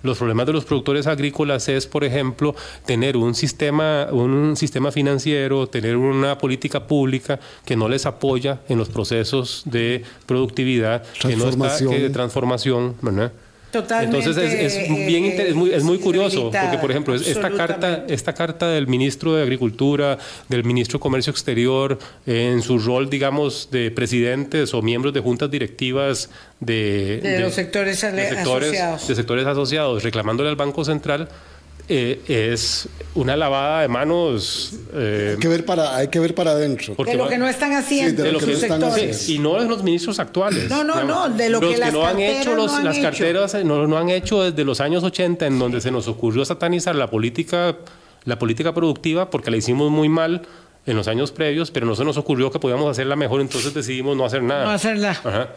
Los 0.03 0.17
problemas 0.17 0.45
de 0.45 0.53
los 0.53 0.65
productores 0.65 1.07
agrícolas 1.07 1.69
es, 1.69 1.87
por 1.87 2.03
ejemplo, 2.03 2.55
tener 2.85 3.17
un 3.17 3.33
sistema, 3.33 4.07
un 4.11 4.55
sistema 4.55 4.91
financiero, 4.91 5.67
tener 5.67 5.97
una 5.97 6.37
política 6.37 6.85
pública 6.85 7.39
que 7.65 7.75
no 7.75 7.89
les 7.89 8.05
apoya 8.05 8.59
en 8.69 8.77
los 8.77 8.89
procesos 8.89 9.63
de 9.65 10.03
productividad, 10.25 11.03
que 11.19 11.35
no 11.35 11.49
está, 11.49 11.77
de 11.77 12.09
transformación. 12.09 12.95
¿verdad? 13.01 13.31
Entonces 13.73 14.37
es, 14.37 14.89
bien 15.05 15.25
es 15.25 15.55
muy, 15.55 15.71
es 15.71 15.83
muy 15.83 15.99
curioso, 15.99 16.51
porque 16.51 16.77
por 16.79 16.91
ejemplo, 16.91 17.15
esta 17.15 17.51
carta, 17.51 18.05
esta 18.07 18.33
carta 18.33 18.69
del 18.69 18.87
ministro 18.87 19.35
de 19.35 19.43
Agricultura, 19.43 20.17
del 20.47 20.63
ministro 20.63 20.97
de 20.97 21.01
Comercio 21.01 21.31
Exterior, 21.31 21.99
en 22.25 22.61
su 22.61 22.79
rol, 22.79 23.09
digamos, 23.09 23.69
de 23.71 23.91
presidentes 23.91 24.73
o 24.73 24.81
miembros 24.81 25.13
de 25.13 25.19
juntas 25.19 25.51
directivas 25.51 26.29
de, 26.59 27.19
de, 27.21 27.39
los 27.39 27.53
sectores, 27.53 28.03
asociados. 28.03 29.07
de 29.07 29.15
sectores 29.15 29.45
asociados, 29.45 30.03
reclamándole 30.03 30.49
al 30.49 30.55
Banco 30.55 30.83
Central, 30.83 31.29
eh, 31.89 32.21
es 32.27 32.87
una 33.15 33.35
lavada 33.35 33.81
de 33.81 33.87
manos. 33.87 34.73
Eh, 34.93 35.31
hay, 35.33 35.39
que 35.39 35.47
ver 35.47 35.65
para, 35.65 35.95
hay 35.95 36.07
que 36.09 36.19
ver 36.19 36.35
para 36.35 36.51
adentro. 36.51 36.93
de 36.95 37.15
lo 37.15 37.27
que 37.27 37.39
no 37.39 37.47
están 37.47 37.73
haciendo. 37.73 38.21
de 38.21 38.31
lo 38.31 38.39
que 38.39 38.53
están 38.53 38.83
haciendo. 38.83 39.17
y 39.27 39.39
no 39.39 39.59
de 39.59 39.67
los 39.67 39.81
ministros 39.81 40.19
actuales. 40.19 40.69
No, 40.69 40.83
no, 40.83 41.03
no, 41.03 41.29
de 41.29 41.49
lo 41.49 41.59
que, 41.59 41.77
las 41.77 41.91
no 41.91 42.05
han 42.05 42.19
hecho 42.19 42.55
los, 42.55 42.83
las 42.83 42.99
carteras, 42.99 43.55
no, 43.65 43.87
no 43.87 43.97
han 43.97 44.09
hecho 44.09 44.43
desde 44.43 44.63
los 44.63 44.81
años 44.81 45.03
80, 45.03 45.47
en 45.47 45.57
donde 45.57 45.81
se 45.81 45.89
nos 45.89 46.07
ocurrió 46.07 46.45
satanizar 46.45 46.95
la 46.95 47.09
política, 47.09 47.75
la 48.25 48.37
política 48.37 48.71
productiva, 48.71 49.31
porque 49.31 49.49
la 49.49 49.57
hicimos 49.57 49.89
muy 49.89 50.09
mal 50.09 50.43
en 50.85 50.95
los 50.95 51.07
años 51.07 51.31
previos, 51.31 51.71
pero 51.71 51.87
no 51.87 51.95
se 51.95 52.05
nos 52.05 52.17
ocurrió 52.17 52.51
que 52.51 52.59
podíamos 52.59 52.89
hacerla 52.89 53.15
mejor, 53.15 53.41
entonces 53.41 53.73
decidimos 53.73 54.15
no 54.15 54.25
hacer 54.25 54.43
nada. 54.43 54.65
No 54.65 54.71
hacerla. 54.71 55.11
Ajá. 55.23 55.49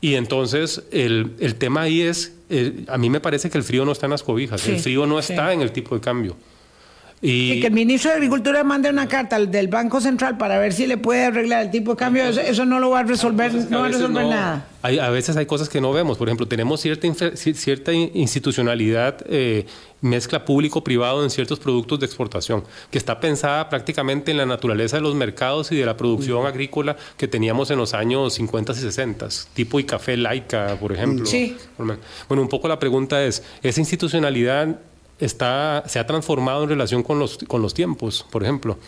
Y 0.00 0.14
entonces 0.14 0.82
el, 0.92 1.32
el 1.40 1.56
tema 1.56 1.82
ahí 1.82 2.02
es, 2.02 2.32
eh, 2.50 2.84
a 2.88 2.98
mí 2.98 3.10
me 3.10 3.20
parece 3.20 3.50
que 3.50 3.58
el 3.58 3.64
frío 3.64 3.84
no 3.84 3.92
está 3.92 4.06
en 4.06 4.12
las 4.12 4.22
cobijas, 4.22 4.66
el 4.68 4.78
frío 4.78 5.06
no 5.06 5.18
está 5.18 5.52
en 5.52 5.60
el 5.60 5.72
tipo 5.72 5.94
de 5.94 6.00
cambio. 6.00 6.36
Y, 7.20 7.60
que 7.60 7.66
el 7.66 7.72
ministro 7.72 8.10
de 8.10 8.16
Agricultura 8.16 8.62
mande 8.62 8.88
una 8.88 9.08
carta 9.08 9.36
al 9.36 9.50
del 9.50 9.66
Banco 9.66 10.00
Central 10.00 10.38
para 10.38 10.58
ver 10.58 10.72
si 10.72 10.86
le 10.86 10.98
puede 10.98 11.24
arreglar 11.24 11.64
el 11.64 11.70
tipo 11.70 11.92
de 11.92 11.96
cambio, 11.96 12.24
eso, 12.24 12.64
no 12.64 12.78
lo 12.78 12.90
va 12.90 13.00
a 13.00 13.02
resolver, 13.02 13.52
no 13.70 13.80
va 13.80 13.86
a 13.86 13.88
resolver 13.88 14.24
nada. 14.24 14.66
Hay, 14.82 15.00
a 15.00 15.10
veces 15.10 15.36
hay 15.36 15.46
cosas 15.46 15.68
que 15.68 15.80
no 15.80 15.92
vemos. 15.92 16.16
Por 16.16 16.28
ejemplo, 16.28 16.46
tenemos 16.46 16.80
cierta, 16.80 17.08
cierta 17.34 17.92
institucionalidad, 17.92 19.16
eh, 19.28 19.66
mezcla 20.00 20.44
público-privado 20.44 21.24
en 21.24 21.30
ciertos 21.30 21.58
productos 21.58 21.98
de 21.98 22.06
exportación, 22.06 22.62
que 22.90 22.98
está 22.98 23.18
pensada 23.18 23.68
prácticamente 23.68 24.30
en 24.30 24.36
la 24.36 24.46
naturaleza 24.46 24.96
de 24.96 25.02
los 25.02 25.16
mercados 25.16 25.72
y 25.72 25.76
de 25.76 25.84
la 25.84 25.96
producción 25.96 26.46
agrícola 26.46 26.96
que 27.16 27.26
teníamos 27.26 27.72
en 27.72 27.78
los 27.78 27.94
años 27.94 28.34
50 28.34 28.72
y 28.72 28.76
60, 28.76 29.28
tipo 29.54 29.80
y 29.80 29.84
café 29.84 30.16
laica, 30.16 30.76
por 30.78 30.92
ejemplo. 30.92 31.26
Sí. 31.26 31.56
Bueno, 31.76 32.42
un 32.42 32.48
poco 32.48 32.68
la 32.68 32.78
pregunta 32.78 33.24
es, 33.24 33.42
¿esa 33.62 33.80
institucionalidad 33.80 34.78
está, 35.18 35.84
se 35.86 35.98
ha 35.98 36.06
transformado 36.06 36.62
en 36.64 36.70
relación 36.70 37.02
con 37.02 37.18
los, 37.18 37.38
con 37.46 37.62
los 37.62 37.74
tiempos, 37.74 38.26
por 38.30 38.42
ejemplo. 38.42 38.78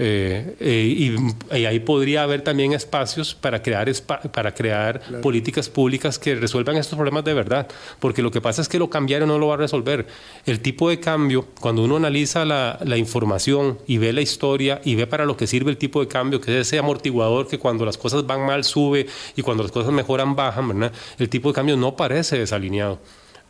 Eh, 0.00 0.54
eh, 0.60 1.16
y, 1.50 1.66
ahí 1.66 1.80
podría 1.80 2.22
haber 2.22 2.42
también 2.42 2.72
espacios 2.72 3.34
para 3.34 3.62
crear, 3.62 3.90
para 4.32 4.54
crear 4.54 5.02
políticas 5.20 5.68
públicas 5.68 6.20
que 6.20 6.36
resuelvan 6.36 6.76
estos 6.76 6.96
problemas 6.96 7.24
de 7.24 7.34
verdad, 7.34 7.66
porque 7.98 8.22
lo 8.22 8.30
que 8.30 8.40
pasa 8.40 8.62
es 8.62 8.68
que 8.68 8.78
lo 8.78 8.88
cambiaron 8.90 9.28
no 9.28 9.38
lo 9.38 9.48
va 9.48 9.54
a 9.54 9.56
resolver. 9.56 10.06
El 10.46 10.60
tipo 10.60 10.88
de 10.88 11.00
cambio, 11.00 11.46
cuando 11.60 11.82
uno 11.82 11.96
analiza 11.96 12.44
la, 12.44 12.78
la, 12.84 12.96
información 12.96 13.78
y 13.88 13.98
ve 13.98 14.12
la 14.12 14.20
historia 14.20 14.80
y 14.84 14.94
ve 14.94 15.08
para 15.08 15.24
lo 15.24 15.36
que 15.36 15.48
sirve 15.48 15.72
el 15.72 15.78
tipo 15.78 16.00
de 16.00 16.06
cambio, 16.06 16.40
que 16.40 16.52
es 16.60 16.68
ese 16.68 16.78
amortiguador 16.78 17.48
que 17.48 17.58
cuando 17.58 17.84
las 17.84 17.98
cosas 17.98 18.24
van 18.24 18.46
mal 18.46 18.62
sube 18.62 19.06
y 19.34 19.42
cuando 19.42 19.64
las 19.64 19.72
cosas 19.72 19.92
mejoran 19.92 20.36
bajan, 20.36 20.68
¿verdad? 20.68 20.92
el 21.18 21.28
tipo 21.28 21.48
de 21.48 21.54
cambio 21.54 21.76
no 21.76 21.96
parece 21.96 22.38
desalineado. 22.38 23.00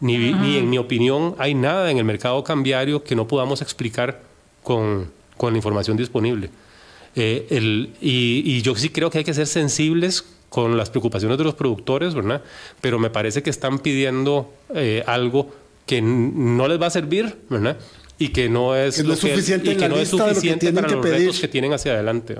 Ni, 0.00 0.14
en 0.56 0.70
mi 0.70 0.78
opinión 0.78 1.34
hay 1.38 1.54
nada 1.54 1.90
en 1.90 1.98
el 1.98 2.04
mercado 2.04 2.44
cambiario 2.44 3.02
que 3.02 3.16
no 3.16 3.26
podamos 3.26 3.62
explicar 3.62 4.22
con, 4.62 5.10
con 5.36 5.52
la 5.52 5.58
información 5.58 5.96
disponible. 5.96 6.50
Eh, 7.16 7.46
el, 7.50 7.94
y, 8.00 8.62
yo 8.62 8.74
sí 8.76 8.90
creo 8.90 9.10
que 9.10 9.18
hay 9.18 9.24
que 9.24 9.34
ser 9.34 9.46
sensibles 9.46 10.24
con 10.48 10.76
las 10.76 10.90
preocupaciones 10.90 11.36
de 11.36 11.44
los 11.44 11.54
productores, 11.54 12.14
¿verdad? 12.14 12.42
Pero 12.80 12.98
me 12.98 13.10
parece 13.10 13.42
que 13.42 13.50
están 13.50 13.80
pidiendo 13.80 14.52
eh, 14.74 15.02
algo 15.06 15.50
que 15.84 16.00
no 16.00 16.68
les 16.68 16.80
va 16.80 16.86
a 16.86 16.90
servir, 16.90 17.36
¿verdad? 17.48 17.78
Y 18.20 18.30
que 18.30 18.48
no 18.48 18.74
es, 18.74 18.96
suficiente, 18.96 19.76
que 19.76 19.88
no 19.88 19.96
es 19.96 20.08
suficiente 20.08 20.72
para 20.72 20.88
los 20.88 21.04
retos 21.04 21.38
que 21.38 21.46
tienen 21.46 21.72
hacia 21.72 21.92
adelante. 21.92 22.36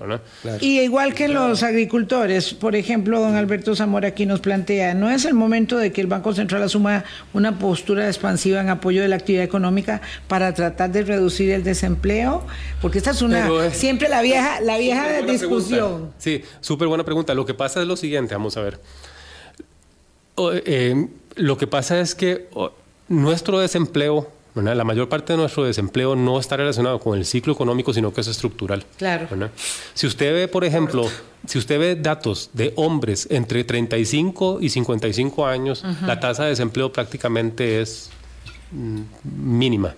Y 0.61 0.81
igual 0.81 1.15
que 1.15 1.29
los 1.29 1.63
agricultores, 1.63 2.53
por 2.53 2.75
ejemplo, 2.75 3.21
don 3.21 3.37
Alberto 3.37 3.77
Zamora 3.77 4.09
aquí 4.09 4.27
nos 4.27 4.41
plantea, 4.41 4.95
¿no 4.95 5.09
es 5.09 5.25
el 5.25 5.35
momento 5.35 5.79
de 5.79 5.93
que 5.93 6.01
el 6.01 6.09
Banco 6.09 6.35
Central 6.35 6.65
asuma 6.65 7.05
una 7.33 7.61
postura 7.61 8.09
expansiva 8.09 8.61
en 8.61 8.71
apoyo 8.71 9.03
de 9.03 9.09
la 9.09 9.17
actividad 9.17 9.45
económica 9.45 10.03
para 10.27 10.53
tratar 10.53 10.91
de 10.91 11.05
reducir 11.05 11.51
el 11.53 11.63
desempleo? 11.63 12.45
Porque 12.83 12.99
esta 12.99 13.13
es 13.13 13.23
una 13.23 13.71
siempre 13.71 14.09
la 14.09 14.21
vieja 14.21 14.61
la 14.61 14.79
vieja 14.79 15.23
discusión. 15.23 16.13
Sí, 16.19 16.43
súper 16.61 16.89
buena 16.89 17.05
pregunta. 17.05 17.35
Lo 17.35 17.47
que 17.47 17.55
pasa 17.55 17.81
es 17.81 17.87
lo 17.87 17.97
siguiente, 17.97 18.35
vamos 18.35 18.57
a 18.57 18.63
ver. 18.63 18.81
Eh, 20.67 21.07
lo 21.37 21.57
que 21.57 21.69
pasa 21.69 22.01
es 22.01 22.17
que 22.17 22.49
nuestro 23.09 23.61
desempleo 23.61 24.33
la 24.55 24.85
mayor 24.85 25.09
parte 25.09 25.33
de 25.33 25.37
nuestro 25.37 25.65
desempleo 25.65 26.17
no 26.17 26.41
está 26.41 26.57
relacionado 26.57 26.99
con 26.99 27.17
el 27.17 27.25
ciclo 27.25 27.53
económico, 27.53 27.93
sino 27.93 28.13
que 28.13 28.21
es 28.21 28.27
estructural. 28.27 28.85
Claro. 28.97 29.29
Si 29.95 30.07
usted 30.07 30.33
ve, 30.33 30.49
por 30.49 30.65
ejemplo, 30.65 31.09
si 31.47 31.59
usted 31.59 31.79
ve 31.79 31.97
datos 31.97 32.51
de 32.53 32.73
hombres 32.77 33.29
entre 33.31 33.65
35 33.65 34.59
y 34.61 34.69
55 34.69 35.47
años, 35.47 35.85
la 36.05 36.19
tasa 36.19 36.45
de 36.45 36.51
desempleo 36.51 36.93
prácticamente 36.93 37.81
es 37.81 38.11
mm, 38.73 39.01
mínima. 39.25 39.95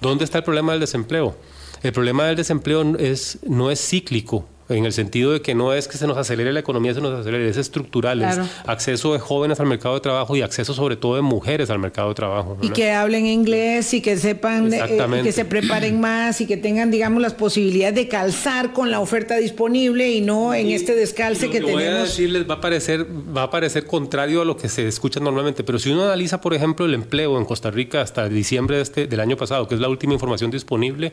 ¿Dónde 0.00 0.24
está 0.24 0.38
el 0.38 0.44
problema 0.44 0.72
del 0.72 0.80
desempleo? 0.80 1.36
El 1.82 1.92
problema 1.92 2.24
del 2.26 2.36
desempleo 2.36 2.96
es, 2.98 3.38
no 3.46 3.70
es 3.70 3.80
cíclico, 3.80 4.48
en 4.68 4.84
el 4.84 4.92
sentido 4.92 5.32
de 5.32 5.40
que 5.40 5.54
no 5.54 5.72
es 5.72 5.86
que 5.86 5.96
se 5.96 6.06
nos 6.06 6.16
acelere 6.16 6.52
la 6.52 6.60
economía, 6.60 6.92
se 6.92 7.00
nos 7.00 7.20
acelere, 7.20 7.48
es 7.48 7.56
estructural, 7.56 8.22
es 8.22 8.38
acceso 8.66 9.12
de 9.12 9.20
jóvenes 9.20 9.60
al 9.60 9.66
mercado 9.66 9.94
de 9.94 10.00
trabajo 10.00 10.34
y 10.34 10.42
acceso 10.42 10.74
sobre 10.74 10.96
todo 10.96 11.14
de 11.14 11.22
mujeres 11.22 11.70
al 11.70 11.78
mercado 11.78 12.08
de 12.08 12.14
trabajo. 12.14 12.58
Y 12.60 12.70
que 12.70 12.90
hablen 12.90 13.26
inglés 13.26 13.94
y 13.94 14.00
que 14.00 14.16
sepan, 14.16 14.72
eh, 14.72 15.22
que 15.22 15.32
se 15.32 15.44
preparen 15.44 16.00
más 16.00 16.40
y 16.40 16.46
que 16.46 16.56
tengan, 16.56 16.90
digamos, 16.90 17.22
las 17.22 17.34
posibilidades 17.34 17.94
de 17.94 18.08
calzar 18.08 18.72
con 18.72 18.90
la 18.90 18.98
oferta 18.98 19.36
disponible 19.36 20.10
y 20.10 20.20
no 20.20 20.52
en 20.52 20.70
este 20.70 20.94
descalce 20.94 21.48
que 21.48 21.60
tenemos. 21.60 21.82
Voy 21.82 21.84
a 21.84 22.02
decirles, 22.02 22.48
va 22.48 22.54
a 22.54 22.60
parecer, 22.60 23.06
va 23.36 23.44
a 23.44 23.50
parecer 23.50 23.86
contrario 23.86 24.42
a 24.42 24.44
lo 24.44 24.56
que 24.56 24.68
se 24.68 24.88
escucha 24.88 25.20
normalmente, 25.20 25.62
pero 25.62 25.78
si 25.78 25.90
uno 25.90 26.04
analiza, 26.04 26.40
por 26.40 26.54
ejemplo, 26.54 26.86
el 26.86 26.94
empleo 26.94 27.38
en 27.38 27.44
Costa 27.44 27.70
Rica 27.70 28.00
hasta 28.00 28.28
diciembre 28.28 28.76
de 28.76 28.82
este, 28.82 29.06
del 29.06 29.20
año 29.20 29.36
pasado, 29.36 29.68
que 29.68 29.76
es 29.76 29.80
la 29.80 29.88
última 29.88 30.12
información 30.12 30.50
disponible, 30.50 31.12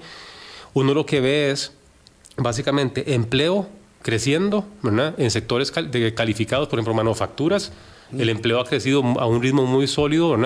uno 0.74 0.95
lo 0.95 1.06
que 1.06 1.22
ve 1.22 1.51
es 1.51 1.72
básicamente 2.38 3.14
empleo 3.14 3.68
creciendo 4.02 4.66
en 5.18 5.32
sectores 5.32 5.72
calificados, 5.72 6.68
por 6.68 6.78
ejemplo, 6.78 6.94
manufacturas. 6.94 7.72
El 8.16 8.30
empleo 8.30 8.60
ha 8.60 8.66
crecido 8.66 9.02
a 9.20 9.26
un 9.26 9.42
ritmo 9.42 9.66
muy 9.66 9.88
sólido, 9.88 10.38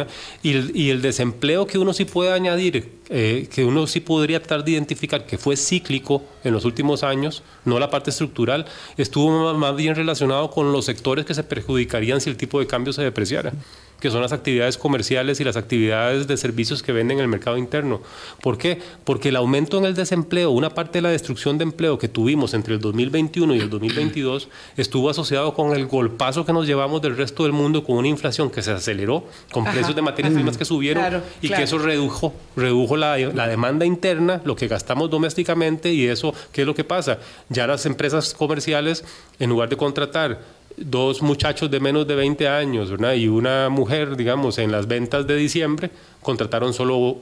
Y 0.42 0.90
el, 0.90 1.02
desempleo 1.02 1.68
que 1.68 1.78
uno 1.78 1.92
sí 1.92 2.06
puede 2.06 2.32
añadir, 2.32 3.00
eh, 3.10 3.50
que 3.54 3.66
uno 3.66 3.88
sí 3.88 4.00
podría 4.00 4.40
tratar 4.40 4.64
de 4.64 4.72
identificar 4.72 5.26
que 5.26 5.38
fue 5.38 5.58
cíclico 5.58 6.24
en 6.46 6.54
los 6.54 6.64
últimos 6.64 7.04
años, 7.04 7.44
no 7.66 7.78
la 7.78 7.90
parte 7.90 8.12
estructural, 8.12 8.68
estuvo 8.96 9.54
más 9.56 9.76
bien 9.76 9.96
relacionado 9.96 10.50
con 10.50 10.72
los 10.72 10.86
sectores 10.86 11.26
que 11.26 11.34
se 11.34 11.44
perjudicarían 11.44 12.22
si 12.22 12.30
el 12.30 12.38
tipo 12.38 12.60
de 12.60 12.68
cambio 12.68 12.94
se 12.94 13.02
depreciara 13.02 13.52
que 14.00 14.12
son 14.12 14.22
las 14.22 14.32
actividades 14.32 14.78
comerciales 14.78 15.40
y 15.40 15.44
las 15.44 15.58
actividades 15.58 16.28
de 16.28 16.38
servicios 16.38 16.84
que 16.84 16.92
venden 16.92 17.18
en 17.18 17.24
el 17.24 17.30
mercado 17.30 17.58
interno. 17.58 18.02
¿Por 18.42 18.58
qué? 18.58 18.80
Porque 19.04 19.30
el 19.30 19.36
aumento 19.36 19.78
en 19.78 19.86
el 19.86 19.96
desempleo, 19.96 20.52
una 20.52 20.70
parte 20.70 21.00
de 21.00 21.04
la 21.04 21.10
destrucción 21.10 21.58
de 21.58 21.64
empleo 21.64 21.98
que 21.98 22.08
tuvimos 22.08 22.54
entre 22.54 22.76
el 22.76 22.80
2021 22.80 23.56
y 23.56 23.60
el 23.60 23.70
2022, 23.70 24.50
estuvo 24.78 25.10
asociado 25.10 25.54
con 25.54 25.76
el 25.76 25.88
golpazo 25.88 26.46
que 26.46 26.54
nos 26.54 26.68
llevamos 26.68 27.02
del 27.02 27.18
resto 27.18 27.44
del 27.44 27.54
mundo 27.54 27.84
con 27.84 27.98
una 27.98 28.08
inflación 28.08 28.50
que 28.50 28.62
se 28.62 28.72
aceleró, 28.72 29.24
con 29.52 29.64
precios 29.64 29.96
de 29.96 30.02
materias 30.02 30.34
primas 30.34 30.58
que 30.58 30.66
subieron 30.66 31.22
y 31.42 31.50
que 31.50 31.64
eso 31.64 31.78
redujo, 31.78 32.34
redujo 32.56 32.98
la, 32.98 33.18
la 33.18 33.48
demanda 33.48 33.86
interna, 33.86 34.42
lo 34.46 34.56
que 34.56 34.68
gastamos 34.68 35.10
domésticamente 35.10 35.92
y 35.92 36.08
eso, 36.08 36.34
¿qué 36.52 36.62
es 36.62 36.68
lo 36.68 36.76
que 36.76 36.84
pasa? 36.84 37.20
Ya 37.50 37.68
las 37.68 37.86
empresas 37.86 38.34
comerciales, 38.34 39.04
en 39.40 39.50
lugar 39.50 39.70
de 39.70 39.78
contratar 39.78 40.57
dos 40.78 41.22
muchachos 41.22 41.70
de 41.70 41.80
menos 41.80 42.08
de 42.08 42.16
20 42.16 42.48
años 42.48 42.92
¿verdad? 42.92 43.14
y 43.14 43.28
una 43.28 43.70
mujer, 43.70 44.16
digamos, 44.16 44.58
en 44.60 44.72
las 44.72 44.88
ventas 44.88 45.28
de 45.28 45.36
diciembre, 45.36 45.90
contrataron 46.22 46.74
solo 46.74 47.18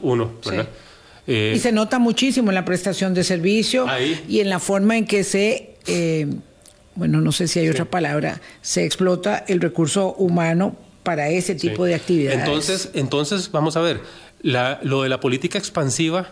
uno. 0.00 0.32
Eh, 1.26 1.54
y 1.56 1.58
se 1.58 1.72
nota 1.72 1.98
muchísimo 1.98 2.50
en 2.50 2.54
la 2.54 2.64
prestación 2.64 3.14
de 3.14 3.24
servicio 3.24 3.86
y 4.28 4.40
en 4.40 4.50
la 4.50 4.58
forma 4.58 4.96
en 4.96 5.06
que 5.06 5.24
se, 5.24 5.76
eh, 5.86 6.26
bueno, 6.94 7.20
no 7.20 7.32
sé 7.32 7.48
si 7.48 7.60
hay 7.60 7.68
otra 7.68 7.86
palabra, 7.86 8.40
se 8.60 8.84
explota 8.84 9.44
el 9.48 9.60
recurso 9.60 10.14
humano 10.14 10.76
para 11.02 11.28
ese 11.28 11.54
tipo 11.54 11.84
de 11.84 11.94
actividades. 11.94 12.40
Entonces, 12.40 12.90
entonces, 12.94 13.50
vamos 13.50 13.76
a 13.76 13.80
ver, 13.80 14.00
la, 14.42 14.80
lo 14.82 15.02
de 15.02 15.08
la 15.08 15.20
política 15.20 15.58
expansiva, 15.58 16.30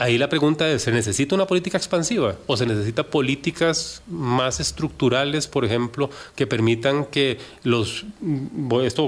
Ahí 0.00 0.16
la 0.16 0.30
pregunta 0.30 0.66
es, 0.66 0.80
¿se 0.80 0.92
necesita 0.92 1.34
una 1.34 1.46
política 1.46 1.76
expansiva 1.76 2.34
o 2.46 2.56
se 2.56 2.64
necesita 2.64 3.02
políticas 3.02 4.02
más 4.08 4.58
estructurales, 4.58 5.46
por 5.46 5.66
ejemplo, 5.66 6.08
que 6.34 6.46
permitan 6.46 7.04
que 7.04 7.36
los, 7.64 8.06
esto 8.82 9.06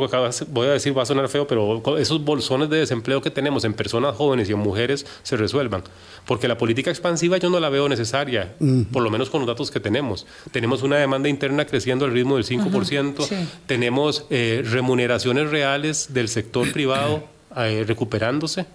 voy 0.49 0.67
a 0.67 0.73
decir 0.73 0.97
va 0.97 1.05
a 1.05 1.07
sonar 1.07 1.31
feo, 1.31 1.47
pero 1.47 1.97
esos 1.97 2.23
bolsones 2.23 2.69
de 2.69 2.77
desempleo 2.77 3.23
que 3.23 3.31
tenemos 3.31 3.65
en 3.65 3.73
personas 3.73 4.15
jóvenes 4.17 4.51
y 4.51 4.53
en 4.53 4.59
mujeres 4.59 5.07
se 5.23 5.39
resuelvan? 5.39 5.83
Porque 6.27 6.47
la 6.47 6.59
política 6.59 6.91
expansiva 6.91 7.39
yo 7.39 7.49
no 7.49 7.59
la 7.59 7.71
veo 7.71 7.89
necesaria, 7.89 8.55
por 8.93 9.03
lo 9.03 9.09
menos 9.09 9.31
con 9.31 9.41
los 9.41 9.47
datos 9.47 9.71
que 9.71 9.81
tenemos. 9.81 10.27
Tenemos 10.51 10.83
una 10.83 10.97
demanda 10.99 11.31
interna 11.31 11.65
creciendo 11.65 12.05
al 12.05 12.13
ritmo 12.13 12.37
del 12.37 12.45
5%, 12.45 13.27
tenemos 13.65 14.27
eh, 14.29 14.63
remuneraciones 14.63 15.49
reales 15.49 16.13
del 16.13 16.29
sector 16.29 16.71
privado 16.71 17.25
eh, 17.57 17.83
recuperándose 17.89 18.67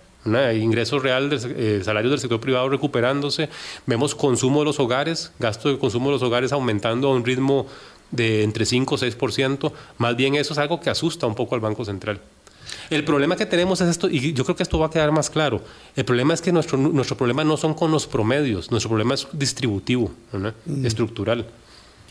ingresos 0.56 1.02
reales, 1.02 1.46
eh, 1.46 1.82
salarios 1.84 2.12
del 2.12 2.20
sector 2.20 2.40
privado 2.40 2.70
recuperándose, 2.70 3.50
vemos 3.86 4.16
consumo 4.16 4.60
de 4.60 4.66
los 4.66 4.80
hogares, 4.80 5.32
gasto 5.40 5.70
de 5.70 5.78
consumo 5.78 6.08
de 6.08 6.14
los 6.14 6.24
hogares 6.24 6.52
aumentando 6.52 7.10
a 7.10 7.16
un 7.16 7.26
ritmo 7.26 7.68
de 8.12 8.44
entre 8.44 8.66
5 8.66 8.96
o 8.96 8.98
6%, 8.98 9.72
más 9.98 10.16
bien 10.16 10.36
eso 10.36 10.54
es 10.54 10.60
algo 10.60 10.80
que 10.80 10.90
asusta 10.90 11.28
un 11.28 11.36
poco 11.36 11.56
al 11.56 11.62
Banco 11.62 11.84
Central. 11.84 12.20
El 12.90 13.04
problema 13.04 13.36
que 13.36 13.46
tenemos 13.46 13.82
es 13.82 13.90
esto, 13.90 14.10
y 14.10 14.34
yo 14.34 14.44
creo 14.44 14.56
que 14.56 14.64
esto 14.64 14.80
va 14.80 14.88
a 14.88 14.90
quedar 14.90 15.12
más 15.12 15.30
claro. 15.30 15.62
El 15.96 16.06
problema 16.06 16.34
es 16.34 16.42
que 16.42 16.52
nuestro, 16.52 16.78
nuestro 16.78 17.18
problema 17.18 17.44
no 17.44 17.58
son 17.58 17.74
con 17.74 17.92
los 17.92 18.08
promedios, 18.08 18.72
nuestro 18.72 18.90
problema 18.90 19.14
es 19.14 19.28
distributivo, 19.34 20.12
mm. 20.32 20.86
estructural. 20.86 21.46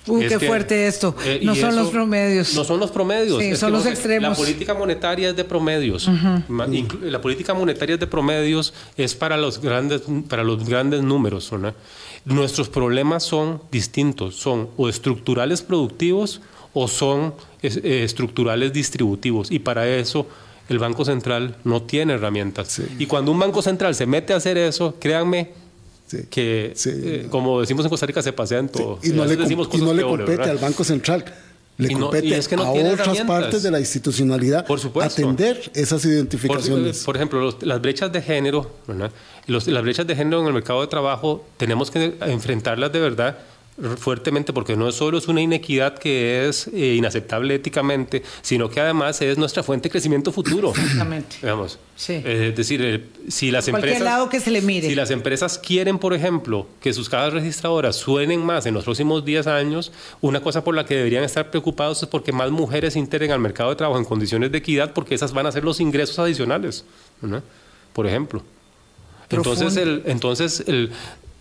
Uy, 0.07 0.27
qué 0.29 0.39
fuerte 0.39 0.87
esto. 0.87 1.15
Eh, 1.25 1.41
no 1.43 1.55
son 1.55 1.77
los 1.77 1.91
promedios. 1.91 2.55
No 2.55 2.65
son 2.65 2.81
los 2.81 2.91
promedios. 2.91 3.43
Sí, 3.43 3.57
son 3.57 3.73
los 3.73 3.87
extremos. 3.87 4.31
La 4.31 4.37
política 4.37 4.75
monetaria 4.75 5.31
es 5.31 5.37
de 5.37 5.45
promedios. 5.45 6.09
La 7.03 7.21
política 7.21 7.55
monetaria 7.55 7.95
es 7.95 8.01
de 8.01 8.07
promedios 8.07 8.73
es 8.97 9.15
para 9.15 9.37
los 9.37 9.61
grandes, 9.61 10.03
para 10.29 10.45
los 10.45 10.67
grandes 10.69 11.03
números. 11.03 11.51
Nuestros 12.25 12.69
problemas 12.69 13.23
son 13.25 13.61
distintos. 13.71 14.37
Son 14.37 14.69
o 14.77 14.89
estructurales 14.89 15.63
productivos 15.63 16.41
o 16.73 16.89
son 16.89 17.35
eh, 17.63 18.03
estructurales 18.05 18.73
distributivos. 18.73 19.51
Y 19.51 19.59
para 19.61 19.89
eso 19.89 20.27
el 20.69 20.79
Banco 20.79 21.05
Central 21.05 21.57
no 21.65 21.83
tiene 21.83 22.15
herramientas. 22.15 22.83
Y 22.99 23.07
cuando 23.07 23.33
un 23.33 23.39
Banco 23.39 23.63
Central 23.63 23.95
se 23.95 24.07
mete 24.07 24.33
a 24.33 24.37
hacer 24.37 24.59
eso, 24.59 24.97
créanme 24.99 25.51
que, 26.31 26.75
eh, 26.87 27.27
como 27.31 27.61
decimos 27.61 27.85
en 27.85 27.91
Costa 27.91 28.07
Rica, 28.07 28.23
se 28.23 28.33
pasean 28.33 28.69
todo. 28.69 28.99
Y, 29.03 29.11
no 29.11 29.25
le, 29.25 30.03
compete 30.03 30.43
al 30.43 30.59
Banco 30.59 30.85
Central. 30.85 31.25
Le 31.79 31.93
compete 31.93 32.35
a 32.35 32.71
otras 32.71 33.21
partes 33.23 33.63
de 33.63 33.71
la 33.71 33.79
institucionalidad 33.79 34.67
por 34.67 34.81
atender 35.03 35.71
esas 35.75 36.05
identificaciones. 36.05 37.05
Por, 37.05 37.17
ejemplo, 37.17 37.57
las 37.61 37.81
brechas 37.81 38.11
de 38.13 38.23
género, 38.23 38.71
las 39.47 39.83
brechas 39.83 40.07
de 40.07 40.17
género 40.17 40.41
en 40.41 40.47
el 40.47 40.55
mercado 40.55 40.81
de 40.81 40.87
trabajo, 40.87 41.45
tenemos 41.57 41.91
que 41.91 42.17
enfrentarlas 42.21 42.93
de 42.93 43.01
verdad 43.01 43.39
fuertemente 43.99 44.53
porque 44.53 44.75
no 44.75 44.91
solo 44.91 45.19
es 45.19 45.29
una 45.29 45.43
inequidad 45.43 45.99
que 45.99 46.49
es 46.49 46.69
eh, 46.69 46.95
inaceptable 46.95 47.55
éticamente, 47.55 48.23
sino 48.41 48.71
que 48.71 48.81
además 48.81 49.21
es 49.21 49.37
nuestra 49.37 49.63
fuente 49.63 49.89
de 49.89 49.93
crecimiento 49.93 50.33
futuro. 50.33 50.71
Exactamente. 50.71 51.37
Digamos. 51.43 51.79
es 52.09 52.57
decir, 52.57 53.11
si 53.29 53.51
las 53.51 53.69
empresas 53.69 54.01
lado 54.01 54.29
que 54.29 54.41
se 54.41 54.51
le 54.51 54.63
mire. 54.63 54.89
Si 54.89 54.95
las 54.95 55.11
empresas 55.11 55.59
quieren, 55.59 55.99
por 55.99 56.15
ejemplo, 56.15 56.67
que 56.81 56.93
sus 56.95 57.09
cajas 57.09 57.35
registradoras 57.35 57.97
suenen 57.97 58.45
más 58.45 58.65
en 58.67 58.75
los 58.75 58.85
próximos 58.85 59.25
10 59.25 59.47
años, 59.47 59.93
una 60.21 60.41
cosa 60.41 60.65
por 60.65 60.75
la 60.75 60.87
que 60.87 60.97
deberían 60.97 61.25
estar 61.25 61.51
preocupados 61.51 62.03
es 62.03 62.09
porque 62.09 62.33
más 62.33 62.51
mujeres 62.51 62.97
integren 62.97 63.33
al 63.33 63.41
mercado 63.41 63.71
de 63.71 63.77
trabajo 63.77 63.99
en 63.99 64.07
condiciones 64.07 64.53
de 64.53 64.59
equidad, 64.59 64.95
porque 64.95 65.15
esas 65.15 65.33
van 65.33 65.47
a 65.47 65.53
ser 65.53 65.65
los 65.65 65.81
ingresos 65.81 66.19
adicionales, 66.19 66.85
por 67.93 68.07
ejemplo. 68.07 68.43
Entonces, 69.29 69.77
el, 69.77 70.03
entonces 70.07 70.65
el, 70.67 70.93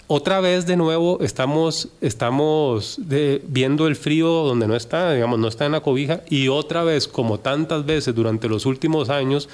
otra 0.07 0.39
vez 0.39 0.65
de 0.65 0.77
nuevo 0.77 1.19
estamos, 1.21 1.89
estamos 2.01 2.99
viendo 3.47 3.87
el 3.87 3.95
frío 3.95 4.27
donde 4.27 4.67
no 4.67 4.75
está, 4.75 5.13
digamos, 5.13 5.39
no 5.39 5.47
está 5.47 5.65
en 5.65 5.71
la 5.71 5.81
cobija, 5.81 6.21
y 6.29 6.47
otra 6.47 6.83
vez, 6.83 7.07
como 7.07 7.39
tantas 7.39 7.85
veces 7.85 8.13
durante 8.13 8.47
los 8.47 8.65
últimos 8.65 9.09
años, 9.09 9.49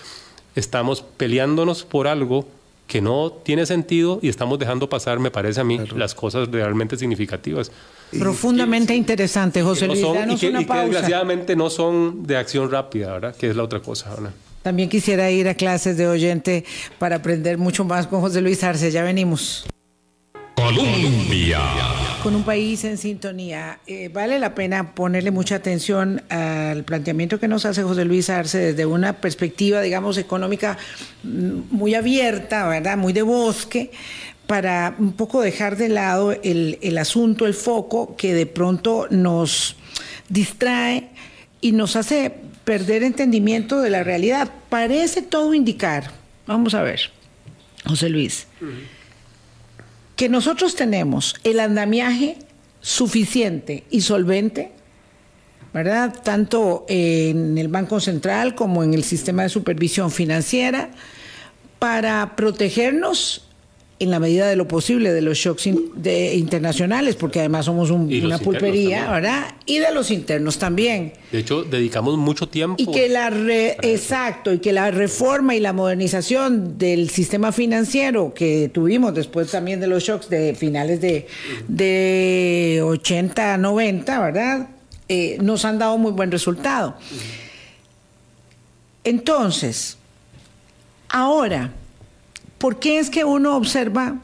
estamos 0.56 1.02
peleándonos 1.02 1.84
por 1.84 2.08
algo 2.08 2.46
que 2.88 3.02
no 3.02 3.32
tiene 3.32 3.66
sentido 3.66 4.20
y 4.22 4.28
estamos 4.28 4.60
dejando 4.60 4.90
pasar, 4.90 5.20
me 5.20 5.32
parece 5.32 5.62
a 5.62 5.64
mí, 5.64 5.80
las 5.96 6.14
cosas 6.14 6.50
realmente 6.52 6.98
significativas. 6.98 7.72
Profundamente 8.20 8.94
interesante, 8.94 9.64
José 9.64 9.88
Luis. 9.88 10.00
y, 10.00 10.36
que, 10.36 10.52
desgraciadamente 10.52 11.56
no 11.56 11.70
son 11.70 12.24
de 12.24 12.36
acción 12.36 12.70
rápida, 12.70 13.14
¿verdad? 13.14 13.36
Que 13.36 13.50
es 13.50 13.56
la 13.56 13.64
otra 13.64 13.80
cosa, 13.80 14.10
¿verdad? 14.10 14.32
También 14.62 14.90
quisiera 14.90 15.32
ir 15.32 15.48
a 15.48 15.56
clases 15.56 15.96
de 15.96 16.08
oyente 16.08 16.66
para 17.00 17.16
aprender 17.16 17.58
mucho 17.58 17.86
más 17.86 18.08
con 18.08 18.20
José 18.20 18.42
Luis 18.42 18.62
Arce. 18.64 18.92
Ya 18.92 19.04
venimos. 19.04 19.66
Colombia. 20.62 21.60
Con 22.22 22.36
un 22.36 22.44
país 22.44 22.84
en 22.84 23.00
sintonía. 23.00 23.80
Eh, 23.88 24.10
vale 24.14 24.38
la 24.38 24.54
pena 24.54 24.94
ponerle 24.94 25.32
mucha 25.32 25.56
atención 25.56 26.22
al 26.30 26.84
planteamiento 26.84 27.40
que 27.40 27.48
nos 27.48 27.66
hace 27.66 27.82
José 27.82 28.06
Luis 28.06 28.30
Arce 28.30 28.60
desde 28.60 28.86
una 28.86 29.14
perspectiva, 29.14 29.82
digamos, 29.82 30.20
económica 30.20 30.78
mm, 31.24 31.62
muy 31.72 31.96
abierta, 31.96 32.68
¿verdad? 32.68 32.96
Muy 32.96 33.12
de 33.12 33.24
bosque, 33.24 33.92
para 34.46 34.96
un 35.00 35.14
poco 35.14 35.42
dejar 35.42 35.78
de 35.78 35.90
lado 35.90 36.32
el, 36.32 36.78
el 36.82 36.98
asunto, 37.00 37.48
el 37.48 37.56
foco 37.56 38.16
que 38.16 38.36
de 38.36 38.46
pronto 38.46 39.08
nos 39.10 39.76
distrae 40.30 41.10
y 41.60 41.72
nos 41.72 41.96
hace 41.96 42.36
perder 42.66 43.02
entendimiento 43.02 43.82
de 43.82 43.90
la 43.90 44.04
realidad. 44.04 44.52
Parece 44.70 45.24
todo 45.24 45.56
indicar, 45.56 46.12
vamos 46.46 46.76
a 46.76 46.84
ver, 46.84 47.10
José 47.84 48.10
Luis 48.10 48.46
que 50.16 50.30
nosotros 50.30 50.76
tenemos 50.76 51.36
el 51.44 51.60
andamiaje 51.60 52.38
suficiente 52.82 53.84
y 53.90 54.02
solvente, 54.02 54.72
¿verdad? 55.74 56.14
Tanto 56.24 56.86
en 56.90 57.58
el 57.58 57.68
Banco 57.68 58.00
Central 58.00 58.56
como 58.56 58.84
en 58.84 58.94
el 58.94 59.04
sistema 59.04 59.44
de 59.44 59.50
supervisión 59.50 60.12
financiera, 60.12 60.92
para 61.80 62.36
protegernos 62.36 63.51
en 64.02 64.10
la 64.10 64.20
medida 64.20 64.48
de 64.48 64.56
lo 64.56 64.68
posible 64.68 65.14
de 65.14 65.22
los 65.22 65.38
shocks 65.38 65.68
internacionales, 65.68 67.16
porque 67.16 67.40
además 67.40 67.66
somos 67.66 67.92
una 67.92 68.40
pulpería, 68.40 69.12
¿verdad? 69.12 69.54
Y 69.68 69.78
de 69.78 69.94
los 69.94 70.10
internos 70.10 70.58
también. 70.58 71.14
De 71.32 71.38
hecho, 71.38 71.64
dedicamos 71.64 72.18
mucho 72.18 72.50
tiempo. 72.50 72.82
Y 72.82 72.88
que 72.88 73.10
la 73.10 73.32
exacto, 73.84 74.54
y 74.54 74.58
que 74.58 74.74
la 74.74 74.90
reforma 74.90 75.54
y 75.54 75.60
la 75.60 75.72
modernización 75.72 76.80
del 76.80 77.12
sistema 77.12 77.52
financiero 77.52 78.34
que 78.34 78.72
tuvimos 78.74 79.14
después 79.14 79.52
también 79.52 79.80
de 79.80 79.86
los 79.86 80.04
shocks 80.04 80.30
de 80.30 80.56
finales 80.56 81.00
de, 81.00 81.28
de 81.68 82.82
80, 82.84 83.58
90, 83.60 84.20
¿verdad? 84.20 84.68
Eh, 85.08 85.38
nos 85.42 85.64
han 85.64 85.78
dado 85.78 86.00
muy 86.00 86.12
buen 86.12 86.32
resultado. 86.32 86.96
Entonces, 89.04 89.98
ahora 91.08 91.72
¿Por 92.62 92.78
qué 92.78 93.00
es 93.00 93.10
que 93.10 93.26
uno 93.26 93.58
observa 93.58 94.20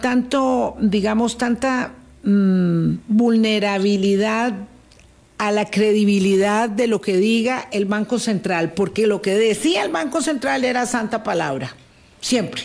tanto, 0.00 0.76
digamos, 0.80 1.36
tanta 1.36 1.92
mm, 2.22 3.00
vulnerabilidad 3.06 4.54
a 5.36 5.52
la 5.52 5.66
credibilidad 5.66 6.70
de 6.70 6.86
lo 6.86 7.02
que 7.02 7.18
diga 7.18 7.68
el 7.72 7.84
Banco 7.84 8.18
Central? 8.18 8.72
Porque 8.72 9.06
lo 9.06 9.20
que 9.20 9.34
decía 9.34 9.84
el 9.84 9.92
Banco 9.92 10.22
Central 10.22 10.64
era 10.64 10.86
santa 10.86 11.22
palabra, 11.22 11.76
siempre, 12.22 12.62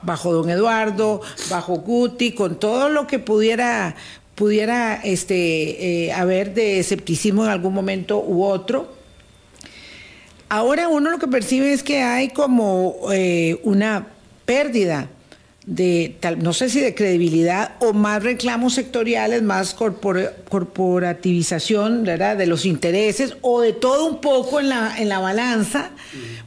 bajo 0.00 0.32
don 0.32 0.48
Eduardo, 0.48 1.20
bajo 1.50 1.74
Guti, 1.74 2.32
con 2.32 2.58
todo 2.58 2.88
lo 2.88 3.06
que 3.06 3.18
pudiera 3.18 3.94
pudiera 4.34 4.98
este, 5.04 6.06
eh, 6.06 6.12
haber 6.12 6.54
de 6.54 6.78
escepticismo 6.78 7.44
en 7.44 7.50
algún 7.50 7.74
momento 7.74 8.18
u 8.18 8.42
otro. 8.42 8.94
Ahora 10.48 10.88
uno 10.88 11.10
lo 11.10 11.18
que 11.18 11.28
percibe 11.28 11.72
es 11.72 11.82
que 11.82 12.02
hay 12.02 12.30
como 12.30 12.96
eh, 13.12 13.60
una 13.62 14.13
pérdida 14.44 15.08
de 15.66 16.16
tal, 16.20 16.42
no 16.42 16.52
sé 16.52 16.68
si 16.68 16.80
de 16.80 16.94
credibilidad 16.94 17.76
o 17.78 17.94
más 17.94 18.22
reclamos 18.22 18.74
sectoriales, 18.74 19.42
más 19.42 19.74
corporativización 19.74 22.04
¿verdad? 22.04 22.36
de 22.36 22.46
los 22.46 22.66
intereses 22.66 23.38
o 23.40 23.62
de 23.62 23.72
todo 23.72 24.04
un 24.04 24.20
poco 24.20 24.60
en 24.60 24.68
la, 24.68 24.94
en 24.98 25.08
la 25.08 25.20
balanza, 25.20 25.92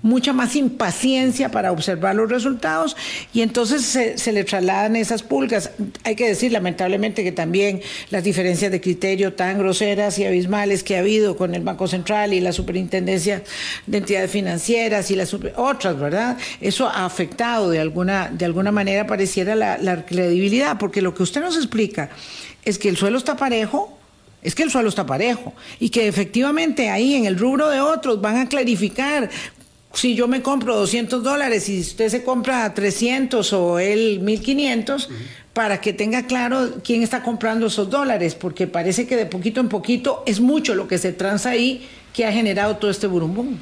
mucha 0.03 0.33
más 0.33 0.55
impaciencia 0.55 1.49
para 1.49 1.71
observar 1.71 2.13
los 2.15 2.29
resultados 2.29 2.95
y 3.33 3.41
entonces 3.41 3.83
se, 3.85 4.31
le 4.31 4.43
trasladan 4.43 4.95
esas 4.95 5.23
pulgas. 5.23 5.71
Hay 6.03 6.15
que 6.15 6.27
decir 6.27 6.51
lamentablemente 6.51 7.23
que 7.23 7.31
también 7.31 7.81
las 8.11 8.23
diferencias 8.23 8.71
de 8.71 8.79
criterio 8.81 9.33
tan 9.33 9.57
groseras 9.57 10.19
y 10.19 10.25
abismales 10.25 10.83
que 10.83 10.95
ha 10.95 10.99
habido 10.99 11.37
con 11.37 11.55
el 11.55 11.63
Banco 11.63 11.87
Central 11.87 12.33
y 12.33 12.39
la 12.39 12.51
Superintendencia 12.51 13.41
de 13.87 13.97
Entidades 13.97 14.29
Financieras 14.29 15.09
y 15.09 15.15
las 15.15 15.35
otras, 15.55 15.99
¿verdad? 15.99 16.37
Eso 16.61 16.87
ha 16.87 17.05
afectado 17.05 17.71
de 17.71 17.79
alguna, 17.79 18.29
de 18.31 18.45
alguna 18.45 18.71
manera 18.71 19.06
pareciera 19.07 19.55
la, 19.55 19.77
la 19.77 20.05
credibilidad, 20.05 20.77
porque 20.77 21.01
lo 21.01 21.13
que 21.13 21.23
usted 21.23 21.41
nos 21.41 21.55
explica 21.57 22.09
es 22.65 22.77
que 22.77 22.89
el 22.89 22.97
suelo 22.97 23.17
está 23.17 23.35
parejo, 23.35 23.97
es 24.41 24.53
que 24.53 24.63
el 24.63 24.71
suelo 24.71 24.89
está 24.89 25.05
parejo 25.05 25.53
y 25.79 25.89
que 25.89 26.07
efectivamente 26.07 26.89
ahí 26.89 27.15
en 27.15 27.25
el 27.25 27.37
rubro 27.37 27.69
de 27.69 27.81
otros 27.81 28.21
van 28.21 28.37
a 28.37 28.47
clarificar 28.47 29.29
si 29.93 30.13
yo 30.13 30.27
me 30.27 30.41
compro 30.41 30.75
200 30.75 31.23
dólares 31.23 31.69
y 31.69 31.79
usted 31.79 32.09
se 32.09 32.23
compra 32.23 32.71
300 32.73 33.51
o 33.53 33.79
él 33.79 34.19
1500, 34.19 35.09
para 35.53 35.81
que 35.81 35.91
tenga 35.91 36.27
claro 36.27 36.69
quién 36.83 37.01
está 37.01 37.23
comprando 37.23 37.65
esos 37.65 37.89
dólares, 37.89 38.35
porque 38.35 38.67
parece 38.67 39.07
que 39.07 39.15
de 39.15 39.25
poquito 39.25 39.59
en 39.59 39.69
poquito 39.69 40.21
es 40.27 40.39
mucho 40.39 40.75
lo 40.75 40.87
que 40.87 40.99
se 40.99 41.13
transa 41.13 41.49
ahí 41.49 41.87
que 42.13 42.25
ha 42.25 42.31
generado 42.31 42.77
todo 42.77 42.91
este 42.91 43.07
burumbum. 43.07 43.57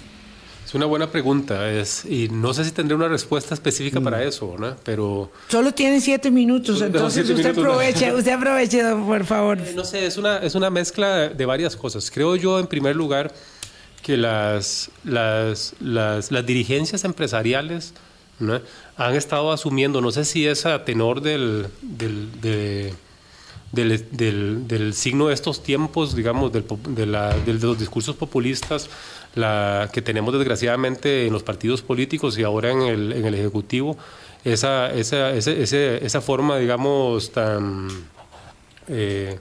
Una 0.76 0.88
buena 0.88 1.10
pregunta, 1.10 1.72
es, 1.72 2.04
y 2.04 2.28
no 2.28 2.54
sé 2.54 2.66
si 2.66 2.72
tendré 2.72 2.96
una 2.96 3.08
respuesta 3.08 3.54
específica 3.54 4.02
para 4.02 4.18
mm. 4.18 4.28
eso, 4.28 4.56
¿no? 4.60 4.76
Pero... 4.84 5.32
Solo 5.48 5.74
tienen 5.74 6.02
siete 6.02 6.30
minutos, 6.30 6.82
entonces 6.82 7.30
usted 7.30 7.58
aproveche, 7.58 8.14
usted 8.14 8.34
aproveche, 8.34 8.84
por 8.94 9.24
favor. 9.24 9.58
Eh, 9.58 9.72
no 9.74 9.86
sé, 9.86 10.06
es 10.06 10.18
una, 10.18 10.40
es 10.40 10.54
una 10.54 10.70
mezcla 10.70 11.30
de 11.30 11.46
varias 11.46 11.78
cosas. 11.78 12.12
Creo 12.12 12.36
yo, 12.36 12.60
en 12.60 12.68
primer 12.68 12.94
lugar, 12.94 13.34
que 14.04 14.18
las, 14.18 14.92
las, 15.06 15.76
las, 15.80 16.30
las 16.30 16.46
dirigencias 16.46 17.06
empresariales 17.06 17.94
¿no? 18.40 18.60
han 18.98 19.16
estado 19.16 19.54
asumiendo, 19.54 20.02
no 20.02 20.12
sé 20.12 20.26
si 20.26 20.46
es 20.46 20.66
a 20.66 20.84
tenor 20.84 21.22
del, 21.22 21.68
del, 21.82 22.42
del, 22.42 22.94
del, 24.68 24.94
signo 24.94 25.28
de 25.28 25.34
estos 25.34 25.64
tiempos, 25.64 26.16
digamos, 26.16 26.52
del, 26.52 26.66
de, 26.90 27.06
la, 27.06 27.34
de, 27.34 27.54
los 27.54 27.80
discursos 27.80 28.16
populistas 28.16 28.90
la, 29.36 29.90
que 29.94 30.02
tenemos 30.02 30.34
desgraciadamente 30.34 31.28
en 31.28 31.34
los 31.34 31.44
partidos 31.44 31.82
políticos 31.82 32.38
y 32.38 32.44
ahora 32.44 32.72
en 32.72 32.82
el, 32.82 33.14
en 33.14 33.26
el 33.26 33.34
Ejecutivo, 33.36 33.98
esa, 34.44 34.92
esa, 34.94 35.32
esa 35.32 36.22
forma, 36.22 36.58
digamos, 36.58 37.32
tan... 37.32 37.88
Eh, 38.88 39.40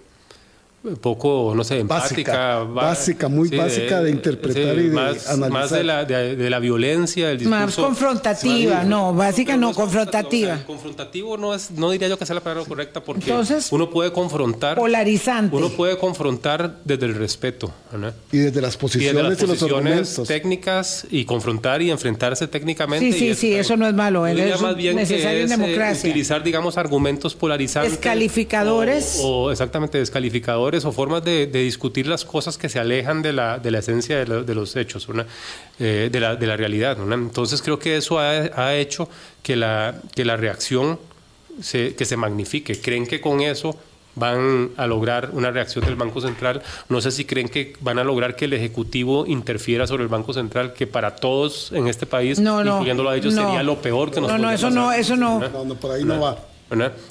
poco, 1.01 1.55
no 1.57 1.65
sé, 1.65 1.81
empática. 1.81 2.59
Básica, 2.59 3.29
muy 3.29 3.49
básica 3.49 4.03
de 4.03 4.11
interpretar 4.11 4.79
y 4.79 4.89
de 4.89 4.95
más, 4.95 5.29
analizar. 5.29 5.51
Más 5.51 5.71
de 5.71 5.85
la, 5.85 6.05
de, 6.05 6.51
la 6.51 6.59
violencia, 6.59 7.29
del 7.29 7.39
discurso. 7.39 7.65
Más 7.65 7.75
confrontativa, 7.77 8.85
no, 8.85 9.15
básica 9.15 9.57
no, 9.57 9.73
confrontativa. 9.73 10.59
confrontativo 10.67 11.39
no 11.39 11.55
es, 11.55 11.71
no 11.71 11.91
diría 11.91 12.09
yo 12.09 12.19
que 12.19 12.27
sea 12.27 12.35
la 12.35 12.43
palabra 12.43 12.69
correcta 12.69 13.03
porque 13.03 13.31
Entonces, 13.31 13.73
uno 13.73 13.89
puede 13.89 14.13
confrontar. 14.13 14.77
Polarizante. 14.77 15.57
Uno 15.57 15.71
puede 15.71 15.97
confrontar 15.97 16.77
desde 16.85 17.07
el 17.07 17.15
respeto. 17.15 17.73
Y 18.31 18.39
desde 18.39 18.61
las 18.61 18.77
posiciones 18.77 19.15
y, 19.15 19.31
desde 19.31 19.47
las 19.47 19.57
posiciones 19.57 20.23
técnicas 20.27 21.07
y 21.11 21.25
confrontar 21.25 21.81
y 21.81 21.91
enfrentarse 21.91 22.47
técnicamente. 22.47 23.11
Sí, 23.13 23.19
sí, 23.19 23.35
sí, 23.35 23.55
eso 23.55 23.77
no 23.77 23.87
es 23.87 23.95
malo. 23.95 24.27
Es 24.27 24.61
más 24.61 24.77
bien 24.77 24.97
necesario 24.97 25.41
en 25.41 25.53
eh, 25.53 25.57
democracia. 25.57 26.11
utilizar, 26.11 26.43
digamos, 26.43 26.77
argumentos 26.77 27.35
polarizantes. 27.35 27.93
Descalificadores. 27.93 29.21
o 29.23 29.51
exactamente, 29.51 29.99
descalificadores 29.99 30.74
o 30.85 30.93
formas 30.93 31.23
de, 31.25 31.47
discutir 31.47 32.07
las 32.07 32.25
cosas 32.25 32.59
que 32.59 32.69
se 32.69 32.79
alejan 32.79 33.23
de 33.23 33.33
la, 33.33 33.59
de 33.59 33.71
la 33.71 33.79
esencia 33.79 34.25
de, 34.25 34.55
los 34.55 34.77
hechos, 34.77 35.07
eh, 35.79 36.09
de, 36.11 36.21
la, 36.21 36.37
de, 36.37 36.47
la, 36.47 36.57
realidad. 36.57 36.97
Entonces 37.13 37.63
creo 37.63 37.79
que 37.79 37.97
eso 37.97 38.19
ha, 38.19 38.75
hecho 38.75 39.09
que 39.43 39.57
la, 39.57 40.01
que 40.15 40.25
la 40.25 40.37
reacción 40.37 40.99
se, 41.61 41.95
que 41.95 42.05
se 42.05 42.17
magnifique. 42.17 42.81
Creen 42.81 43.07
que 43.07 43.21
con 43.21 43.41
eso 43.41 43.77
van 44.17 44.71
a 44.77 44.87
lograr 44.87 45.31
una 45.33 45.51
reacción 45.51 45.85
del 45.85 45.97
Banco 45.97 46.21
Central. 46.21 46.63
No 46.89 47.01
sé 47.01 47.11
si 47.11 47.25
creen 47.25 47.49
que 47.49 47.75
van 47.81 47.99
a 47.99 48.05
lograr 48.05 48.37
que 48.37 48.45
el 48.45 48.53
Ejecutivo 48.53 49.27
interfiera 49.27 49.87
sobre 49.87 50.03
el 50.03 50.09
Banco 50.09 50.33
Central, 50.33 50.73
que 50.73 50.87
para 50.87 51.17
todos 51.17 51.73
en 51.73 51.89
este 51.89 52.07
país, 52.07 52.39
incluyéndolo 52.39 53.11
a 53.11 53.17
ellos, 53.17 53.35
sería 53.35 53.63
lo 53.63 53.81
peor 53.81 54.11
que 54.11 54.21
nos 54.21 54.31
No, 54.31 54.39
no, 54.39 54.51
eso 54.51 54.71
no, 54.71 54.93
eso 54.93 55.17
no. 55.17 55.41
no. 55.41 55.75
por 55.75 55.93
ahí 55.93 56.05
no 56.05 56.21
va. 56.21 56.39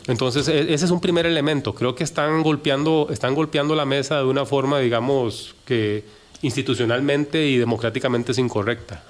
Entonces, 0.07 0.47
e, 0.47 0.73
ese 0.73 0.85
es 0.85 0.91
un 0.91 0.99
primer 0.99 1.25
elemento. 1.25 1.73
Creo 1.73 1.95
que 1.95 2.03
están 2.03 2.43
golpeando, 2.43 3.07
están 3.11 3.35
golpeando 3.35 3.75
la 3.75 3.85
mesa 3.85 4.17
de 4.17 4.25
una 4.25 4.45
forma, 4.45 4.79
digamos, 4.79 5.55
que 5.65 6.03
institucionalmente 6.41 7.45
y 7.47 7.57
democráticamente 7.57 8.33
es 8.33 8.37
incorrecta, 8.37 9.03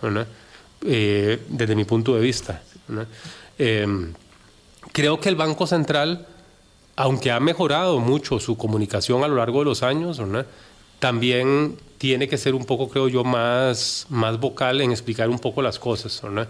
eh, 0.86 1.40
desde 1.50 1.76
mi 1.76 1.84
punto 1.84 2.16
de 2.16 2.22
vista. 2.22 2.62
Em, 3.58 4.14
creo 4.92 5.20
que 5.20 5.30
el 5.30 5.36
Banco 5.36 5.66
Central, 5.66 6.28
aunque 6.96 7.32
ha 7.32 7.40
mejorado 7.40 8.00
mucho 8.00 8.40
su 8.40 8.56
comunicación 8.56 9.24
a 9.24 9.28
lo 9.28 9.36
largo 9.36 9.60
de 9.60 9.66
los 9.66 9.82
años, 9.82 10.22
también 11.00 11.78
tiene 11.98 12.28
que 12.28 12.38
ser 12.38 12.54
un 12.54 12.66
poco, 12.66 12.90
creo 12.90 13.08
yo, 13.08 13.24
más, 13.24 14.06
más 14.10 14.40
vocal 14.40 14.82
en 14.82 14.92
explicar 14.92 15.30
un 15.30 15.40
poco 15.40 15.62
las 15.62 15.80
cosas, 15.80 16.22
¿no? 16.24 16.46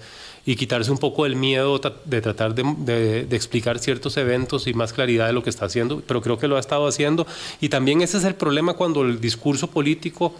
Y 0.45 0.55
quitarse 0.55 0.91
un 0.91 0.97
poco 0.97 1.25
el 1.25 1.35
miedo 1.35 1.79
de 2.05 2.21
tratar 2.21 2.53
de, 2.53 3.25
de, 3.25 3.35
explicar 3.35 3.79
ciertos 3.79 4.17
eventos 4.17 4.67
y 4.67 4.73
más 4.73 4.91
claridad 4.91 5.27
de 5.27 5.33
lo 5.33 5.41
que 5.41 5.49
está 5.49 5.65
haciendo, 5.65 6.01
pero 6.05 6.21
creo 6.21 6.37
que 6.37 6.47
lo 6.47 6.57
ha 6.57 6.59
estado 6.59 6.85
haciendo. 6.85 7.25
Y 7.61 7.69
también 7.69 8.01
ese 8.01 8.17
es 8.17 8.25
el 8.25 8.35
problema 8.35 8.73
cuando 8.73 9.03
el 9.03 9.21
discurso 9.21 9.67
político 9.67 10.33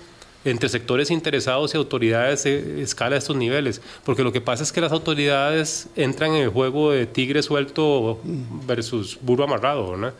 entre 0.45 0.67
sectores 0.67 1.09
interesados 1.09 1.73
y 1.73 1.77
autoridades 1.77 2.45
escala 2.45 3.15
a 3.15 3.19
estos 3.19 3.37
niveles, 3.37 3.81
porque 4.03 4.23
lo 4.23 4.33
que 4.33 4.41
pasa 4.41 4.63
es 4.63 4.73
que 4.73 4.81
las 4.81 4.91
autoridades 4.91 5.87
entran 5.95 6.33
en 6.33 6.43
el 6.43 6.49
juego 6.49 6.91
de 6.91 7.05
tigre 7.05 7.41
suelto 7.41 8.19
versus 8.67 9.17
burro 9.21 9.45
amarrado, 9.45 9.95
¿no? 9.95 10.11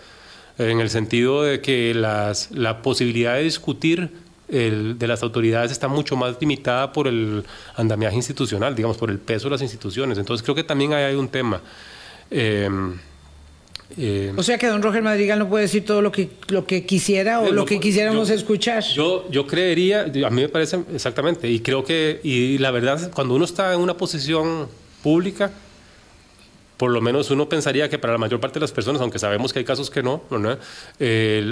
en 0.58 0.80
el 0.80 0.90
sentido 0.90 1.44
de 1.44 1.62
que 1.62 1.94
las, 1.94 2.52
la 2.52 2.82
posibilidad 2.82 3.36
de 3.36 3.44
discutir 3.44 4.12
de 4.54 5.08
las 5.08 5.24
autoridades 5.24 5.72
está 5.72 5.88
mucho 5.88 6.16
más 6.16 6.36
limitada 6.40 6.94
por 6.94 7.08
el 7.08 7.44
andamiaje 7.76 8.16
institucional, 8.16 8.76
digamos, 8.76 8.98
por 8.98 9.10
el 9.10 9.18
peso 9.18 9.48
de 9.48 9.52
las 9.52 9.62
instituciones. 9.64 10.18
Entonces 10.20 10.44
creo 10.44 10.54
que 10.54 10.64
también 10.64 10.94
hay, 10.94 11.16
un 11.16 11.28
tema. 11.28 11.60
Em, 12.30 13.00
em, 13.98 14.38
o 14.38 14.44
sea 14.44 14.60
que 14.60 14.68
don 14.68 14.84
Roger 14.84 15.02
Madrigal 15.02 15.40
no 15.40 15.50
puede 15.50 15.64
decir 15.64 15.84
todo 15.86 16.04
lo 16.04 16.12
que, 16.12 16.30
lo 16.50 16.68
que 16.68 16.86
quisiera 16.86 17.40
o 17.40 17.52
lo, 17.52 17.66
que 17.66 17.80
quisiéramos 17.80 18.30
escuchar. 18.30 18.84
Yo, 18.84 19.28
yo 19.32 19.48
creería, 19.48 20.04
a 20.04 20.30
mí 20.30 20.44
me 20.44 20.50
parece 20.50 20.80
exactamente, 20.94 21.50
y 21.50 21.60
creo 21.60 21.84
que, 21.84 22.20
y 22.24 22.60
la 22.60 22.70
verdad, 22.70 23.12
cuando 23.12 23.34
uno 23.34 23.46
está 23.46 23.74
en 23.74 23.80
una 23.80 23.98
posición 23.98 24.68
pública, 25.02 25.52
por 26.78 26.92
lo 26.92 27.02
menos 27.02 27.32
uno 27.32 27.50
pensaría 27.50 27.90
que 27.90 27.98
para 27.98 28.14
la 28.14 28.20
mayor 28.20 28.40
parte 28.40 28.56
de 28.56 28.62
las 28.62 28.72
personas, 28.72 29.02
aunque 29.02 29.18
sabemos 29.18 29.52
que 29.52 29.60
hay 29.60 29.66
casos 29.66 29.90
que 29.90 30.04
no, 30.04 30.22
¿no? 30.30 30.58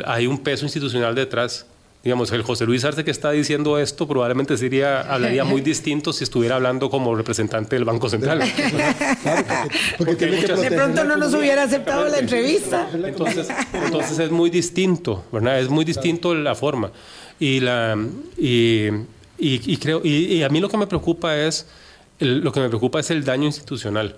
hay 0.05 0.27
un 0.27 0.37
peso 0.43 0.65
institucional 0.65 1.15
detrás 1.15 1.65
digamos, 2.03 2.31
el 2.31 2.41
José 2.41 2.65
Luis 2.65 2.83
Arce 2.83 3.03
que 3.03 3.11
está 3.11 3.31
diciendo 3.31 3.77
esto 3.77 4.07
probablemente 4.07 4.57
sería, 4.57 5.01
hablaría 5.01 5.43
muy 5.43 5.61
distinto 5.61 6.11
si 6.13 6.23
estuviera 6.23 6.55
hablando 6.55 6.89
como 6.89 7.13
representante 7.13 7.75
del 7.75 7.85
Banco 7.85 8.09
Central. 8.09 8.39
de 9.99 10.71
pronto 10.71 11.03
no 11.03 11.15
nos 11.15 11.33
hubiera 11.35 11.63
aceptado 11.63 12.07
la 12.07 12.17
entrevista. 12.17 12.89
Entonces, 12.91 13.49
entonces 13.73 14.17
es 14.17 14.31
muy 14.31 14.49
distinto, 14.49 15.25
¿verdad? 15.31 15.59
Es 15.59 15.69
muy 15.69 15.85
distinto 15.85 16.33
la 16.33 16.55
forma. 16.55 16.91
Y, 17.39 17.59
la, 17.59 17.95
y, 18.37 18.87
y, 19.37 19.77
creo, 19.77 20.01
y, 20.03 20.41
a 20.41 20.49
mí 20.49 20.59
lo 20.59 20.69
que 20.69 20.77
me 20.77 20.87
preocupa 20.87 21.37
es, 21.37 21.67
lo 22.19 22.51
que 22.51 22.59
me 22.61 22.69
preocupa 22.69 22.99
es 22.99 23.11
el 23.11 23.23
daño 23.23 23.45
institucional. 23.45 24.15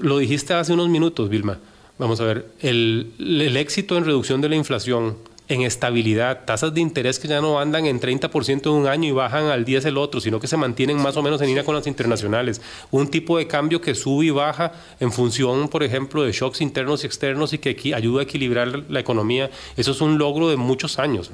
Lo 0.00 0.18
dijiste 0.18 0.54
hace 0.54 0.72
unos 0.72 0.88
minutos, 0.88 1.28
Vilma. 1.28 1.58
Vamos 1.98 2.20
a 2.20 2.24
ver, 2.24 2.46
el, 2.60 3.12
el 3.18 3.56
éxito 3.56 3.96
en 3.96 4.04
reducción 4.04 4.40
de 4.40 4.48
la 4.48 4.56
inflación, 4.56 5.16
en 5.48 5.62
estabilidad, 5.62 6.44
tasas 6.46 6.72
de 6.72 6.80
interés 6.80 7.18
que 7.18 7.28
ya 7.28 7.40
no 7.40 7.58
andan 7.58 7.86
en 7.86 8.00
30% 8.00 8.62
en 8.66 8.72
un 8.72 8.86
año 8.86 9.08
y 9.08 9.12
bajan 9.12 9.46
al 9.46 9.64
10 9.64 9.84
el 9.86 9.98
otro, 9.98 10.20
sino 10.20 10.40
que 10.40 10.46
se 10.46 10.56
mantienen 10.56 10.96
más 10.96 11.16
o 11.16 11.22
menos 11.22 11.40
en 11.42 11.48
línea 11.48 11.64
con 11.64 11.74
las 11.74 11.86
internacionales. 11.86 12.62
Un 12.90 13.08
tipo 13.08 13.36
de 13.36 13.46
cambio 13.46 13.80
que 13.80 13.94
sube 13.94 14.26
y 14.26 14.30
baja 14.30 14.72
en 15.00 15.12
función, 15.12 15.68
por 15.68 15.82
ejemplo, 15.82 16.22
de 16.22 16.32
shocks 16.32 16.60
internos 16.60 17.04
y 17.04 17.06
externos 17.06 17.52
y 17.52 17.58
que 17.58 17.94
ayuda 17.94 18.20
a 18.20 18.24
equilibrar 18.24 18.84
la 18.88 19.00
economía. 19.00 19.50
Eso 19.76 19.92
es 19.92 20.00
un 20.00 20.16
logro 20.18 20.48
de 20.48 20.56
muchos 20.56 20.98
años. 20.98 21.30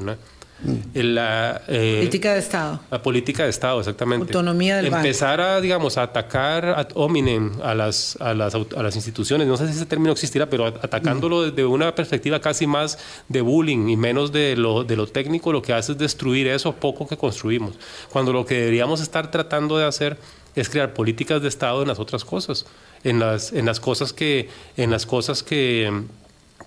La 0.95 1.63
eh, 1.69 1.97
política 1.99 2.35
de 2.35 2.41
Estado. 2.41 2.81
La 2.91 3.03
política 3.03 3.45
de 3.45 3.51
Estado, 3.51 3.79
exactamente. 3.79 4.25
Autonomía 4.25 4.77
del 4.77 4.87
Empezar 4.87 5.41
a, 5.41 5.61
digamos, 5.61 5.97
a 5.97 6.03
atacar 6.03 6.67
ad 6.67 6.89
hominem 6.95 7.53
a 7.63 7.75
las, 7.75 8.17
a, 8.21 8.35
las, 8.35 8.55
a 8.55 8.83
las 8.83 8.97
instituciones. 8.97 9.47
No 9.47 9.57
sé 9.57 9.67
si 9.69 9.73
ese 9.73 9.87
término 9.87 10.13
existirá, 10.13 10.51
pero 10.51 10.67
atacándolo 10.67 11.43
desde 11.43 11.65
una 11.65 11.95
perspectiva 11.95 12.41
casi 12.41 12.67
más 12.67 12.99
de 13.29 13.41
bullying 13.41 13.89
y 13.89 13.97
menos 13.97 14.33
de 14.33 14.57
lo, 14.57 14.85
de 14.85 14.97
lo 14.97 15.07
técnico, 15.07 15.53
lo 15.53 15.63
que 15.63 15.73
hace 15.73 15.93
es 15.93 15.99
destruir 15.99 16.47
eso 16.49 16.75
poco 16.75 17.07
que 17.07 17.17
construimos. 17.17 17.75
Cuando 18.11 18.33
lo 18.33 18.45
que 18.45 18.55
deberíamos 18.57 19.01
estar 19.01 19.31
tratando 19.31 19.79
de 19.79 19.87
hacer 19.87 20.19
es 20.55 20.69
crear 20.69 20.93
políticas 20.93 21.41
de 21.43 21.49
Estado 21.49 21.83
en 21.83 21.89
las 21.89 21.99
otras 21.99 22.25
cosas, 22.25 22.67
en 23.05 23.19
las, 23.19 23.53
en 23.53 23.67
las 23.67 23.81
cosas 23.81 24.13
que, 24.13 24.49
en 24.77 24.91
las 24.91 25.07
cosas 25.07 25.43
que 25.43 26.03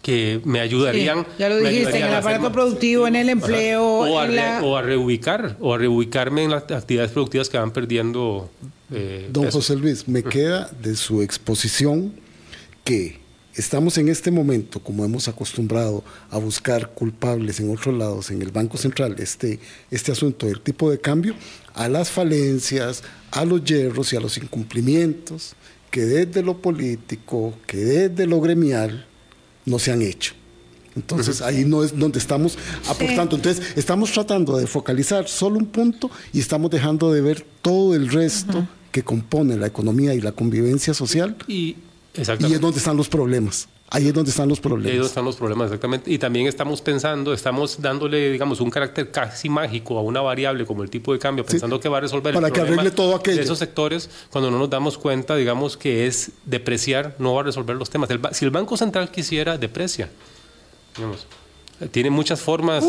que 0.04 0.42
me 0.44 0.60
ayudarían. 0.60 1.26
ya 1.40 1.50
lo 1.50 1.58
dijiste, 1.58 1.98
en 1.98 2.06
el 2.06 2.14
aparato 2.14 2.52
productivo, 2.52 3.08
en 3.08 3.16
el 3.16 3.30
empleo. 3.30 3.84
O 3.84 4.20
a, 4.20 4.62
o 4.62 4.78
a, 4.78 4.82
reubicar, 4.82 5.58
o 5.60 5.74
a 5.74 5.78
reubicarme 5.78 6.44
en 6.44 6.52
las 6.52 6.70
actividades 6.70 7.12
productivas 7.12 7.50
que 7.50 7.58
van 7.58 7.72
perdiendo. 7.72 8.52
Eh, 8.92 9.30
Don 9.32 9.50
José 9.50 9.76
Luis, 9.78 10.08
me 10.08 10.22
queda 10.22 10.70
de 10.82 10.96
su 10.96 11.22
exposición 11.22 12.14
que 12.84 13.22
estamos 13.56 13.98
en 13.98 14.10
este 14.10 14.30
momento, 14.30 14.82
como 14.82 15.06
hemos 15.06 15.30
acostumbrado 15.30 16.04
a 16.30 16.38
buscar 16.38 16.90
culpables 16.90 17.62
en 17.62 17.72
otros 17.72 17.96
lados, 17.98 18.30
en 18.30 18.42
el 18.42 18.52
Banco 18.52 18.78
Central, 18.78 19.16
este, 19.20 19.60
este 19.90 20.12
asunto 20.12 20.48
del 20.48 20.60
tipo 20.60 20.92
de 20.92 21.00
cambio, 21.00 21.34
a 21.74 21.88
las 21.88 22.12
falencias, 22.12 23.04
a 23.32 23.46
los 23.46 23.64
hierros 23.64 24.12
y 24.12 24.18
a 24.18 24.20
los 24.20 24.38
incumplimientos 24.38 25.56
que 25.92 26.02
desde 26.02 26.42
lo 26.42 26.58
político, 26.58 27.54
que 27.68 27.78
desde 27.78 28.26
lo 28.26 28.42
gremial, 28.42 29.06
no 29.66 29.80
se 29.80 29.92
han 29.92 30.02
hecho. 30.02 30.34
Entonces 30.96 31.42
ahí 31.42 31.66
no 31.66 31.84
es 31.84 31.98
donde 31.98 32.20
estamos 32.20 32.58
aportando. 32.88 33.36
Entonces 33.36 33.76
estamos 33.76 34.12
tratando 34.12 34.58
de 34.58 34.68
focalizar 34.68 35.28
solo 35.28 35.58
un 35.58 35.66
punto 35.66 36.12
y 36.32 36.40
estamos 36.40 36.70
dejando 36.70 37.12
de 37.12 37.22
ver 37.22 37.46
todo 37.62 37.96
el 37.96 38.10
resto 38.10 38.68
que 38.92 39.04
compone 39.04 39.58
la 39.58 39.68
economía 39.68 40.14
y 40.14 40.22
la 40.22 40.32
convivencia 40.32 40.94
social. 40.94 41.36
Y, 41.48 41.78
y 42.16 42.54
es 42.54 42.62
donde 42.62 42.78
están 42.78 42.96
los 42.96 43.10
problemas. 43.10 43.68
Ahí 43.94 44.08
es 44.08 44.14
donde 44.14 44.32
están 44.32 44.50
los 44.50 44.60
problemas. 44.60 44.88
Ahí 44.88 44.94
es 44.94 44.98
donde 44.98 45.08
están 45.08 45.24
los 45.24 45.36
problemas, 45.36 45.68
exactamente. 45.68 46.12
Y 46.12 46.18
también 46.18 46.48
estamos 46.48 46.82
pensando, 46.82 47.32
estamos 47.32 47.80
dándole, 47.80 48.32
digamos, 48.32 48.60
un 48.60 48.72
carácter 48.72 49.12
casi 49.12 49.50
mágico 49.50 50.00
a 50.00 50.02
una 50.02 50.20
variable 50.20 50.66
como 50.66 50.82
el 50.82 50.90
tipo 50.90 51.14
de 51.14 51.20
cambio, 51.20 51.46
pensando 51.46 51.80
que 51.80 51.88
va 51.88 52.00
a 52.00 52.02
resolver 52.02 52.34
Para 52.34 52.48
el 52.48 52.54
que 52.54 52.62
arregle 52.62 52.90
todo 52.90 53.16
aquello. 53.16 53.38
de 53.38 53.44
esos 53.44 53.60
sectores, 53.60 54.10
cuando 54.32 54.50
no 54.50 54.58
nos 54.58 54.70
damos 54.70 54.98
cuenta, 54.98 55.36
digamos, 55.36 55.78
que 55.78 56.08
es 56.08 56.32
depreciar, 56.44 57.16
no 57.20 57.36
va 57.36 57.42
a 57.42 57.44
resolver 57.44 57.76
los 57.76 57.92
temas. 57.92 58.10
si 58.32 58.46
el 58.46 58.52
Banco 58.52 58.76
Central 58.78 59.12
quisiera, 59.12 59.60
deprecia. 59.60 60.10
Digamos 60.96 61.28
tiene 61.92 62.10
muchas 62.10 62.40
formas, 62.40 62.86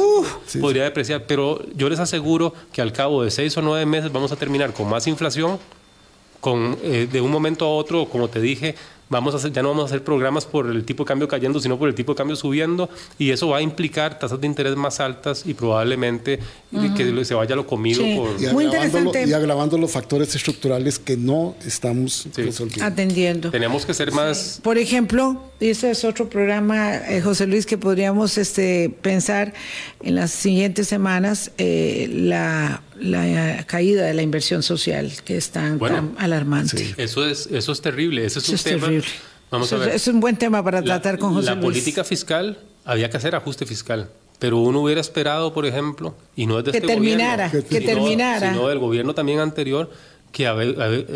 podría 0.61 0.85
depreciar, 0.85 1.25
pero 1.27 1.61
yo 1.75 1.89
les 1.89 1.99
aseguro 1.99 2.55
que 2.73 2.83
al 2.83 2.93
cabo 2.93 3.23
de 3.23 3.31
seis 3.31 3.57
o 3.57 3.63
nueve 3.63 3.87
meses 3.87 4.13
vamos 4.13 4.33
a 4.33 4.37
terminar 4.37 4.73
con 4.73 4.89
más 4.89 5.07
inflación, 5.07 5.59
con 6.41 6.77
eh, 6.83 7.09
de 7.11 7.21
un 7.21 7.31
momento 7.31 7.65
a 7.65 7.71
otro, 7.71 8.07
como 8.07 8.29
te 8.29 8.41
dije, 8.41 8.75
vamos 9.15 9.35
a 9.35 9.39
hacer, 9.39 9.53
ya 9.53 9.63
no 9.63 9.69
vamos 9.71 9.85
a 9.85 9.87
hacer 9.87 10.05
programas 10.05 10.45
por 10.45 10.67
el 10.67 10.85
tipo 10.85 11.05
de 11.05 11.09
cambio 11.09 11.29
cayendo, 11.29 11.61
sino 11.61 11.79
por 11.79 11.89
el 11.89 11.95
tipo 11.95 12.13
de 12.13 12.17
cambio 12.17 12.37
subiendo, 12.37 12.89
y 13.19 13.31
eso 13.31 13.49
va 13.49 13.59
a 13.59 13.63
implicar 13.63 14.19
tasas 14.19 14.41
de 14.41 14.47
interés 14.47 14.77
más 14.77 15.01
altas 15.01 15.45
y 15.47 15.55
probablemente 15.55 16.41
que 16.97 17.25
se 17.25 17.35
vaya 17.35 17.57
lo 17.57 17.67
comido 17.67 18.03
por... 18.17 18.43
Y 18.43 18.47
Muy 18.53 18.65
interesante. 18.65 19.25
Y 19.27 19.33
agravando 19.33 19.79
los 19.79 19.91
factores 19.91 20.35
estructurales 20.35 20.99
que 20.99 21.17
no 21.17 21.55
estamos 21.65 22.29
atendiendo. 22.81 23.51
Tenemos 23.51 23.87
que 23.87 23.95
ser 23.95 24.13
más... 24.13 24.61
Por 24.63 24.79
ejemplo, 24.79 25.41
y 25.61 25.71
ese 25.71 25.91
es 25.91 26.05
otro 26.05 26.29
programa, 26.29 26.97
eh, 26.97 27.21
José 27.21 27.47
Luis, 27.47 27.65
que 27.65 27.79
podríamos 27.79 28.37
este, 28.39 28.95
pensar 29.03 29.55
en 30.03 30.17
las 30.17 30.31
siguientes 30.31 30.89
semanas, 30.89 31.53
eh, 31.59 32.09
la 32.11 32.83
la 32.99 33.65
caída 33.67 34.05
de 34.05 34.15
la 34.15 34.23
inversión 34.23 34.63
social 34.63 35.13
que 35.25 35.37
es 35.37 35.51
tan, 35.51 35.81
alarmante. 36.19 36.95
Eso 36.97 37.27
es 37.27 37.47
eso 37.47 37.73
es 37.73 37.81
terrible, 37.81 38.25
eso 38.25 38.39
es 38.39 38.49
un 38.49 38.59
tema. 38.59 38.89
Vamos 39.51 39.73
a 39.73 39.77
ver. 39.77 39.91
Es 39.91 40.09
un 40.09 40.21
buen 40.21 40.37
tema 40.37 40.63
para 40.65 40.83
tratar 40.83 41.19
con 41.19 41.35
José 41.35 41.55
La 41.55 41.61
política 41.61 42.03
fiscal 42.05 42.59
había 42.85 43.09
que 43.11 43.17
hacer 43.17 43.35
ajuste 43.35 43.67
fiscal, 43.67 44.11
pero 44.39 44.59
uno 44.59 44.81
hubiera 44.81 45.01
esperado, 45.01 45.53
por 45.55 45.67
ejemplo, 45.67 46.15
y 46.37 46.47
no 46.47 46.59
es 46.59 46.65
de 46.65 46.73
que 46.73 46.79
este 46.79 46.89
terminara, 46.89 47.49
gobierno, 47.49 47.69
que 47.69 47.81
terminara, 47.81 48.53
sino 48.53 48.69
del 48.69 48.79
gobierno 48.79 49.15
también 49.15 49.39
anterior, 49.41 49.91
que 50.33 50.51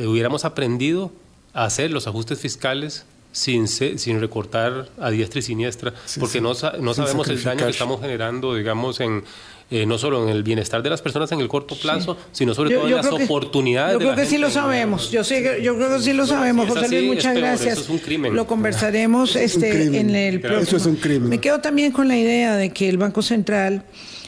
hubiéramos 0.07 0.45
aprendido 0.45 1.13
a 1.53 1.65
hacer 1.65 1.91
los 1.91 2.07
ajustes 2.07 2.39
fiscales 2.39 3.05
sin, 3.39 3.69
sin 3.69 4.21
recortar 4.21 4.89
a 4.99 5.11
diestra 5.11 5.39
y 5.39 5.43
siniestra, 5.43 5.95
porque 6.19 6.41
no, 6.41 6.55
no 6.81 6.95
sabemos 6.95 7.29
el 7.29 7.43
daño 7.43 7.65
que 7.65 7.71
estamos 7.71 8.01
generando, 8.01 8.57
digamos, 8.57 8.99
en, 8.99 9.23
eh, 9.71 9.87
no 9.87 9.97
solo 9.97 10.25
en 10.25 10.35
el 10.35 10.43
bienestar 10.43 10.83
de 10.83 10.91
las 10.91 11.01
personas 11.01 11.31
en 11.31 11.39
el 11.39 11.47
corto 11.47 11.77
plazo, 11.77 12.17
sino 12.33 12.53
sobre 12.53 12.75
todo 12.75 12.89
en 12.89 12.97
las 12.97 13.07
oportunidades. 13.07 13.93
Yo 13.93 13.99
creo 14.01 14.17
que 14.17 14.27
sí 14.27 14.39
lo 14.39 14.51
sabemos, 14.51 15.13
yo, 15.13 15.23
sé, 15.23 15.61
yo 15.63 15.77
creo 15.77 15.97
que 15.97 16.03
sí 16.03 16.13
lo 16.15 16.27
sabemos, 16.27 16.69
José 16.69 16.89
Luis, 16.89 17.15
muchas 17.15 17.37
gracias. 17.37 17.75
Eso 17.75 17.83
es 17.83 17.89
un 17.91 17.99
crimen. 17.99 18.35
Lo 18.35 18.47
conversaremos 18.49 19.37
este, 19.37 19.99
en 19.99 20.17
el 20.17 20.41
próximo. 20.41 20.63
Eso 20.63 20.77
es 20.79 20.87
un 20.87 20.97
crimen. 20.97 21.29
Me 21.29 21.39
quedo 21.39 21.61
también 21.61 21.93
con 21.93 22.09
la 22.09 22.17
idea 22.17 22.57
de 22.57 22.71
que 22.71 22.89
el 22.89 22.99
Banco 22.99 23.23
Central 23.23 23.85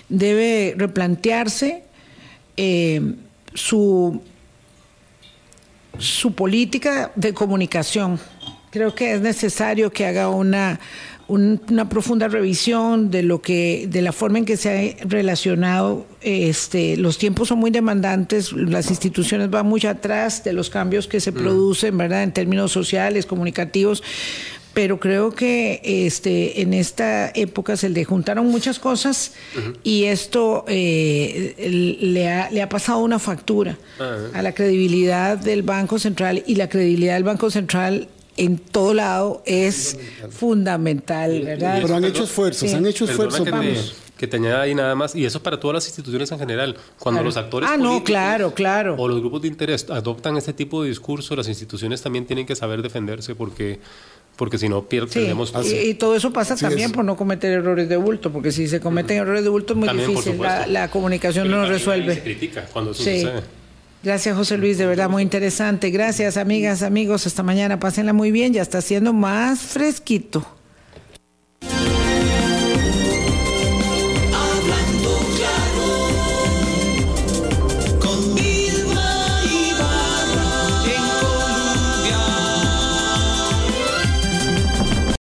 debe 0.09 0.75
replantearse 0.77 1.83
eh, 2.57 3.15
su, 3.55 4.23
su 5.99 6.33
política 6.33 7.11
de 7.17 7.35
comunicación. 7.35 8.21
Creo 8.71 8.95
que 8.95 9.15
es 9.15 9.21
necesario 9.21 9.91
que 9.91 10.07
haga 10.07 10.29
una 10.29 10.81
una 11.31 11.89
profunda 11.89 12.27
revisión 12.27 13.13
de 13.13 13.23
lo 13.23 13.41
que, 13.41 13.87
de 13.89 14.03
la 14.03 14.11
forma 14.11 14.39
en 14.39 14.45
que 14.45 14.57
se 14.57 14.97
ha 15.01 15.07
relacionado. 15.07 16.05
Este, 16.23 16.97
los 16.97 17.19
tiempos 17.19 17.49
son 17.49 17.61
muy 17.61 17.71
demandantes, 17.71 18.53
las 18.53 18.91
instituciones 18.91 19.49
van 19.49 19.67
muy 19.67 19.87
atrás 19.87 20.43
de 20.43 20.53
los 20.53 20.71
cambios 20.71 21.07
que 21.07 21.21
se 21.21 21.31
mm. 21.31 21.35
producen, 21.35 21.97
¿verdad? 21.97 22.25
En 22.25 22.33
términos 22.33 22.73
sociales, 22.73 23.27
comunicativos 23.27 24.03
pero 24.73 25.01
creo 25.01 25.35
que 25.35 25.81
este, 25.83 26.63
en 26.63 26.75
esta 26.75 27.33
época 27.35 27.77
se 27.77 27.89
le 27.89 28.05
juntaron 28.05 28.47
muchas 28.47 28.79
cosas 28.79 29.33
y 29.83 30.05
esto 30.05 30.65
eh, 30.69 31.99
le, 32.01 32.31
ha, 32.31 32.51
le 32.51 32.63
ha 32.63 32.69
pasado 32.69 33.01
una 33.01 33.19
factura 33.19 33.77
a 34.33 34.43
la 34.43 34.53
credibilidad 34.53 35.37
del 35.37 35.63
Banco 35.63 35.99
Central 35.99 36.45
y 36.47 36.55
la 36.55 36.69
credibilidad 36.69 37.15
del 37.15 37.25
Banco 37.25 37.51
Central 37.51 38.09
en 38.41 38.57
todo 38.57 38.95
lado 38.95 39.43
es 39.45 39.99
fundamental, 40.31 41.43
¿verdad? 41.45 41.79
Pero 41.83 41.95
han 41.95 42.05
hecho 42.05 42.25
esfuerzos, 42.25 42.73
han 42.73 42.87
hecho 42.87 43.05
esfuerzos. 43.05 43.45
Que 43.45 43.53
te, 43.53 43.77
que 44.17 44.27
te 44.27 44.37
añada 44.39 44.63
ahí 44.63 44.75
nada 44.75 44.95
más, 44.95 45.15
y 45.15 45.27
eso 45.27 45.43
para 45.43 45.61
todas 45.61 45.75
las 45.75 45.87
instituciones 45.87 46.33
en 46.33 46.39
general. 46.39 46.77
Cuando 46.99 47.23
los 47.23 47.37
actores 47.37 47.69
ah, 47.71 47.77
no, 47.77 48.03
claro, 48.03 48.55
claro. 48.55 48.97
o 48.99 49.09
los 49.09 49.21
grupos 49.21 49.43
de 49.43 49.49
interés 49.49 49.87
adoptan 49.91 50.39
este 50.39 50.55
tipo 50.55 50.83
de 50.83 50.89
discurso, 50.89 51.37
las 51.37 51.49
instituciones 51.49 52.01
también 52.01 52.25
tienen 52.25 52.47
que 52.47 52.57
saber 52.57 52.81
defenderse 52.81 53.35
porque 53.35 53.79
porque 54.37 54.57
si 54.57 54.71
no 54.71 54.85
perdemos 54.85 55.53
y, 55.67 55.91
y, 55.91 55.95
todo 55.95 56.17
eso 56.17 56.33
pasa 56.33 56.57
también 56.57 56.93
por 56.93 57.05
no 57.05 57.15
cometer 57.15 57.53
errores 57.53 57.91
de 57.91 57.99
bulto 57.99 58.33
porque 58.33 58.53
si 58.53 58.69
se 58.69 58.81
cometen 58.81 59.19
errores 59.19 59.45
de 59.45 59.51
bulto 59.51 59.75
es 59.75 59.79
muy 59.79 59.89
difícil 59.91 60.41
la, 60.41 60.67
la, 60.67 60.91
comunicación 60.91 61.51
no 61.51 61.67
resuelve 61.67 62.15
se 62.15 62.23
critica 62.23 62.67
cuando 62.73 62.93
eso 62.93 63.03
sucede 63.03 63.60
Gracias, 64.03 64.35
José 64.35 64.57
Luis, 64.57 64.79
de 64.79 64.87
verdad 64.87 65.11
muy 65.11 65.23
interesante. 65.23 65.91
Gracias, 65.91 66.39
amigas, 66.39 66.83
amigos. 66.83 67.27
Hasta 67.27 67.43
mañana. 67.43 67.79
Pásenla 67.79 68.15
muy 68.15 68.31
bien. 68.31 68.55
Ya 68.55 68.63
está 68.63 68.81
siendo 68.81 69.13
más 69.13 69.61
fresquito. 69.61 70.60